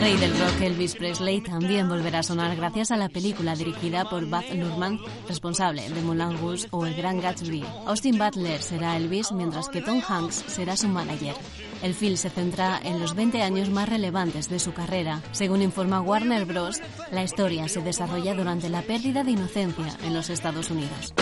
Rey 0.00 0.16
del 0.16 0.38
rock 0.38 0.60
Elvis 0.60 0.94
Presley 0.94 1.40
también 1.40 1.88
volverá 1.88 2.20
a 2.20 2.22
sonar 2.22 2.54
gracias 2.54 2.92
a 2.92 2.96
la 2.96 3.08
película 3.08 3.56
dirigida 3.56 4.08
por 4.08 4.28
Baz 4.28 4.44
Luhrmann, 4.54 5.00
responsable 5.26 5.88
de 5.90 6.02
Moulin 6.02 6.38
Rouge 6.38 6.68
o 6.70 6.86
El 6.86 6.94
Gran 6.94 7.20
Gatsby. 7.20 7.64
Austin 7.86 8.16
Butler 8.16 8.62
será 8.62 8.96
Elvis, 8.96 9.32
mientras 9.32 9.68
que 9.68 9.82
Tom 9.82 10.00
Hanks 10.06 10.44
será 10.46 10.76
su 10.76 10.86
manager. 10.86 11.34
El 11.82 11.94
film 11.94 12.16
se 12.16 12.30
centra 12.30 12.80
en 12.82 13.00
los 13.00 13.14
20 13.14 13.42
años 13.42 13.70
más 13.70 13.88
relevantes 13.88 14.48
de 14.48 14.60
su 14.60 14.72
carrera. 14.72 15.20
Según 15.32 15.62
informa 15.62 16.00
Warner 16.00 16.44
Bros., 16.44 16.80
la 17.10 17.24
historia 17.24 17.68
se 17.68 17.82
desarrolla 17.82 18.34
durante 18.34 18.68
la 18.68 18.82
pérdida 18.82 19.24
de 19.24 19.32
inocencia 19.32 19.96
en 20.04 20.14
los 20.14 20.30
Estados 20.30 20.70
Unidos. 20.70 21.12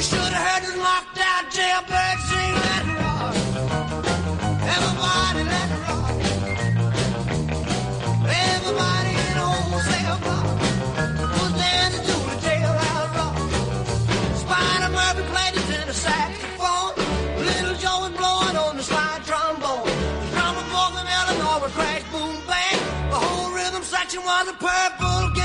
You 0.00 0.04
should 0.04 0.32
have 0.32 0.32
heard 0.32 0.62
the 0.64 0.76
knocked 0.78 1.18
out 1.20 1.44
jailbird 1.52 2.18
sing 2.24 2.54
that 2.64 2.84
rock. 3.04 3.36
Everybody 4.74 5.42
let 5.44 5.68
it 5.76 5.80
rock. 5.84 6.08
Everybody 8.48 9.12
in 9.28 9.36
was 11.36 11.52
dancing 11.60 12.04
to 12.08 12.16
the 12.16 12.36
jailhouse 12.40 13.12
rock. 13.12 13.36
Spider 14.40 14.88
Murphy 14.88 15.22
played 15.28 15.52
the 15.52 15.62
tenor 15.68 15.92
saxophone. 15.92 16.96
Little 17.44 17.76
Joe 17.76 18.00
was 18.00 18.16
blowing 18.16 18.56
on 18.56 18.78
the 18.78 18.82
slide 18.82 19.20
trombone. 19.28 19.84
The 19.84 20.26
drummer 20.32 20.64
from 20.72 20.96
Illinois 20.96 21.68
crash, 21.76 22.04
boom, 22.10 22.40
bang. 22.48 22.80
The 23.12 23.18
whole 23.20 23.52
rhythm 23.52 23.82
section 23.82 24.24
was 24.24 24.48
a 24.48 24.54
purple. 24.54 25.39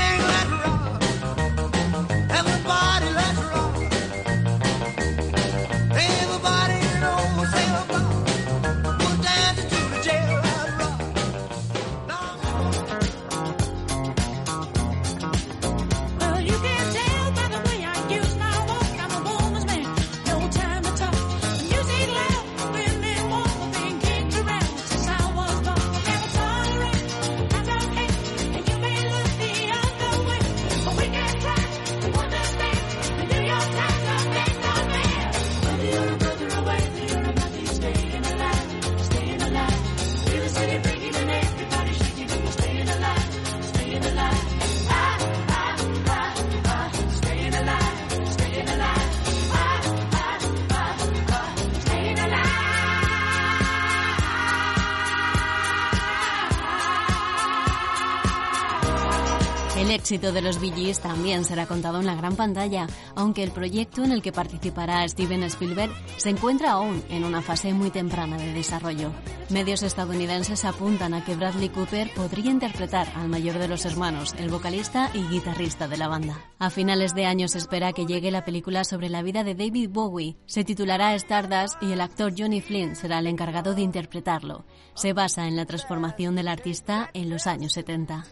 Éxito 60.16 60.32
de 60.32 60.40
los 60.40 60.58
Bee 60.58 60.94
también 60.94 61.44
será 61.44 61.66
contado 61.66 62.00
en 62.00 62.06
la 62.06 62.14
gran 62.14 62.36
pantalla, 62.36 62.86
aunque 63.16 63.42
el 63.42 63.50
proyecto 63.50 64.02
en 64.02 64.12
el 64.12 64.22
que 64.22 64.32
participará 64.32 65.06
Steven 65.06 65.42
Spielberg 65.42 65.92
se 66.16 66.30
encuentra 66.30 66.72
aún 66.72 67.02
en 67.10 67.22
una 67.24 67.42
fase 67.42 67.74
muy 67.74 67.90
temprana 67.90 68.38
de 68.38 68.54
desarrollo. 68.54 69.10
Medios 69.50 69.82
estadounidenses 69.82 70.64
apuntan 70.64 71.14
a 71.14 71.24
que 71.24 71.36
Bradley 71.36 71.68
Cooper 71.68 72.10
podría 72.14 72.50
interpretar 72.50 73.06
al 73.14 73.28
mayor 73.28 73.58
de 73.58 73.68
los 73.68 73.84
hermanos, 73.84 74.34
el 74.38 74.50
vocalista 74.50 75.10
y 75.14 75.22
guitarrista 75.28 75.86
de 75.86 75.96
la 75.96 76.08
banda. 76.08 76.38
A 76.58 76.70
finales 76.70 77.14
de 77.14 77.26
año 77.26 77.46
se 77.46 77.58
espera 77.58 77.92
que 77.92 78.06
llegue 78.06 78.30
la 78.30 78.44
película 78.44 78.82
sobre 78.82 79.08
la 79.08 79.22
vida 79.22 79.44
de 79.44 79.54
David 79.54 79.90
Bowie. 79.90 80.36
Se 80.46 80.64
titulará 80.64 81.14
Stardust 81.14 81.80
y 81.82 81.92
el 81.92 82.00
actor 82.00 82.32
Johnny 82.36 82.60
Flynn 82.60 82.96
será 82.96 83.20
el 83.20 83.28
encargado 83.28 83.74
de 83.74 83.82
interpretarlo. 83.82 84.64
Se 84.94 85.12
basa 85.12 85.46
en 85.46 85.56
la 85.56 85.64
transformación 85.64 86.34
del 86.34 86.48
artista 86.48 87.10
en 87.14 87.30
los 87.30 87.46
años 87.46 87.72
70. 87.72 88.24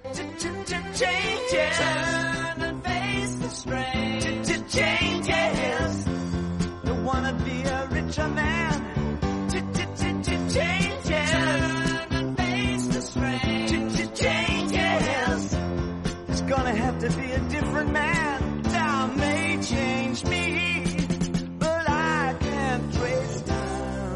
changes. 0.94 1.78
Turn 1.78 2.62
and 2.62 2.82
face 2.84 3.34
the 3.36 3.50
strain. 3.50 4.44
Changes. 4.68 6.04
Don't 6.84 7.04
wanna 7.04 7.32
be 7.44 7.62
a 7.62 7.86
richer 7.90 8.28
man. 8.28 8.53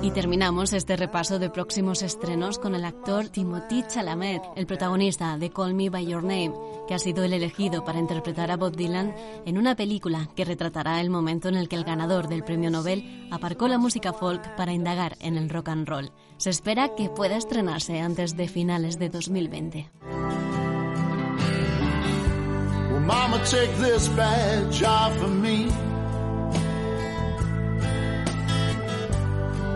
Y 0.08 0.10
terminamos 0.10 0.72
este 0.72 0.96
repaso 0.96 1.38
de 1.38 1.50
próximos 1.50 2.00
estrenos 2.00 2.58
con 2.58 2.74
el 2.74 2.86
actor 2.86 3.28
Timothy 3.28 3.84
Chalamet, 3.86 4.40
el 4.56 4.66
protagonista 4.66 5.36
de 5.36 5.50
Call 5.50 5.74
Me 5.74 5.90
By 5.90 6.06
Your 6.06 6.22
Name, 6.22 6.54
que 6.88 6.94
ha 6.94 6.98
sido 6.98 7.24
el 7.24 7.34
elegido 7.34 7.84
para 7.84 7.98
interpretar 7.98 8.50
a 8.50 8.56
Bob 8.56 8.74
Dylan 8.74 9.14
en 9.44 9.58
una 9.58 9.76
película 9.76 10.30
que 10.34 10.46
retratará 10.46 11.02
el 11.02 11.10
momento 11.10 11.50
en 11.50 11.56
el 11.56 11.68
que 11.68 11.76
el 11.76 11.84
ganador 11.84 12.26
del 12.28 12.42
premio 12.42 12.70
Nobel 12.70 13.28
aparcó 13.30 13.68
la 13.68 13.76
música 13.76 14.14
folk 14.14 14.56
para 14.56 14.72
indagar 14.72 15.18
en 15.20 15.36
el 15.36 15.50
rock 15.50 15.68
and 15.68 15.86
roll. 15.86 16.10
Se 16.38 16.48
espera 16.48 16.94
que 16.94 17.10
pueda 17.10 17.36
estrenarse 17.36 18.00
antes 18.00 18.34
de 18.34 18.48
finales 18.48 18.98
de 18.98 19.10
2020. 19.10 19.90
Well. 25.46 25.87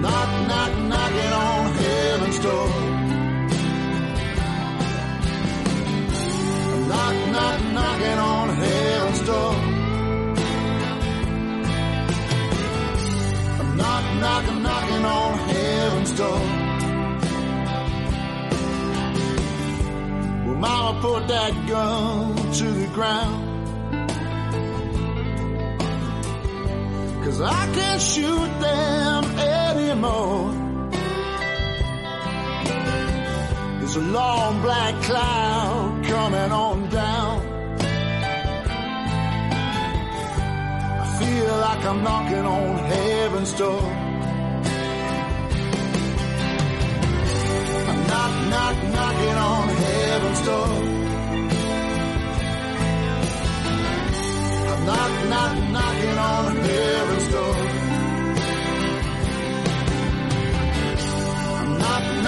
Knock, 0.00 0.48
knock, 0.48 0.72
knocking 0.90 1.32
on 1.32 1.72
heaven's 1.72 2.38
door. 2.40 2.68
Knock, 6.88 7.16
knock, 7.32 7.60
knocking 7.76 8.18
on 8.18 8.48
heaven's 8.48 9.20
door. 9.26 9.52
Knock, 13.76 14.04
knock, 14.20 14.44
knocking 14.62 15.04
on 15.04 15.38
heaven's 15.38 16.12
door. 16.12 16.40
Well, 20.46 20.56
mama 20.56 21.00
put 21.00 21.28
that 21.28 21.52
gun 21.68 22.52
to 22.52 22.64
the 22.64 22.86
ground. 22.94 23.46
Cause 27.24 27.40
I 27.40 27.66
can't 27.74 28.00
shoot 28.00 28.60
them 28.60 29.24
There's 33.78 33.96
a 33.96 34.00
long 34.00 34.60
black 34.60 35.00
cloud 35.02 36.04
coming 36.04 36.50
on 36.50 36.88
down. 36.90 37.40
I 41.00 41.18
feel 41.20 41.56
like 41.58 41.84
I'm 41.84 42.02
knocking 42.02 42.44
on 42.44 42.76
heaven's 42.78 43.52
door. 43.52 43.80
I'm 47.88 48.06
knock, 48.08 48.32
knock, 48.52 48.76
knocking 48.96 49.36
on 49.50 49.68
heaven's 49.68 50.40
door. 50.46 50.66
I'm 54.72 54.80
knock, 54.84 55.12
knock, 55.30 55.54
knocking 55.70 56.18
on 56.18 56.56
heaven's 56.56 57.28
door. 57.28 57.65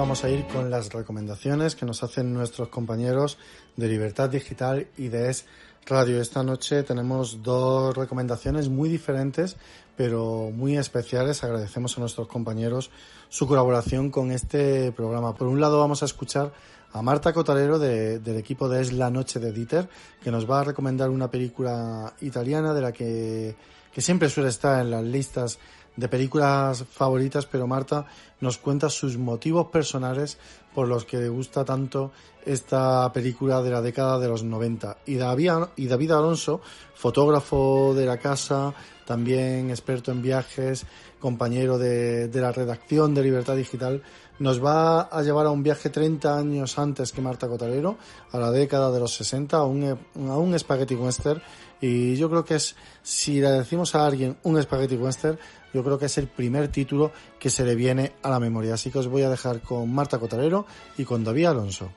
vamos 0.00 0.24
a 0.24 0.30
ir 0.30 0.46
con 0.46 0.70
las 0.70 0.92
recomendaciones 0.92 1.76
que 1.76 1.84
nos 1.84 2.02
hacen 2.02 2.32
nuestros 2.32 2.68
compañeros 2.68 3.36
de 3.76 3.86
Libertad 3.86 4.30
Digital 4.30 4.86
y 4.96 5.08
de 5.08 5.28
Es 5.30 5.44
Radio. 5.86 6.20
Esta 6.22 6.42
noche 6.42 6.82
tenemos 6.84 7.42
dos 7.42 7.94
recomendaciones 7.94 8.70
muy 8.70 8.88
diferentes, 8.88 9.56
pero 9.96 10.50
muy 10.54 10.78
especiales. 10.78 11.44
Agradecemos 11.44 11.96
a 11.96 12.00
nuestros 12.00 12.28
compañeros 12.28 12.90
su 13.28 13.46
colaboración 13.46 14.10
con 14.10 14.30
este 14.32 14.90
programa. 14.92 15.34
Por 15.34 15.48
un 15.48 15.60
lado 15.60 15.78
vamos 15.78 16.02
a 16.02 16.06
escuchar 16.06 16.52
a 16.92 17.02
Marta 17.02 17.32
Cotarero 17.34 17.78
de- 17.78 18.18
del 18.20 18.36
equipo 18.38 18.68
de 18.70 18.80
Es 18.80 18.92
la 18.94 19.10
Noche 19.10 19.38
de 19.38 19.52
Dieter, 19.52 19.88
que 20.22 20.30
nos 20.30 20.50
va 20.50 20.60
a 20.60 20.64
recomendar 20.64 21.10
una 21.10 21.30
película 21.30 22.14
italiana 22.22 22.72
de 22.72 22.80
la 22.80 22.92
que, 22.92 23.54
que 23.92 24.00
siempre 24.00 24.30
suele 24.30 24.48
estar 24.48 24.80
en 24.80 24.90
las 24.90 25.04
listas 25.04 25.58
de 25.96 26.08
películas 26.08 26.84
favoritas, 26.90 27.44
pero 27.46 27.66
Marta 27.66 28.06
nos 28.40 28.58
cuenta 28.58 28.88
sus 28.88 29.18
motivos 29.18 29.66
personales 29.66 30.38
por 30.74 30.88
los 30.88 31.04
que 31.04 31.18
le 31.18 31.28
gusta 31.28 31.64
tanto 31.64 32.12
esta 32.44 33.12
película 33.12 33.62
de 33.62 33.70
la 33.70 33.82
década 33.82 34.18
de 34.18 34.28
los 34.28 34.42
90. 34.42 34.98
Y 35.06 35.16
David, 35.16 36.10
Alonso, 36.10 36.60
fotógrafo 36.94 37.94
de 37.94 38.06
la 38.06 38.18
casa, 38.18 38.72
también 39.04 39.70
experto 39.70 40.12
en 40.12 40.22
viajes, 40.22 40.86
compañero 41.18 41.78
de, 41.78 42.28
de 42.28 42.40
la 42.40 42.52
redacción 42.52 43.14
de 43.14 43.22
Libertad 43.22 43.56
Digital, 43.56 44.02
nos 44.40 44.64
va 44.64 45.02
a 45.02 45.22
llevar 45.22 45.46
a 45.46 45.50
un 45.50 45.62
viaje 45.62 45.90
30 45.90 46.36
años 46.36 46.78
antes 46.78 47.12
que 47.12 47.20
Marta 47.20 47.46
Cotarero, 47.46 47.98
a 48.32 48.38
la 48.38 48.50
década 48.50 48.90
de 48.90 48.98
los 48.98 49.14
60, 49.14 49.56
a 49.56 49.64
un, 49.64 49.84
a 49.84 50.36
un 50.36 50.58
spaghetti 50.58 50.94
western. 50.94 51.42
Y 51.80 52.16
yo 52.16 52.28
creo 52.28 52.44
que 52.44 52.56
es, 52.56 52.76
si 53.02 53.40
le 53.40 53.50
decimos 53.50 53.94
a 53.94 54.06
alguien 54.06 54.36
un 54.42 54.62
spaghetti 54.62 54.96
western, 54.96 55.38
yo 55.72 55.82
creo 55.84 55.98
que 55.98 56.06
es 56.06 56.18
el 56.18 56.26
primer 56.26 56.68
título 56.68 57.12
que 57.38 57.50
se 57.50 57.64
le 57.64 57.74
viene 57.74 58.12
a 58.22 58.30
la 58.30 58.40
memoria. 58.40 58.74
Así 58.74 58.90
que 58.90 58.98
os 58.98 59.08
voy 59.08 59.22
a 59.22 59.30
dejar 59.30 59.60
con 59.62 59.92
Marta 59.92 60.18
Cotarero 60.18 60.66
y 60.98 61.04
con 61.04 61.24
David 61.24 61.46
Alonso. 61.46 61.90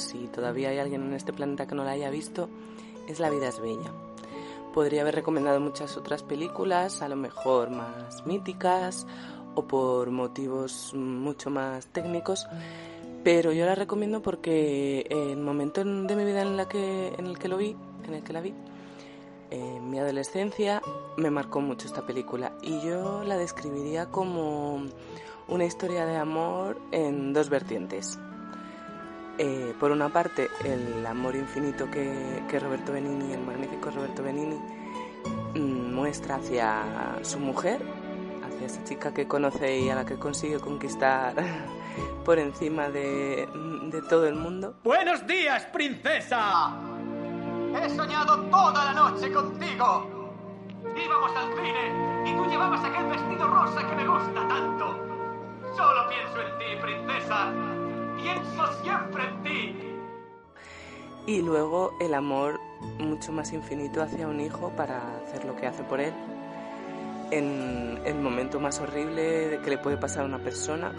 Si 0.00 0.26
todavía 0.28 0.70
hay 0.70 0.78
alguien 0.78 1.02
en 1.02 1.14
este 1.14 1.32
planeta 1.32 1.66
que 1.66 1.74
no 1.74 1.84
la 1.84 1.92
haya 1.92 2.10
visto, 2.10 2.48
es 3.08 3.20
La 3.20 3.30
vida 3.30 3.48
es 3.48 3.60
bella. 3.60 3.92
Podría 4.74 5.02
haber 5.02 5.16
recomendado 5.16 5.58
muchas 5.60 5.96
otras 5.96 6.22
películas, 6.22 7.02
a 7.02 7.08
lo 7.08 7.16
mejor 7.16 7.70
más 7.70 8.24
míticas 8.26 9.06
o 9.56 9.64
por 9.66 10.10
motivos 10.10 10.92
mucho 10.94 11.50
más 11.50 11.86
técnicos, 11.88 12.46
pero 13.24 13.52
yo 13.52 13.66
la 13.66 13.74
recomiendo 13.74 14.22
porque 14.22 15.06
en 15.10 15.30
el 15.30 15.36
momento 15.38 15.80
en- 15.80 16.06
de 16.06 16.14
mi 16.16 16.24
vida 16.24 16.42
en, 16.42 16.56
la 16.56 16.68
que, 16.68 17.08
en 17.18 17.26
el 17.26 17.36
que 17.38 17.48
lo 17.48 17.56
vi, 17.56 17.76
en 18.06 18.14
el 18.14 18.22
que 18.22 18.32
la 18.32 18.40
vi, 18.40 18.54
en 19.50 19.90
mi 19.90 19.98
adolescencia 19.98 20.80
me 21.16 21.30
marcó 21.30 21.60
mucho 21.60 21.88
esta 21.88 22.06
película 22.06 22.52
y 22.62 22.80
yo 22.80 23.24
la 23.24 23.36
describiría 23.36 24.06
como 24.06 24.82
una 25.48 25.64
historia 25.64 26.06
de 26.06 26.16
amor 26.16 26.78
en 26.92 27.32
dos 27.32 27.50
vertientes. 27.50 28.20
Eh, 29.42 29.74
por 29.80 29.90
una 29.90 30.10
parte, 30.10 30.50
el 30.66 31.06
amor 31.06 31.34
infinito 31.34 31.90
que, 31.90 32.44
que 32.46 32.60
Roberto 32.60 32.92
Benini, 32.92 33.32
el 33.32 33.40
magnífico 33.40 33.90
Roberto 33.90 34.22
Benini, 34.22 34.60
mm, 35.54 35.94
muestra 35.94 36.34
hacia 36.34 36.84
su 37.22 37.38
mujer, 37.38 37.80
hacia 38.44 38.66
esa 38.66 38.84
chica 38.84 39.14
que 39.14 39.26
conoce 39.26 39.78
y 39.78 39.88
a 39.88 39.94
la 39.94 40.04
que 40.04 40.18
consigue 40.18 40.60
conquistar 40.60 41.32
por 42.26 42.38
encima 42.38 42.90
de, 42.90 43.48
de 43.90 44.02
todo 44.10 44.26
el 44.26 44.34
mundo. 44.34 44.74
¡Buenos 44.84 45.26
días, 45.26 45.64
princesa! 45.72 46.76
He 47.82 47.88
soñado 47.96 48.42
toda 48.42 48.84
la 48.84 48.92
noche 48.92 49.32
contigo. 49.32 50.36
Íbamos 51.02 51.34
al 51.34 51.54
cine 51.54 52.30
y 52.30 52.36
tú 52.36 52.44
llevabas 52.44 52.84
aquel 52.84 53.06
vestido 53.06 53.46
rosa 53.46 53.88
que 53.88 53.96
me 53.96 54.06
gusta 54.06 54.48
tanto. 54.48 54.84
Solo 55.74 56.08
pienso 56.10 56.42
en 56.42 56.58
ti, 56.58 56.82
princesa. 56.82 57.79
Pienso 58.22 58.82
siempre 58.82 59.24
en 59.24 59.42
ti. 59.42 59.76
Y 61.26 61.42
luego 61.42 61.96
el 62.00 62.14
amor 62.14 62.60
mucho 62.98 63.32
más 63.32 63.52
infinito 63.52 64.02
hacia 64.02 64.26
un 64.26 64.40
hijo 64.40 64.70
para 64.70 65.16
hacer 65.18 65.44
lo 65.44 65.54
que 65.56 65.66
hace 65.66 65.82
por 65.84 66.00
él. 66.00 66.12
En 67.30 68.00
el 68.04 68.16
momento 68.16 68.58
más 68.58 68.80
horrible 68.80 69.60
que 69.62 69.70
le 69.70 69.78
puede 69.78 69.96
pasar 69.96 70.24
a 70.24 70.26
una 70.26 70.38
persona, 70.38 70.92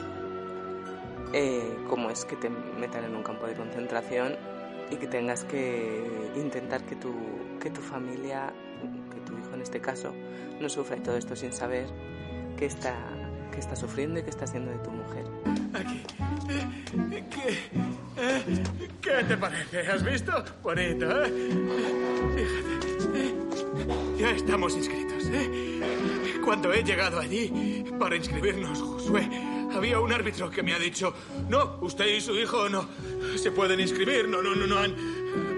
eh, 1.34 1.78
como 1.90 2.10
es 2.10 2.26
que 2.26 2.36
te 2.36 2.50
metan 2.50 3.06
en 3.06 3.16
un 3.16 3.24
campo 3.24 3.48
de 3.48 3.56
concentración 3.56 4.36
y 4.90 4.96
que 4.96 5.08
tengas 5.08 5.44
que 5.44 6.32
intentar 6.36 6.84
que 6.84 6.96
tu, 6.96 7.14
que 7.60 7.70
tu 7.70 7.82
familia, 7.82 8.54
que 9.14 9.20
tu 9.22 9.38
hijo 9.38 9.54
en 9.54 9.62
este 9.62 9.82
caso, 9.82 10.14
no 10.60 10.70
sufra 10.70 10.98
y 10.98 11.02
todo 11.02 11.18
esto 11.18 11.36
sin 11.36 11.54
saber 11.54 11.88
que 12.58 12.66
está, 12.66 12.96
que 13.52 13.60
está 13.60 13.76
sufriendo 13.76 14.20
y 14.20 14.24
que 14.24 14.30
está 14.30 14.46
haciendo 14.46 14.72
de 14.72 14.78
tu 14.80 14.92
mujer. 14.92 15.26
¿Qué, 17.30 17.58
¿Qué 19.02 19.24
te 19.28 19.38
parece? 19.38 19.80
¿Has 19.82 20.04
visto? 20.04 20.32
Bonito, 20.64 21.24
¿eh? 21.24 21.32
Fíjate. 22.36 22.82
Ya 24.18 24.32
estamos 24.32 24.76
inscritos, 24.76 25.26
¿eh? 25.32 26.40
Cuando 26.44 26.72
he 26.74 26.84
llegado 26.84 27.20
allí 27.20 27.84
para 28.00 28.16
inscribirnos, 28.16 28.80
Josué, 28.80 29.30
había 29.74 30.00
un 30.00 30.12
árbitro 30.12 30.50
que 30.50 30.62
me 30.62 30.74
ha 30.74 30.80
dicho, 30.80 31.14
no, 31.50 31.78
usted 31.82 32.06
y 32.06 32.22
su 32.22 32.36
hijo 32.38 32.70
no 32.70 32.88
se 33.36 33.52
pueden 33.52 33.80
inscribir, 33.80 34.28
no, 34.28 34.42
no, 34.42 34.54
no, 34.56 34.68
no 34.68 34.78
han 34.78 34.96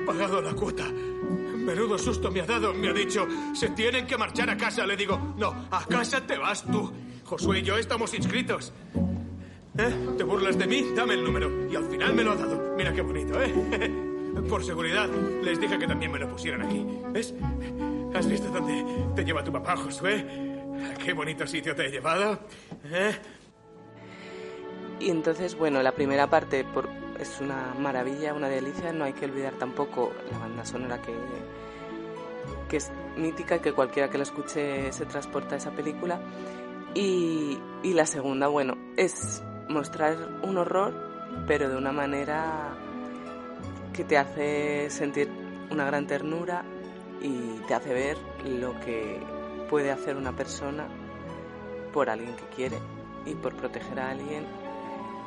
pagado 0.05 0.41
la 0.41 0.53
cuota. 0.53 0.85
Menudo 0.89 1.97
susto 1.97 2.29
me 2.31 2.41
ha 2.41 2.45
dado, 2.45 2.73
me 2.73 2.89
ha 2.89 2.93
dicho, 2.93 3.27
se 3.53 3.69
tienen 3.69 4.05
que 4.05 4.17
marchar 4.17 4.49
a 4.49 4.57
casa. 4.57 4.85
Le 4.85 4.95
digo, 4.95 5.33
no, 5.37 5.67
a 5.71 5.85
casa 5.85 6.21
te 6.25 6.37
vas 6.37 6.63
tú. 6.63 6.91
Josué 7.25 7.59
y 7.59 7.63
yo 7.63 7.77
estamos 7.77 8.13
inscritos. 8.13 8.73
¿Eh? 9.77 10.13
¿Te 10.17 10.23
burlas 10.23 10.57
de 10.57 10.67
mí? 10.67 10.85
Dame 10.95 11.15
el 11.15 11.23
número. 11.23 11.49
Y 11.69 11.75
al 11.75 11.85
final 11.85 12.13
me 12.13 12.23
lo 12.23 12.31
ha 12.31 12.35
dado. 12.35 12.75
Mira 12.77 12.93
qué 12.93 13.01
bonito, 13.01 13.41
¿eh? 13.41 13.53
Por 14.49 14.63
seguridad, 14.63 15.07
les 15.43 15.59
dije 15.59 15.77
que 15.77 15.87
también 15.87 16.11
me 16.11 16.19
lo 16.19 16.27
pusieran 16.29 16.61
aquí. 16.63 16.85
¿Ves? 17.11 17.33
¿Has 18.15 18.27
visto 18.27 18.49
dónde 18.49 18.83
te 19.15 19.23
lleva 19.23 19.43
tu 19.43 19.51
papá, 19.51 19.75
Josué? 19.75 20.25
Qué 21.03 21.13
bonito 21.13 21.45
sitio 21.47 21.75
te 21.75 21.85
he 21.85 21.91
llevado. 21.91 22.39
¿Eh? 22.85 23.15
Y 24.99 25.09
entonces, 25.09 25.55
bueno, 25.57 25.81
la 25.83 25.91
primera 25.91 26.27
parte 26.29 26.63
por- 26.63 26.89
es 27.19 27.39
una 27.41 27.75
maravilla, 27.79 28.33
una 28.33 28.49
delicia. 28.49 28.91
No 28.91 29.03
hay 29.05 29.13
que 29.13 29.25
olvidar 29.25 29.53
tampoco 29.53 30.11
la 30.31 30.37
banda 30.39 30.65
sonora 30.65 30.99
que, 31.01 31.13
que 32.69 32.77
es 32.77 32.91
mítica 33.17 33.59
que 33.61 33.71
cualquiera 33.73 34.09
que 34.09 34.17
la 34.17 34.23
escuche 34.23 34.91
se 34.91 35.05
transporta 35.05 35.55
a 35.55 35.57
esa 35.59 35.71
película. 35.71 36.19
Y 36.95 37.57
la 37.83 38.05
segunda, 38.05 38.47
bueno, 38.47 38.77
es 38.97 39.43
mostrar 39.69 40.15
un 40.41 40.57
horror, 40.57 40.93
pero 41.47 41.69
de 41.69 41.75
una 41.75 41.91
manera 41.91 42.75
que 43.93 44.03
te 44.03 44.17
hace 44.17 44.89
sentir 44.89 45.29
una 45.69 45.85
gran 45.85 46.07
ternura 46.07 46.63
y 47.21 47.59
te 47.67 47.73
hace 47.73 47.93
ver 47.93 48.17
lo 48.45 48.79
que 48.81 49.19
puede 49.69 49.91
hacer 49.91 50.17
una 50.17 50.33
persona 50.33 50.87
por 51.93 52.09
alguien 52.09 52.35
que 52.35 52.55
quiere 52.55 52.77
y 53.25 53.35
por 53.35 53.55
proteger 53.55 53.99
a 53.99 54.11
alguien 54.11 54.45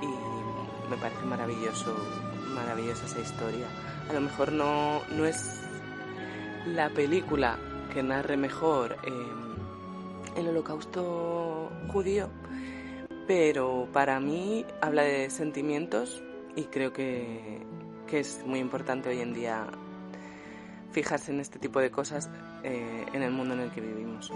y 0.02 0.90
me 0.90 0.96
parece 0.96 1.24
maravilloso, 1.24 1.96
maravillosa 2.54 3.06
esa 3.06 3.20
historia. 3.20 3.66
A 4.10 4.12
lo 4.12 4.20
mejor 4.20 4.52
no, 4.52 5.00
no 5.16 5.24
es 5.24 5.62
la 6.66 6.90
película 6.90 7.56
que 7.92 8.02
narre 8.02 8.36
mejor 8.36 8.96
eh, 9.04 9.10
el 10.36 10.48
holocausto 10.48 11.70
judío, 11.88 12.28
pero 13.26 13.88
para 13.92 14.20
mí 14.20 14.64
habla 14.80 15.02
de 15.02 15.30
sentimientos 15.30 16.22
y 16.54 16.64
creo 16.64 16.92
que, 16.92 17.60
que 18.06 18.20
es 18.20 18.42
muy 18.46 18.60
importante 18.60 19.08
hoy 19.08 19.20
en 19.20 19.34
día 19.34 19.66
fijarse 20.92 21.32
en 21.32 21.40
este 21.40 21.58
tipo 21.58 21.80
de 21.80 21.90
cosas 21.90 22.30
eh, 22.62 23.06
en 23.12 23.22
el 23.22 23.32
mundo 23.32 23.54
en 23.54 23.60
el 23.60 23.70
que 23.70 23.80
vivimos. 23.80 24.32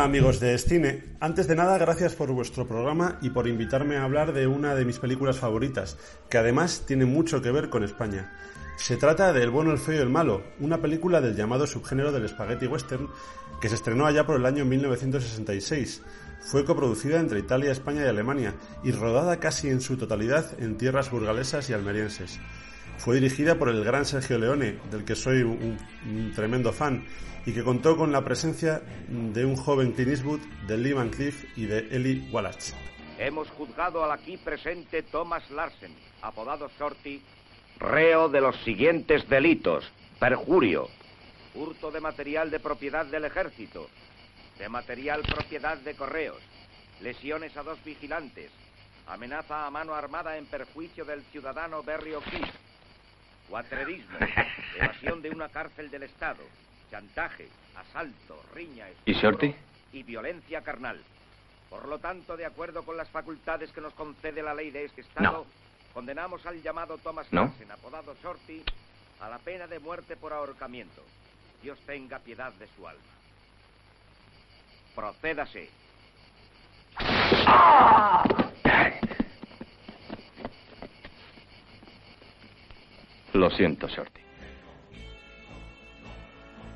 Hola 0.00 0.06
amigos 0.06 0.40
de 0.40 0.56
Cine. 0.56 1.04
Antes 1.20 1.46
de 1.46 1.54
nada, 1.54 1.76
gracias 1.76 2.14
por 2.14 2.32
vuestro 2.32 2.66
programa 2.66 3.18
y 3.20 3.28
por 3.28 3.46
invitarme 3.46 3.98
a 3.98 4.04
hablar 4.04 4.32
de 4.32 4.46
una 4.46 4.74
de 4.74 4.86
mis 4.86 4.98
películas 4.98 5.38
favoritas, 5.38 5.98
que 6.30 6.38
además 6.38 6.84
tiene 6.86 7.04
mucho 7.04 7.42
que 7.42 7.50
ver 7.50 7.68
con 7.68 7.84
España. 7.84 8.32
Se 8.78 8.96
trata 8.96 9.30
de 9.34 9.42
El 9.42 9.50
bueno, 9.50 9.72
el 9.72 9.78
feo 9.78 9.96
y 9.96 9.98
el 9.98 10.08
malo, 10.08 10.42
una 10.58 10.80
película 10.80 11.20
del 11.20 11.36
llamado 11.36 11.66
subgénero 11.66 12.12
del 12.12 12.26
spaghetti 12.30 12.66
western 12.66 13.10
que 13.60 13.68
se 13.68 13.74
estrenó 13.74 14.06
allá 14.06 14.24
por 14.24 14.36
el 14.36 14.46
año 14.46 14.64
1966. 14.64 16.00
Fue 16.40 16.64
coproducida 16.64 17.20
entre 17.20 17.40
Italia, 17.40 17.70
España 17.70 18.06
y 18.06 18.08
Alemania 18.08 18.54
y 18.82 18.92
rodada 18.92 19.38
casi 19.38 19.68
en 19.68 19.82
su 19.82 19.98
totalidad 19.98 20.58
en 20.58 20.78
tierras 20.78 21.10
burgalesas 21.10 21.68
y 21.68 21.74
almerienses. 21.74 22.40
Fue 23.00 23.14
dirigida 23.14 23.58
por 23.58 23.70
el 23.70 23.82
gran 23.82 24.04
Sergio 24.04 24.38
Leone, 24.38 24.78
del 24.90 25.06
que 25.06 25.14
soy 25.14 25.42
un, 25.42 25.78
un 26.04 26.32
tremendo 26.34 26.70
fan, 26.70 27.06
y 27.46 27.54
que 27.54 27.64
contó 27.64 27.96
con 27.96 28.12
la 28.12 28.22
presencia 28.22 28.82
de 29.08 29.42
un 29.42 29.56
joven 29.56 29.92
Clint 29.92 30.10
Eastwood, 30.10 30.40
de 30.66 30.76
Lee 30.76 30.92
Van 30.92 31.08
Cleef 31.08 31.56
y 31.56 31.64
de 31.64 31.78
Eli 31.78 32.28
Wallach. 32.30 32.74
Hemos 33.18 33.48
juzgado 33.52 34.04
al 34.04 34.12
aquí 34.12 34.36
presente 34.36 35.02
Thomas 35.02 35.50
Larsen, 35.50 35.94
apodado 36.20 36.70
Shorty, 36.78 37.22
reo 37.78 38.28
de 38.28 38.42
los 38.42 38.54
siguientes 38.64 39.26
delitos: 39.30 39.90
perjurio, 40.18 40.86
hurto 41.54 41.90
de 41.90 42.02
material 42.02 42.50
de 42.50 42.60
propiedad 42.60 43.06
del 43.06 43.24
ejército, 43.24 43.88
de 44.58 44.68
material 44.68 45.22
propiedad 45.22 45.78
de 45.78 45.94
correos, 45.94 46.42
lesiones 47.00 47.56
a 47.56 47.62
dos 47.62 47.82
vigilantes, 47.82 48.50
amenaza 49.06 49.66
a 49.66 49.70
mano 49.70 49.94
armada 49.94 50.36
en 50.36 50.44
perjuicio 50.44 51.06
del 51.06 51.22
ciudadano 51.32 51.82
Berry 51.82 52.12
O'Keefe, 52.12 52.69
cuatrerismo, 53.50 54.16
evasión 54.76 55.20
de 55.20 55.30
una 55.30 55.48
cárcel 55.48 55.90
del 55.90 56.04
Estado, 56.04 56.42
chantaje, 56.90 57.48
asalto, 57.76 58.42
riña, 58.54 58.86
¿Y 59.04 59.12
Shorty? 59.12 59.46
estupro 59.48 59.70
y 59.92 60.02
violencia 60.04 60.62
carnal. 60.62 61.02
Por 61.68 61.86
lo 61.88 61.98
tanto, 61.98 62.36
de 62.36 62.46
acuerdo 62.46 62.84
con 62.84 62.96
las 62.96 63.08
facultades 63.10 63.70
que 63.72 63.80
nos 63.80 63.92
concede 63.94 64.42
la 64.42 64.54
ley 64.54 64.70
de 64.70 64.84
este 64.84 65.00
Estado, 65.02 65.44
condenamos 65.92 66.46
al 66.46 66.62
llamado 66.62 66.96
Thomas 66.98 67.26
No. 67.32 67.42
Larsen, 67.46 67.70
apodado 67.70 68.14
Shorty, 68.22 68.62
a 69.20 69.28
la 69.28 69.38
pena 69.38 69.66
de 69.66 69.78
muerte 69.80 70.16
por 70.16 70.32
ahorcamiento. 70.32 71.02
Dios 71.62 71.78
tenga 71.86 72.20
piedad 72.20 72.52
de 72.54 72.68
su 72.76 72.86
alma. 72.88 73.02
Procédase. 74.94 75.70
Lo 83.32 83.50
siento, 83.50 83.86
Shorty. 83.88 84.20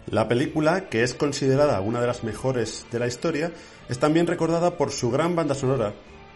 La 0.06 0.28
película, 0.28 0.88
que 0.88 1.02
es 1.02 1.14
considerada 1.14 1.80
una 1.80 2.00
de 2.00 2.06
las 2.06 2.24
mejores 2.24 2.86
de 2.92 2.98
la 2.98 3.06
historia, 3.06 3.52
es 3.88 3.98
también 3.98 4.26
recordada 4.26 4.76
por 4.76 4.90
su 4.90 5.10
gran 5.10 5.34
banda 5.34 5.54
sonora, 5.54 5.94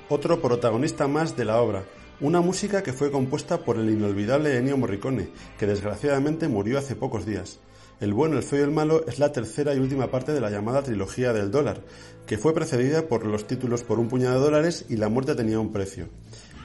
otro 0.08 0.40
protagonista 0.40 1.06
más 1.06 1.36
de 1.36 1.44
la 1.44 1.60
obra, 1.60 1.84
una 2.20 2.40
música 2.40 2.82
que 2.82 2.92
fue 2.92 3.12
compuesta 3.12 3.58
por 3.58 3.78
el 3.78 3.90
inolvidable 3.90 4.56
Ennio 4.56 4.76
Morricone, 4.76 5.28
que 5.58 5.66
desgraciadamente 5.66 6.48
murió 6.48 6.78
hace 6.78 6.96
pocos 6.96 7.26
días. 7.26 7.60
El 8.00 8.14
bueno, 8.14 8.36
el 8.36 8.42
feo 8.42 8.60
y 8.60 8.62
el 8.62 8.70
malo 8.70 9.04
es 9.06 9.18
la 9.18 9.32
tercera 9.32 9.74
y 9.74 9.78
última 9.78 10.10
parte 10.10 10.32
de 10.32 10.40
la 10.40 10.50
llamada 10.50 10.82
trilogía 10.82 11.32
del 11.32 11.50
dólar, 11.50 11.82
que 12.26 12.38
fue 12.38 12.54
precedida 12.54 13.06
por 13.06 13.26
los 13.26 13.46
títulos 13.46 13.82
Por 13.82 13.98
un 13.98 14.08
puñado 14.08 14.38
de 14.38 14.44
dólares 14.44 14.86
y 14.88 14.96
La 14.96 15.08
muerte 15.08 15.34
tenía 15.34 15.60
un 15.60 15.72
precio. 15.72 16.08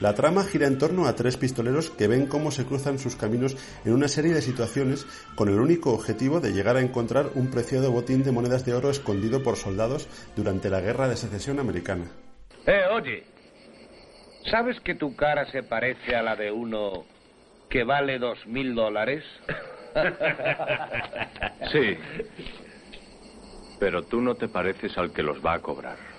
La 0.00 0.14
trama 0.14 0.44
gira 0.44 0.66
en 0.66 0.78
torno 0.78 1.06
a 1.06 1.14
tres 1.14 1.36
pistoleros 1.36 1.90
que 1.90 2.08
ven 2.08 2.26
cómo 2.26 2.50
se 2.50 2.64
cruzan 2.64 2.98
sus 2.98 3.16
caminos 3.16 3.56
en 3.84 3.92
una 3.92 4.08
serie 4.08 4.34
de 4.34 4.42
situaciones 4.42 5.06
con 5.36 5.48
el 5.48 5.60
único 5.60 5.92
objetivo 5.92 6.40
de 6.40 6.52
llegar 6.52 6.76
a 6.76 6.80
encontrar 6.80 7.30
un 7.34 7.50
preciado 7.50 7.92
botín 7.92 8.22
de 8.24 8.32
monedas 8.32 8.64
de 8.64 8.74
oro 8.74 8.90
escondido 8.90 9.42
por 9.42 9.56
soldados 9.56 10.08
durante 10.36 10.68
la 10.68 10.80
Guerra 10.80 11.08
de 11.08 11.16
Secesión 11.16 11.58
Americana. 11.58 12.06
Eh, 12.66 12.82
oye. 12.92 13.24
¿Sabes 14.50 14.78
que 14.80 14.94
tu 14.94 15.16
cara 15.16 15.50
se 15.50 15.62
parece 15.62 16.14
a 16.14 16.22
la 16.22 16.36
de 16.36 16.50
uno 16.50 17.04
que 17.70 17.82
vale 17.82 18.18
dos 18.18 18.46
mil 18.46 18.74
dólares? 18.74 19.24
Sí. 21.70 21.96
Pero 23.78 24.02
tú 24.02 24.20
no 24.20 24.34
te 24.34 24.48
pareces 24.48 24.98
al 24.98 25.12
que 25.12 25.22
los 25.22 25.38
va 25.44 25.54
a 25.54 25.60
cobrar. 25.60 26.13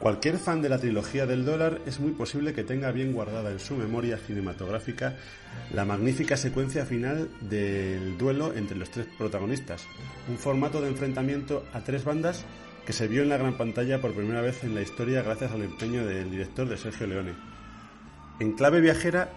Cualquier 0.00 0.38
fan 0.38 0.62
de 0.62 0.70
la 0.70 0.78
trilogía 0.78 1.26
del 1.26 1.44
dólar 1.44 1.82
es 1.84 2.00
muy 2.00 2.12
posible 2.12 2.54
que 2.54 2.64
tenga 2.64 2.90
bien 2.90 3.12
guardada 3.12 3.50
en 3.50 3.60
su 3.60 3.76
memoria 3.76 4.16
cinematográfica 4.16 5.16
la 5.74 5.84
magnífica 5.84 6.38
secuencia 6.38 6.86
final 6.86 7.28
del 7.42 8.16
duelo 8.16 8.54
entre 8.54 8.78
los 8.78 8.90
tres 8.90 9.06
protagonistas, 9.18 9.84
un 10.30 10.38
formato 10.38 10.80
de 10.80 10.88
enfrentamiento 10.88 11.66
a 11.74 11.80
tres 11.80 12.04
bandas 12.04 12.46
que 12.86 12.94
se 12.94 13.08
vio 13.08 13.22
en 13.22 13.28
la 13.28 13.36
gran 13.36 13.58
pantalla 13.58 14.00
por 14.00 14.14
primera 14.14 14.40
vez 14.40 14.64
en 14.64 14.74
la 14.74 14.80
historia 14.80 15.20
gracias 15.20 15.52
al 15.52 15.64
empeño 15.64 16.06
del 16.06 16.30
director 16.30 16.66
de 16.66 16.78
Sergio 16.78 17.06
Leone. 17.06 17.34
En 18.38 18.52
clave 18.52 18.80
viajera 18.80 19.28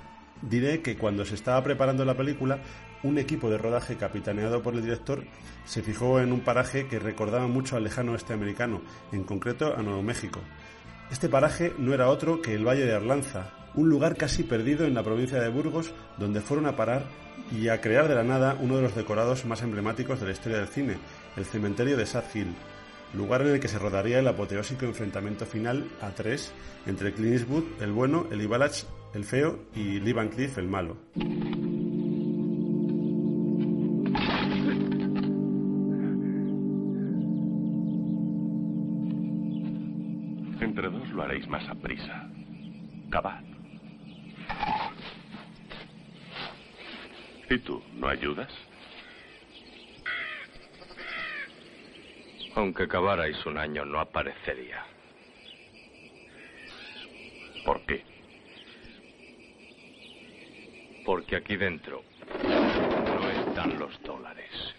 diré 0.42 0.82
que 0.82 0.96
cuando 0.96 1.26
se 1.26 1.36
estaba 1.36 1.62
preparando 1.62 2.06
la 2.06 2.16
película, 2.16 2.60
un 3.04 3.18
equipo 3.18 3.50
de 3.50 3.58
rodaje 3.58 3.98
capitaneado 3.98 4.64
por 4.64 4.74
el 4.74 4.82
director 4.82 5.24
se 5.66 5.84
fijó 5.84 6.20
en 6.20 6.32
un 6.32 6.40
paraje 6.40 6.88
que 6.88 7.00
recordaba 7.00 7.48
mucho 7.48 7.76
al 7.76 7.84
lejano 7.84 8.14
oeste 8.14 8.34
americano, 8.34 8.82
en 9.12 9.24
concreto 9.24 9.76
a 9.78 9.84
Nuevo 9.84 10.02
México. 10.02 10.40
Este 11.12 11.30
paraje 11.30 11.74
no 11.78 11.94
era 11.94 12.10
otro 12.10 12.42
que 12.42 12.56
el 12.56 12.68
Valle 12.68 12.86
de 12.86 12.96
Arlanza, 12.96 13.52
un 13.76 13.90
lugar 13.90 14.16
casi 14.16 14.44
perdido 14.44 14.86
en 14.86 14.94
la 14.94 15.04
provincia 15.04 15.40
de 15.40 15.50
Burgos, 15.50 15.92
donde 16.18 16.42
fueron 16.42 16.66
a 16.66 16.76
parar 16.76 17.04
y 17.52 17.68
a 17.68 17.82
crear 17.82 18.08
de 18.08 18.16
la 18.16 18.24
nada 18.24 18.58
uno 18.60 18.78
de 18.78 18.84
los 18.84 18.96
decorados 18.96 19.46
más 19.46 19.62
emblemáticos 19.62 20.20
de 20.20 20.28
la 20.28 20.32
historia 20.32 20.60
del 20.60 20.68
cine, 20.68 20.98
el 21.36 21.46
cementerio 21.46 21.98
de 21.98 22.06
Sad 22.06 22.24
Hill, 22.34 22.54
lugar 23.14 23.42
en 23.42 23.50
el 23.50 23.60
que 23.60 23.68
se 23.68 23.80
rodaría 23.80 24.20
el 24.20 24.28
apoteósico 24.28 24.86
enfrentamiento 24.86 25.46
final 25.46 25.86
a 26.02 26.12
tres 26.12 26.52
entre 26.86 27.14
Clint 27.14 27.34
Eastwood, 27.34 27.82
el 27.82 27.92
bueno, 27.92 28.28
el 28.32 28.42
Ibalach, 28.42 28.84
el 29.14 29.24
feo, 29.24 29.60
y 29.76 30.00
Lee 30.00 30.14
Van 30.14 30.30
Cleef, 30.30 30.58
el 30.58 30.68
malo. 30.68 30.98
Más 41.42 41.68
a 41.68 41.74
prisa. 41.74 42.28
Cavad. 43.10 43.44
¿Y 47.50 47.58
tú, 47.60 47.84
no 47.94 48.08
ayudas? 48.08 48.52
Aunque 52.56 52.88
cavarais 52.88 53.44
un 53.48 53.58
año, 53.58 53.84
no 53.84 54.00
aparecería. 54.00 54.86
¿Por 57.66 57.84
qué? 57.86 58.04
Porque 61.04 61.36
aquí 61.36 61.58
dentro 61.58 62.04
no 63.06 63.30
están 63.30 63.80
los 63.80 64.02
dólares. 64.04 64.76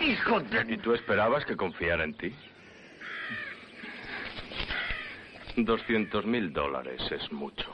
¡Hijo 0.00 0.40
de... 0.40 0.74
¿Y 0.74 0.78
tú 0.78 0.94
esperabas 0.94 1.44
que 1.44 1.56
confiara 1.56 2.04
en 2.04 2.14
ti? 2.14 2.32
Doscientos 5.56 6.24
mil 6.24 6.52
dólares 6.52 7.00
es 7.10 7.32
mucho. 7.32 7.66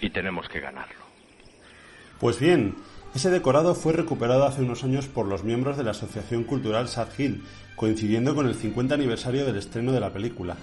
Y 0.00 0.10
tenemos 0.10 0.48
que 0.48 0.60
ganarlo. 0.60 1.04
Pues 2.18 2.40
bien, 2.40 2.76
ese 3.14 3.30
decorado 3.30 3.74
fue 3.74 3.92
recuperado 3.92 4.44
hace 4.44 4.62
unos 4.62 4.84
años 4.84 5.06
por 5.06 5.26
los 5.26 5.44
miembros 5.44 5.76
de 5.76 5.84
la 5.84 5.90
Asociación 5.90 6.44
Cultural 6.44 6.88
Sad 6.88 7.08
Hill, 7.18 7.44
coincidiendo 7.76 8.34
con 8.34 8.46
el 8.46 8.54
50 8.54 8.94
aniversario 8.94 9.44
del 9.44 9.56
estreno 9.56 9.92
de 9.92 10.00
la 10.00 10.12
película. 10.12 10.56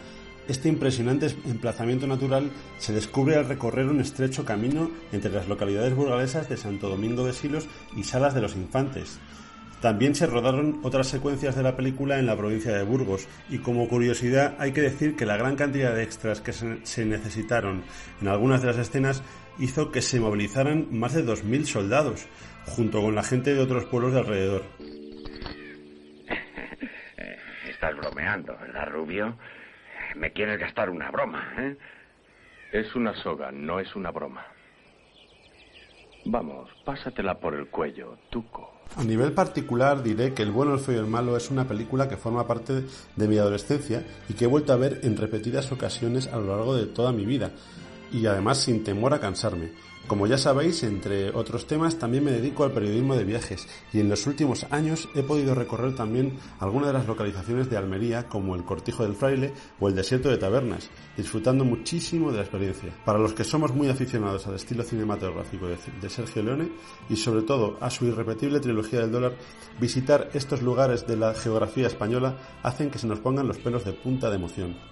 Este 0.47 0.67
impresionante 0.67 1.27
emplazamiento 1.45 2.07
natural 2.07 2.49
se 2.77 2.93
descubre 2.93 3.35
al 3.35 3.47
recorrer 3.47 3.85
un 3.85 4.01
estrecho 4.01 4.43
camino 4.43 4.89
entre 5.11 5.31
las 5.31 5.47
localidades 5.47 5.95
burgalesas 5.95 6.49
de 6.49 6.57
Santo 6.57 6.89
Domingo 6.89 7.25
de 7.25 7.33
Silos 7.33 7.67
y 7.95 8.03
Salas 8.03 8.33
de 8.33 8.41
los 8.41 8.55
Infantes. 8.55 9.19
También 9.81 10.13
se 10.13 10.27
rodaron 10.27 10.79
otras 10.83 11.07
secuencias 11.07 11.55
de 11.55 11.63
la 11.63 11.75
película 11.75 12.19
en 12.19 12.27
la 12.27 12.37
provincia 12.37 12.71
de 12.71 12.83
Burgos 12.83 13.27
y 13.49 13.57
como 13.57 13.87
curiosidad 13.87 14.55
hay 14.59 14.73
que 14.73 14.81
decir 14.81 15.15
que 15.15 15.25
la 15.25 15.37
gran 15.37 15.55
cantidad 15.55 15.95
de 15.95 16.03
extras 16.03 16.39
que 16.39 16.53
se, 16.53 17.03
necesitaron 17.03 17.83
en 18.21 18.27
algunas 18.27 18.61
de 18.61 18.67
las 18.67 18.77
escenas 18.77 19.23
hizo 19.57 19.91
que 19.91 20.03
se 20.03 20.19
movilizaran 20.19 20.87
más 20.91 21.15
de 21.15 21.25
2.000 21.25 21.65
soldados, 21.65 22.27
junto 22.67 23.01
con 23.01 23.15
la 23.15 23.23
gente 23.23 23.55
de 23.55 23.59
otros 23.59 23.85
pueblos 23.85 24.13
de 24.13 24.19
alrededor. 24.19 24.63
Estás 27.67 27.97
bromeando, 27.97 28.55
¿verdad, 28.61 28.87
Rubio? 28.87 29.35
Me 30.15 30.31
quieres 30.31 30.59
gastar 30.59 30.91
una 30.91 31.09
broma, 31.09 31.55
¿eh? 31.57 31.75
Es 32.71 32.95
una 32.95 33.15
soga, 33.15 33.51
no 33.51 33.79
es 33.79 33.95
una 33.95 34.11
broma. 34.11 34.45
Vamos, 36.25 36.69
pásatela 36.85 37.39
por 37.39 37.55
el 37.55 37.67
cuello, 37.67 38.19
Tuco. 38.29 38.80
A 38.97 39.03
nivel 39.03 39.31
particular 39.31 40.03
diré 40.03 40.33
que 40.33 40.43
El 40.43 40.51
bueno, 40.51 40.73
el 40.73 40.79
feo 40.79 40.95
y 40.95 40.99
el 40.99 41.07
malo 41.07 41.37
es 41.37 41.49
una 41.49 41.67
película 41.67 42.09
que 42.09 42.17
forma 42.17 42.45
parte 42.45 42.83
de 43.15 43.27
mi 43.27 43.37
adolescencia 43.37 44.05
y 44.27 44.33
que 44.33 44.45
he 44.45 44.47
vuelto 44.47 44.73
a 44.73 44.77
ver 44.77 44.99
en 45.03 45.15
repetidas 45.15 45.71
ocasiones 45.71 46.27
a 46.27 46.37
lo 46.37 46.47
largo 46.55 46.75
de 46.75 46.87
toda 46.87 47.11
mi 47.11 47.25
vida 47.25 47.51
y 48.11 48.25
además 48.25 48.57
sin 48.57 48.83
temor 48.83 49.13
a 49.13 49.19
cansarme. 49.19 49.71
Como 50.11 50.27
ya 50.27 50.37
sabéis, 50.37 50.83
entre 50.83 51.29
otros 51.29 51.67
temas, 51.67 51.97
también 51.97 52.25
me 52.25 52.33
dedico 52.33 52.65
al 52.65 52.73
periodismo 52.73 53.15
de 53.15 53.23
viajes 53.23 53.65
y 53.93 54.01
en 54.01 54.09
los 54.09 54.27
últimos 54.27 54.65
años 54.69 55.07
he 55.15 55.23
podido 55.23 55.55
recorrer 55.55 55.95
también 55.95 56.37
algunas 56.59 56.87
de 56.87 56.93
las 56.95 57.07
localizaciones 57.07 57.69
de 57.69 57.77
Almería, 57.77 58.27
como 58.27 58.53
el 58.55 58.65
Cortijo 58.65 59.03
del 59.03 59.15
Fraile 59.15 59.53
o 59.79 59.87
el 59.87 59.95
Desierto 59.95 60.27
de 60.27 60.37
Tabernas, 60.37 60.89
disfrutando 61.15 61.63
muchísimo 61.63 62.29
de 62.29 62.35
la 62.35 62.43
experiencia. 62.43 62.93
Para 63.05 63.19
los 63.19 63.31
que 63.31 63.45
somos 63.45 63.73
muy 63.73 63.87
aficionados 63.87 64.45
al 64.47 64.55
estilo 64.55 64.83
cinematográfico 64.83 65.67
de, 65.67 66.09
Sergio 66.09 66.43
Leone 66.43 66.67
y 67.09 67.15
sobre 67.15 67.43
todo 67.43 67.77
a 67.79 67.89
su 67.89 68.05
irrepetible 68.05 68.59
trilogía 68.59 68.99
del 68.99 69.13
dólar, 69.13 69.37
visitar 69.79 70.29
estos 70.33 70.61
lugares 70.61 71.07
de 71.07 71.15
la 71.15 71.33
geografía 71.33 71.87
española 71.87 72.35
hacen 72.63 72.91
que 72.91 72.99
se 72.99 73.07
nos 73.07 73.19
pongan 73.19 73.47
los 73.47 73.59
pelos 73.59 73.85
de 73.85 73.93
punta 73.93 74.29
de 74.29 74.35
emoción. 74.35 74.90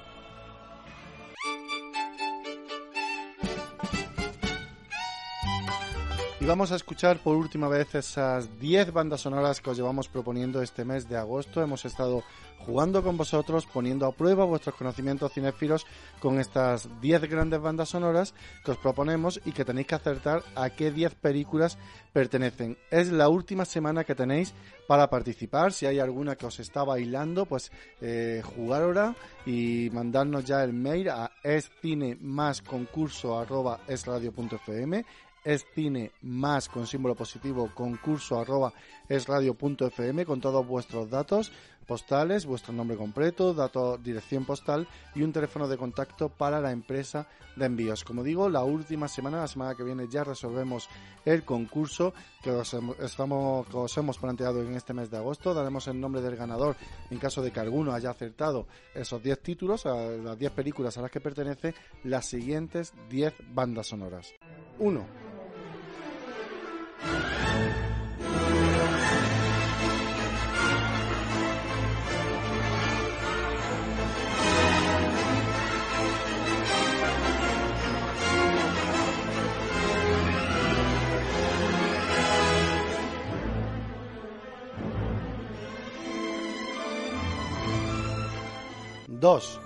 Vamos 6.50 6.72
a 6.72 6.78
escuchar 6.78 7.20
por 7.20 7.36
última 7.36 7.68
vez 7.68 7.94
esas 7.94 8.60
10 8.60 8.92
bandas 8.92 9.22
sonoras 9.22 9.62
que 9.62 9.70
os 9.70 9.78
llevamos 9.78 10.08
proponiendo 10.08 10.64
este 10.64 10.84
mes 10.84 11.08
de 11.08 11.16
agosto. 11.16 11.62
Hemos 11.62 11.86
estado 11.86 12.24
jugando 12.66 13.04
con 13.04 13.18
vosotros, 13.18 13.68
poniendo 13.68 14.08
a 14.08 14.12
prueba 14.14 14.46
vuestros 14.46 14.74
conocimientos 14.74 15.32
cinéfilos 15.32 15.86
con 16.20 16.40
estas 16.40 16.90
10 17.02 17.30
grandes 17.30 17.62
bandas 17.62 17.90
sonoras 17.90 18.34
que 18.66 18.72
os 18.72 18.78
proponemos 18.78 19.40
y 19.46 19.52
que 19.52 19.64
tenéis 19.64 19.86
que 19.86 19.94
acertar 19.94 20.42
a 20.56 20.72
qué 20.72 20.90
10 20.90 21.14
películas 21.16 21.78
pertenecen. 22.14 22.80
Es 22.90 23.12
la 23.12 23.30
última 23.30 23.64
semana 23.64 24.04
que 24.04 24.16
tenéis 24.16 24.56
para 24.88 25.08
participar. 25.08 25.72
Si 25.72 25.86
hay 25.86 26.00
alguna 26.00 26.36
que 26.36 26.48
os 26.48 26.60
está 26.60 26.84
bailando, 26.84 27.46
pues 27.46 27.72
eh, 28.02 28.42
jugar 28.44 28.82
ahora 28.82 29.16
y 29.46 29.92
mandarnos 29.94 30.46
ya 30.46 30.64
el 30.64 30.74
mail 30.74 31.10
a 31.10 31.32
escine 31.44 32.18
esradio.fm 33.88 35.06
es 35.44 35.66
cine 35.74 36.12
más 36.22 36.70
con 36.70 36.88
símbolo 36.88 37.16
positivo 37.16 37.70
concurso 37.74 38.40
arroba 38.40 38.74
es 39.08 39.28
radio.fm 39.28 40.26
con 40.26 40.42
todos 40.42 40.66
vuestros 40.66 41.10
datos 41.10 41.52
postales, 41.90 42.46
vuestro 42.46 42.72
nombre 42.72 42.96
completo, 42.96 43.52
dato, 43.56 43.98
dirección 43.98 44.46
postal 44.46 44.88
y 45.16 45.24
un 45.24 45.34
teléfono 45.34 45.68
de 45.68 45.76
contacto 45.76 46.30
para 46.30 46.62
la 46.62 46.72
empresa 46.72 47.26
de 47.56 47.66
envíos. 47.66 48.04
Como 48.04 48.24
digo, 48.24 48.48
la 48.48 48.64
última 48.64 49.08
semana, 49.08 49.40
la 49.40 49.48
semana 49.48 49.74
que 49.74 49.84
viene 49.84 50.08
ya 50.08 50.24
resolvemos 50.24 50.88
el 51.26 51.44
concurso 51.44 52.14
que 52.44 52.52
os, 52.52 52.76
estamos, 53.00 53.68
que 53.68 53.76
os 53.78 53.98
hemos 53.98 54.20
planteado 54.20 54.62
en 54.62 54.76
este 54.76 54.94
mes 54.94 55.10
de 55.10 55.18
agosto. 55.18 55.56
Daremos 55.56 55.88
el 55.88 56.00
nombre 56.00 56.22
del 56.22 56.36
ganador 56.36 56.76
en 57.10 57.18
caso 57.18 57.42
de 57.42 57.52
que 57.52 57.60
alguno 57.60 57.92
haya 57.92 58.12
acertado 58.12 58.68
esos 58.94 59.24
10 59.24 59.42
títulos, 59.42 59.88
a 59.88 59.96
las 59.96 60.38
10 60.38 60.52
películas 60.52 60.96
a 61.00 61.02
las 61.02 61.10
que 61.10 61.20
pertenece 61.20 61.74
las 62.04 62.28
siguientes 62.28 62.94
10 63.10 63.34
bandas 63.52 63.88
sonoras. 63.88 64.32
1. 64.78 65.06
Dos. 89.20 89.60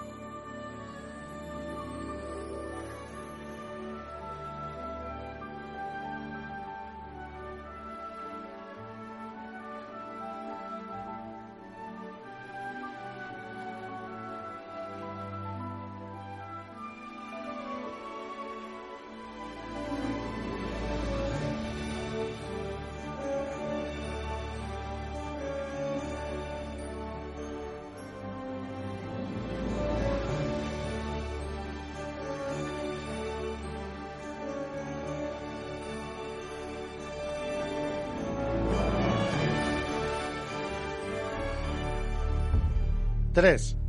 3. 43.34 43.83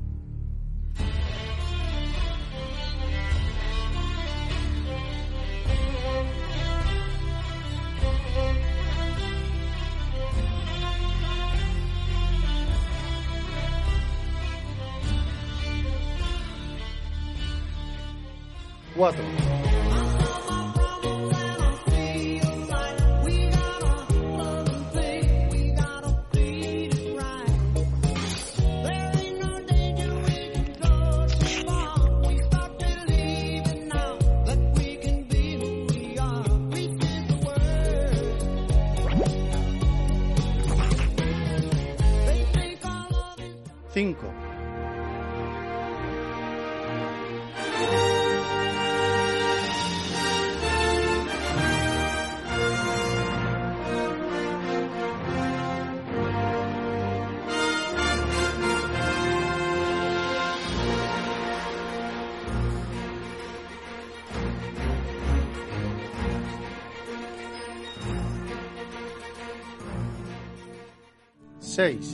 6. 71.74 72.13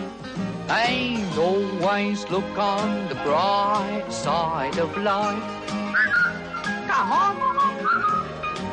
And 0.71 1.37
always 1.37 2.29
look 2.29 2.57
on 2.57 3.09
the 3.09 3.15
bright 3.15 4.05
side 4.09 4.77
of 4.77 4.95
life. 4.97 5.43
Come 6.87 7.11
on. 7.11 7.35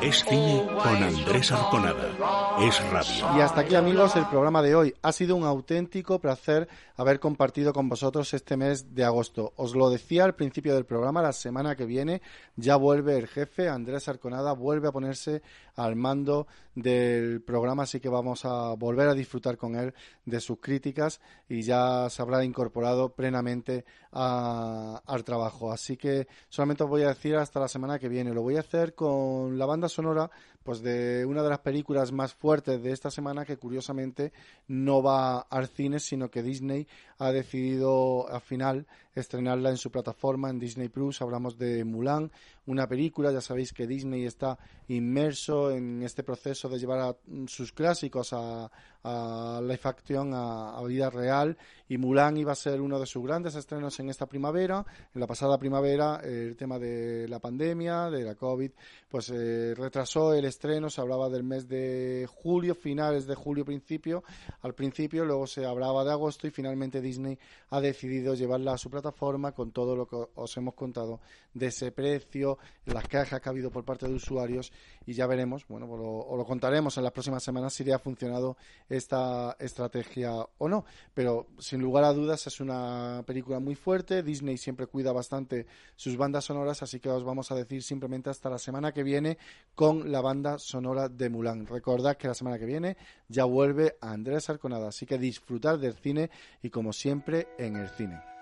Es 0.00 0.20
cine 0.20 0.64
con 0.80 1.02
Andrés 1.02 1.50
Arconada. 1.50 2.12
Es 2.60 2.90
radio. 2.90 3.36
Y 3.36 3.40
hasta 3.40 3.60
aquí 3.60 3.76
amigos 3.76 4.16
el 4.16 4.26
programa 4.26 4.62
de 4.62 4.74
hoy. 4.74 4.94
Ha 5.02 5.12
sido 5.12 5.36
un 5.36 5.44
auténtico 5.44 6.18
placer 6.18 6.68
haber 6.97 7.20
compartido 7.20 7.72
con 7.72 7.89
vosotros 7.89 8.35
este 8.35 8.56
mes 8.56 8.94
de 8.97 9.05
agosto. 9.05 9.52
Os 9.56 9.76
lo 9.76 9.89
decía 9.90 10.24
al 10.24 10.35
principio 10.35 10.74
del 10.74 10.85
programa, 10.85 11.22
la 11.22 11.32
semana 11.32 11.76
que 11.76 11.85
viene 11.86 12.20
ya 12.56 12.74
vuelve 12.74 13.16
el 13.16 13.28
jefe, 13.28 13.68
Andrés 13.68 14.09
Arconada, 14.09 14.52
vuelve 14.55 14.89
a 14.89 14.93
ponerse 14.93 15.40
al 15.76 15.94
mando 15.94 16.48
del 16.74 17.40
programa, 17.43 17.85
así 17.85 18.01
que 18.01 18.09
vamos 18.09 18.44
a 18.44 18.74
volver 18.74 19.09
a 19.09 19.14
disfrutar 19.14 19.56
con 19.56 19.76
él 19.76 19.94
de 20.24 20.40
sus 20.40 20.59
críticas 20.59 21.20
y 21.48 21.62
ya 21.62 22.10
se 22.10 22.22
habrá 22.22 22.44
incorporado 22.44 23.10
plenamente 23.10 23.85
a- 24.12 25.01
al 25.06 25.22
trabajo. 25.22 25.70
Así 25.70 25.97
que 25.97 26.26
solamente 26.48 26.82
os 26.82 26.90
voy 26.90 27.02
a 27.02 27.09
decir 27.09 27.36
hasta 27.36 27.60
la 27.60 27.68
semana 27.68 28.01
que 28.01 28.09
viene. 28.09 28.35
Lo 28.35 28.43
voy 28.43 28.56
a 28.56 28.60
hacer 28.60 28.94
con 28.97 29.56
la 29.59 29.66
banda 29.66 29.89
sonora 29.89 30.28
pues 30.68 30.82
de 30.82 31.24
una 31.24 31.42
de 31.42 31.48
las 31.48 31.60
películas 31.60 32.12
más 32.12 32.34
fuertes 32.34 32.82
de 32.82 32.92
esta 32.92 33.10
semana 33.10 33.46
que 33.46 33.56
curiosamente 33.56 34.34
no 34.66 35.02
va 35.02 35.38
al 35.38 35.66
cine 35.66 35.98
sino 35.98 36.30
que 36.30 36.42
Disney 36.42 36.86
ha 37.16 37.32
decidido 37.32 38.28
al 38.28 38.42
final 38.42 38.86
estrenarla 39.14 39.70
en 39.70 39.78
su 39.78 39.90
plataforma 39.90 40.50
en 40.50 40.58
Disney 40.58 40.90
Plus. 40.90 41.22
Hablamos 41.22 41.56
de 41.56 41.86
Mulan 41.86 42.30
una 42.68 42.86
película 42.86 43.32
ya 43.32 43.40
sabéis 43.40 43.72
que 43.72 43.86
Disney 43.86 44.24
está 44.24 44.58
inmerso 44.88 45.70
en 45.70 46.02
este 46.02 46.22
proceso 46.22 46.68
de 46.68 46.78
llevar 46.78 47.00
a 47.00 47.16
sus 47.46 47.72
clásicos 47.72 48.32
a, 48.32 48.70
a 49.02 49.60
live 49.62 49.80
action 49.84 50.32
a, 50.34 50.80
vida 50.86 51.10
real 51.10 51.56
y 51.88 51.98
Mulan 51.98 52.36
iba 52.36 52.52
a 52.52 52.54
ser 52.54 52.80
uno 52.80 52.98
de 52.98 53.06
sus 53.06 53.24
grandes 53.24 53.54
estrenos 53.54 53.98
en 54.00 54.10
esta 54.10 54.26
primavera 54.26 54.84
en 55.14 55.20
la 55.20 55.26
pasada 55.26 55.58
primavera 55.58 56.20
el 56.22 56.56
tema 56.56 56.78
de 56.78 57.26
la 57.28 57.38
pandemia 57.38 58.10
de 58.10 58.22
la 58.22 58.34
COVID 58.34 58.70
pues 59.08 59.30
eh, 59.30 59.74
retrasó 59.74 60.34
el 60.34 60.44
estreno, 60.44 60.90
se 60.90 61.00
hablaba 61.00 61.28
del 61.28 61.42
mes 61.42 61.68
de 61.68 62.28
julio, 62.28 62.74
finales 62.74 63.26
de 63.26 63.34
julio 63.34 63.64
principio, 63.64 64.22
al 64.60 64.74
principio, 64.74 65.24
luego 65.24 65.46
se 65.46 65.64
hablaba 65.64 66.04
de 66.04 66.12
agosto 66.12 66.46
y 66.46 66.50
finalmente 66.50 67.00
Disney 67.00 67.38
ha 67.70 67.80
decidido 67.80 68.34
llevarla 68.34 68.74
a 68.74 68.78
su 68.78 68.90
plataforma 68.90 69.52
con 69.52 69.72
todo 69.72 69.96
lo 69.96 70.06
que 70.06 70.16
os 70.34 70.56
hemos 70.56 70.74
contado 70.74 71.20
de 71.54 71.66
ese 71.68 71.90
precio, 71.92 72.57
las 72.86 73.06
quejas 73.06 73.40
que 73.40 73.48
ha 73.48 73.52
habido 73.52 73.70
por 73.70 73.85
parte 73.85 74.06
de 74.06 74.14
usuarios 74.14 74.72
y 75.06 75.14
ya 75.14 75.26
veremos, 75.26 75.66
bueno, 75.68 75.86
pues 75.86 76.01
lo, 76.01 76.18
os 76.18 76.39
lo 76.39 76.44
contaremos 76.44 76.97
en 76.97 77.05
las 77.05 77.12
próximas 77.12 77.43
semanas 77.43 77.74
si 77.74 77.85
le 77.85 77.93
ha 77.93 77.98
funcionado 77.98 78.56
esta 78.89 79.56
estrategia 79.59 80.32
o 80.59 80.68
no, 80.68 80.85
pero 81.14 81.48
sin 81.59 81.80
lugar 81.80 82.05
a 82.05 82.12
dudas 82.12 82.47
es 82.47 82.60
una 82.60 83.22
película 83.26 83.60
muy 83.60 83.74
fuerte, 83.74 84.22
Disney 84.22 84.56
siempre 84.56 84.86
cuida 84.86 85.12
bastante 85.12 85.66
sus 85.97 86.16
bandas 86.16 86.44
sonoras, 86.44 86.82
así 86.82 87.01
que 87.01 87.09
os 87.09 87.24
vamos 87.24 87.51
a 87.51 87.55
decir 87.55 87.82
simplemente 87.82 88.30
hasta 88.30 88.51
la 88.51 88.59
semana 88.59 88.93
que 88.93 89.02
viene 89.02 89.39
con 89.74 90.10
la 90.10 90.20
banda 90.20 90.59
sonora 90.59 91.09
de 91.09 91.28
Mulan. 91.30 91.66
Recordad 91.66 92.16
que 92.16 92.28
la 92.28 92.35
semana 92.35 92.59
que 92.59 92.66
viene 92.66 92.97
ya 93.28 93.44
vuelve 93.44 93.97
Andrés 94.01 94.51
Arconada, 94.51 94.89
así 94.89 95.06
que 95.06 95.18
disfrutar 95.18 95.78
del 95.78 95.94
cine 95.94 96.30
y 96.62 96.70
como 96.70 96.93
siempre 96.93 97.48
en 97.59 97.76
el 97.76 97.89
cine. 97.90 98.38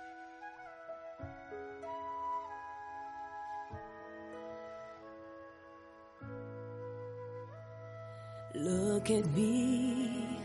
Look 8.66 9.10
at 9.12 9.26
me. 9.26 10.40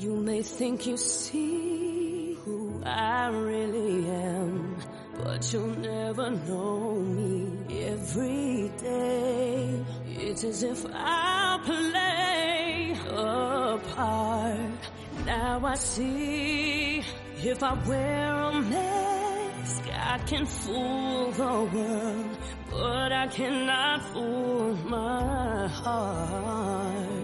You 0.00 0.16
may 0.16 0.42
think 0.42 0.84
you 0.84 0.96
see 0.96 2.36
who 2.42 2.82
I 2.84 3.28
really 3.28 4.04
am, 4.10 4.76
but 5.22 5.52
you'll 5.52 5.78
never 5.78 6.30
know 6.30 6.94
me 6.96 7.84
every 7.84 8.68
day. 8.78 9.84
It's 10.08 10.42
as 10.42 10.64
if 10.64 10.84
I 10.92 11.60
play 11.64 12.96
a 13.08 13.78
part. 13.94 14.80
Now 15.24 15.64
I 15.64 15.76
see 15.76 17.04
if 17.44 17.62
I 17.62 17.74
wear 17.86 18.34
a 18.34 18.60
mask, 18.60 19.84
I 19.88 20.18
can 20.26 20.46
fool 20.46 21.30
the 21.30 21.76
world, 21.76 22.38
but 22.72 23.12
I 23.12 23.28
cannot 23.28 24.02
fool 24.12 24.74
my 24.88 25.68
heart. 25.68 27.21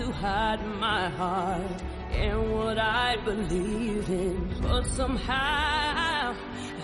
To 0.00 0.12
hide 0.12 0.64
my 0.78 1.10
heart 1.10 1.82
and 2.12 2.54
what 2.54 2.78
I 2.78 3.16
believe 3.22 4.08
in. 4.08 4.54
But 4.62 4.86
somehow 4.86 6.34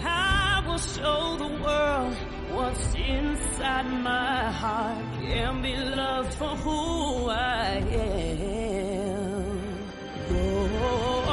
I 0.05 0.62
will 0.66 0.78
show 0.78 1.36
the 1.44 1.52
world 1.64 2.14
what's 2.56 2.94
inside 2.94 3.88
my 4.12 4.51
heart 4.62 5.06
and 5.22 5.62
be 5.62 5.74
loved 5.76 6.34
for 6.34 6.55
who 6.64 7.30
I 7.30 7.82
am. 7.90 8.66
Oh, 10.30 11.25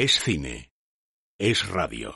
Es 0.00 0.20
cine. 0.20 0.70
Es 1.40 1.66
radio. 1.66 2.14